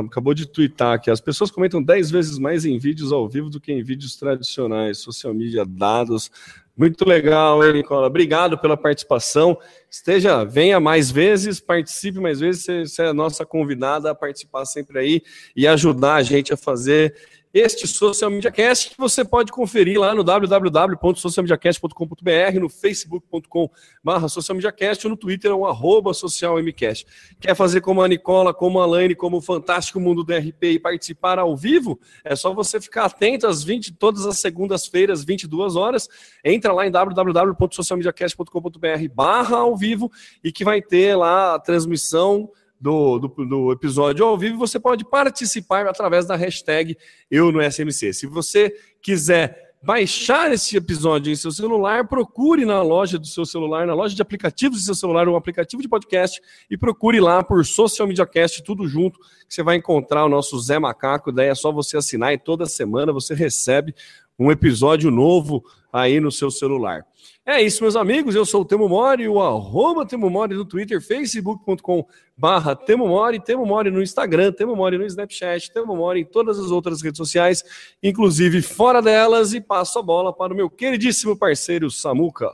acabou 0.07 0.35
de 0.35 0.47
twittar 0.47 0.95
aqui. 0.95 1.11
As 1.11 1.21
pessoas 1.21 1.51
comentam 1.51 1.83
10 1.83 2.11
vezes 2.11 2.39
mais 2.39 2.65
em 2.65 2.79
vídeos 2.79 3.13
ao 3.13 3.29
vivo 3.29 3.49
do 3.49 3.61
que 3.61 3.73
em 3.73 3.83
vídeos 3.83 4.17
tradicionais. 4.17 4.99
Social 4.99 5.33
media, 5.33 5.65
dados. 5.65 6.31
Muito 6.77 7.09
legal, 7.09 7.65
hein, 7.65 7.73
Nicola? 7.73 8.07
Obrigado 8.07 8.59
pela 8.59 8.77
participação. 8.77 9.59
Esteja, 9.91 10.45
venha 10.45 10.79
mais 10.79 11.11
vezes, 11.11 11.59
participe 11.59 12.21
mais 12.21 12.41
vezes. 12.41 12.65
Você, 12.65 12.87
você 12.87 13.03
é 13.03 13.07
a 13.07 13.15
nossa 13.15 13.47
convidada 13.47 14.11
a 14.11 14.15
participar 14.15 14.67
sempre 14.67 14.99
aí 14.99 15.23
e 15.57 15.67
ajudar 15.67 16.17
a 16.17 16.23
gente 16.23 16.53
a 16.53 16.57
fazer 16.57 17.15
este 17.59 17.89
Social 17.89 18.31
Media 18.31 18.51
Cast 18.51 18.91
que 18.91 18.99
você 18.99 19.25
pode 19.25 19.51
conferir 19.51 19.99
lá 19.99 20.15
no 20.15 20.23
www.socialmediacast.com.br, 20.23 22.61
no 22.61 22.69
facebook.com 22.69 23.71
barra 24.05 24.29
socialmediacast 24.29 25.07
ou 25.07 25.13
no 25.13 25.17
Twitter, 25.17 25.57
o 25.57 25.65
arroba 25.65 26.13
socialmcast. 26.13 27.07
Quer 27.41 27.55
fazer 27.55 27.81
como 27.81 28.03
a 28.03 28.09
Nicola, 28.09 28.53
como 28.53 28.79
a 28.79 28.85
Laine, 28.85 29.15
como 29.15 29.39
o 29.39 29.41
Fantástico 29.41 29.99
Mundo 29.99 30.23
do 30.23 30.35
RP 30.35 30.65
e 30.65 30.79
participar 30.79 31.39
ao 31.39 31.57
vivo? 31.57 31.99
É 32.23 32.37
só 32.37 32.53
você 32.53 32.79
ficar 32.79 33.07
atento 33.07 33.47
às 33.47 33.65
20, 33.65 33.95
todas 33.95 34.27
as 34.27 34.39
segundas-feiras, 34.39 35.25
22 35.25 35.77
horas. 35.77 36.11
Entra 36.45 36.75
lá 36.75 36.87
em 36.87 36.91
www.socialmediacast.com.br 36.91 39.09
barra 39.15 39.57
ao 39.57 39.75
vivo 39.75 40.13
e 40.45 40.53
que 40.53 40.63
vai 40.63 40.83
ter 40.83 41.17
lá 41.17 41.55
a 41.55 41.59
transmissão 41.59 42.51
do, 42.87 43.19
do, 43.19 43.45
do 43.45 43.73
episódio 43.73 44.25
ao 44.25 44.39
vivo. 44.39 44.59
Você 44.59 44.79
pode 44.79 45.05
participar 45.05 45.87
através 45.87 46.25
da 46.25 46.37
hashtag 46.37 46.97
Eu 47.29 47.51
no 47.51 47.61
SMC. 47.61 48.13
Se 48.13 48.27
você 48.27 48.73
quiser 49.03 49.75
baixar 49.83 50.53
esse 50.53 50.77
episódio 50.77 51.33
em 51.33 51.37
seu 51.37 51.51
celular, 51.51 52.07
procure 52.07 52.65
na 52.65 52.83
loja 52.83 53.19
do 53.19 53.27
seu 53.27 53.45
celular, 53.45 53.87
na 53.87 53.95
loja 53.95 54.15
de 54.15 54.23
aplicativos 54.23 54.79
do 54.79 54.85
seu 54.85 54.95
celular, 54.95 55.29
um 55.29 55.37
aplicativo 55.37 55.83
de 55.83 55.89
podcast, 55.89 56.41
e 56.71 56.77
procure 56.77 57.21
lá 57.21 57.43
por 57.43 57.65
Social 57.65 58.07
Media 58.07 58.27
Cast, 58.27 58.63
tudo 58.63 58.87
junto, 58.87 59.19
que 59.19 59.55
você 59.55 59.63
vai 59.63 59.77
encontrar 59.77 60.25
o 60.25 60.29
nosso 60.29 60.59
Zé 60.61 60.79
Macaco. 60.79 61.33
Daí 61.33 61.49
é 61.49 61.55
só 61.55 61.73
você 61.73 61.97
assinar 61.97 62.33
e 62.33 62.39
toda 62.39 62.67
semana 62.67 63.13
você 63.13 63.35
recebe 63.35 63.95
um 64.39 64.51
episódio 64.51 65.11
novo 65.11 65.65
aí 65.93 66.21
no 66.21 66.31
seu 66.31 66.51
celular. 66.51 67.05
É 67.45 67.63
isso, 67.63 67.83
meus 67.83 67.95
amigos. 67.95 68.35
Eu 68.35 68.45
sou 68.45 68.63
o 68.63 68.65
Temo 68.65 68.89
Mori, 68.89 69.29
o 69.29 69.41
arroba 69.41 70.05
Temo 70.05 70.29
Mori 70.29 70.55
no 70.55 70.65
Twitter, 70.65 71.01
facebook.com 71.01 72.05
barra 72.37 72.75
Temo 72.75 73.07
Mori, 73.07 73.39
Temo 73.39 73.65
Mori 73.65 73.91
no 73.91 74.03
Instagram, 74.03 74.53
Temo 74.53 74.75
Mori 74.75 74.99
no 74.99 75.07
Snapchat, 75.07 75.73
Temo 75.73 75.97
Mori 75.97 76.21
em 76.21 76.25
todas 76.25 76.59
as 76.59 76.71
outras 76.71 77.01
redes 77.01 77.19
sociais, 77.19 77.63
inclusive 78.03 78.61
fora 78.63 79.01
delas, 79.01 79.55
e 79.55 79.61
passo 79.61 79.99
a 79.99 80.03
bola 80.03 80.33
para 80.33 80.53
o 80.53 80.57
meu 80.57 80.69
queridíssimo 80.69 81.37
parceiro 81.37 81.91
Samuca. 81.91 82.51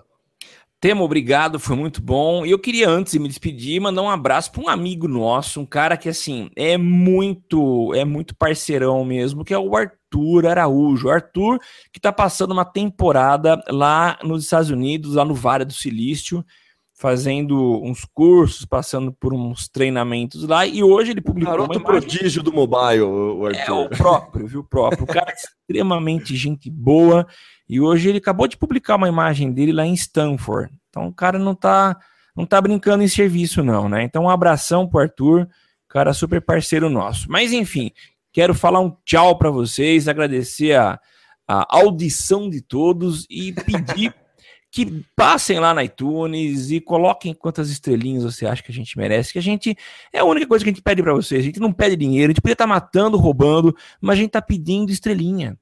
Temo, 0.82 1.04
obrigado, 1.04 1.60
foi 1.60 1.76
muito 1.76 2.02
bom. 2.02 2.44
E 2.44 2.50
eu 2.50 2.58
queria, 2.58 2.88
antes 2.88 3.12
de 3.12 3.20
me 3.20 3.28
despedir, 3.28 3.80
mandar 3.80 4.02
um 4.02 4.10
abraço 4.10 4.50
para 4.50 4.64
um 4.64 4.68
amigo 4.68 5.06
nosso, 5.06 5.60
um 5.60 5.64
cara 5.64 5.96
que, 5.96 6.08
assim, 6.08 6.50
é 6.56 6.76
muito, 6.76 7.94
é 7.94 8.04
muito 8.04 8.34
parceirão 8.34 9.04
mesmo, 9.04 9.44
que 9.44 9.54
é 9.54 9.58
o 9.58 9.76
Arthur 9.76 10.44
Araújo. 10.44 11.06
O 11.06 11.10
Arthur, 11.12 11.60
que 11.92 12.00
tá 12.00 12.12
passando 12.12 12.50
uma 12.50 12.64
temporada 12.64 13.62
lá 13.68 14.18
nos 14.24 14.42
Estados 14.42 14.70
Unidos, 14.70 15.14
lá 15.14 15.24
no 15.24 15.34
Vale 15.34 15.64
do 15.64 15.72
Silício, 15.72 16.44
fazendo 16.92 17.80
uns 17.84 18.04
cursos, 18.04 18.64
passando 18.64 19.12
por 19.12 19.32
uns 19.32 19.68
treinamentos 19.68 20.48
lá, 20.48 20.66
e 20.66 20.82
hoje 20.82 21.12
ele 21.12 21.20
publicou 21.20 21.52
Garoto 21.52 21.78
imagem... 21.78 22.00
prodígio 22.00 22.42
do 22.42 22.52
mobile, 22.52 23.02
o 23.02 23.48
É 23.48 23.60
Arthur. 23.60 23.84
o 23.84 23.88
próprio, 23.88 24.46
viu? 24.48 24.60
O 24.60 24.64
próprio. 24.64 25.04
O 25.04 25.06
cara 25.06 25.30
é 25.30 25.34
extremamente 25.70 26.34
gente 26.34 26.68
boa. 26.68 27.24
E 27.68 27.80
hoje 27.80 28.08
ele 28.08 28.18
acabou 28.18 28.46
de 28.46 28.56
publicar 28.56 28.96
uma 28.96 29.08
imagem 29.08 29.52
dele 29.52 29.72
lá 29.72 29.86
em 29.86 29.94
Stanford. 29.94 30.72
Então 30.88 31.06
o 31.06 31.12
cara 31.12 31.38
não 31.38 31.54
tá, 31.54 31.98
não 32.36 32.44
tá 32.44 32.60
brincando 32.60 33.02
em 33.02 33.08
serviço, 33.08 33.62
não, 33.62 33.88
né? 33.88 34.02
Então 34.02 34.24
um 34.24 34.30
abração 34.30 34.86
pro 34.86 35.00
Arthur, 35.00 35.48
cara 35.88 36.14
super 36.14 36.40
parceiro 36.40 36.88
nosso. 36.88 37.30
Mas 37.30 37.52
enfim, 37.52 37.90
quero 38.32 38.54
falar 38.54 38.80
um 38.80 38.96
tchau 39.04 39.36
para 39.36 39.50
vocês, 39.50 40.08
agradecer 40.08 40.74
a, 40.74 40.98
a 41.46 41.66
audição 41.78 42.48
de 42.48 42.62
todos 42.62 43.26
e 43.28 43.52
pedir 43.52 44.14
que 44.72 45.04
passem 45.14 45.60
lá 45.60 45.74
na 45.74 45.84
iTunes 45.84 46.70
e 46.70 46.80
coloquem 46.80 47.34
quantas 47.34 47.68
estrelinhas 47.68 48.24
você 48.24 48.46
acha 48.46 48.62
que 48.62 48.72
a 48.72 48.74
gente 48.74 48.96
merece, 48.96 49.30
que 49.30 49.38
a 49.38 49.42
gente 49.42 49.76
é 50.10 50.20
a 50.20 50.24
única 50.24 50.46
coisa 50.46 50.64
que 50.64 50.70
a 50.70 50.72
gente 50.72 50.82
pede 50.82 51.02
para 51.02 51.12
vocês. 51.12 51.42
A 51.42 51.44
gente 51.44 51.60
não 51.60 51.70
pede 51.70 51.94
dinheiro, 51.94 52.30
a 52.30 52.32
gente 52.32 52.40
podia 52.40 52.54
estar 52.54 52.66
matando, 52.66 53.18
roubando, 53.18 53.76
mas 54.00 54.18
a 54.18 54.22
gente 54.22 54.30
tá 54.30 54.40
pedindo 54.40 54.90
estrelinha. 54.90 55.58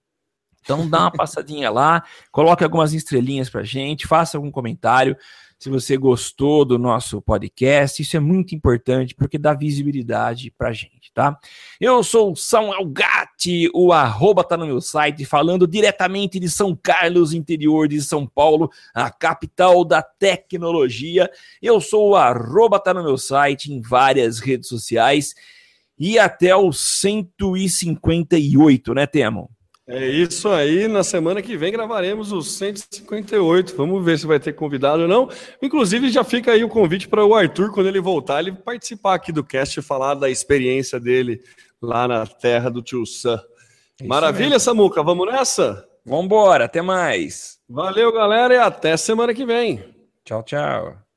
Então 0.70 0.88
dá 0.88 1.00
uma 1.00 1.10
passadinha 1.10 1.68
lá, 1.68 2.04
coloque 2.30 2.62
algumas 2.62 2.92
estrelinhas 2.92 3.50
pra 3.50 3.64
gente, 3.64 4.06
faça 4.06 4.38
algum 4.38 4.52
comentário 4.52 5.16
se 5.58 5.68
você 5.68 5.96
gostou 5.96 6.64
do 6.64 6.78
nosso 6.78 7.20
podcast. 7.20 8.00
Isso 8.00 8.16
é 8.16 8.20
muito 8.20 8.54
importante 8.54 9.12
porque 9.12 9.36
dá 9.36 9.52
visibilidade 9.52 10.54
pra 10.56 10.72
gente, 10.72 11.10
tá? 11.12 11.36
Eu 11.80 12.04
sou 12.04 12.30
o 12.32 12.36
Samuel 12.36 12.86
Gatti, 12.86 13.68
o 13.74 13.92
arroba 13.92 14.44
tá 14.44 14.56
no 14.56 14.64
meu 14.64 14.80
site, 14.80 15.24
falando 15.24 15.66
diretamente 15.66 16.38
de 16.38 16.48
São 16.48 16.78
Carlos, 16.80 17.34
interior 17.34 17.88
de 17.88 18.00
São 18.00 18.24
Paulo, 18.24 18.70
a 18.94 19.10
capital 19.10 19.84
da 19.84 20.02
tecnologia. 20.02 21.28
Eu 21.60 21.80
sou 21.80 22.10
o 22.10 22.16
arroba 22.16 22.78
tá 22.78 22.94
no 22.94 23.02
meu 23.02 23.18
site 23.18 23.72
em 23.72 23.80
várias 23.80 24.38
redes 24.38 24.68
sociais 24.68 25.34
e 25.98 26.16
até 26.16 26.54
o 26.54 26.72
158, 26.72 28.94
né, 28.94 29.08
Temo? 29.08 29.50
É 29.92 30.06
isso 30.06 30.48
aí. 30.48 30.86
Na 30.86 31.02
semana 31.02 31.42
que 31.42 31.56
vem 31.56 31.72
gravaremos 31.72 32.30
os 32.30 32.52
158. 32.52 33.74
Vamos 33.76 34.04
ver 34.04 34.18
se 34.20 34.26
vai 34.26 34.38
ter 34.38 34.52
convidado 34.52 35.02
ou 35.02 35.08
não. 35.08 35.28
Inclusive, 35.60 36.10
já 36.10 36.22
fica 36.22 36.52
aí 36.52 36.62
o 36.62 36.68
convite 36.68 37.08
para 37.08 37.24
o 37.24 37.34
Arthur, 37.34 37.72
quando 37.72 37.88
ele 37.88 38.00
voltar, 38.00 38.38
ele 38.38 38.52
participar 38.52 39.14
aqui 39.14 39.32
do 39.32 39.42
cast 39.42 39.80
e 39.80 39.82
falar 39.82 40.14
da 40.14 40.30
experiência 40.30 41.00
dele 41.00 41.42
lá 41.82 42.06
na 42.06 42.24
terra 42.24 42.70
do 42.70 42.80
tio 42.80 43.04
Sam. 43.04 43.42
É 44.00 44.06
Maravilha, 44.06 44.60
Samuca. 44.60 45.02
Vamos 45.02 45.26
nessa? 45.26 45.84
Vambora, 46.06 46.66
até 46.66 46.80
mais. 46.80 47.58
Valeu, 47.68 48.12
galera, 48.12 48.54
e 48.54 48.58
até 48.58 48.96
semana 48.96 49.34
que 49.34 49.44
vem. 49.44 49.84
Tchau, 50.24 50.44
tchau. 50.44 51.09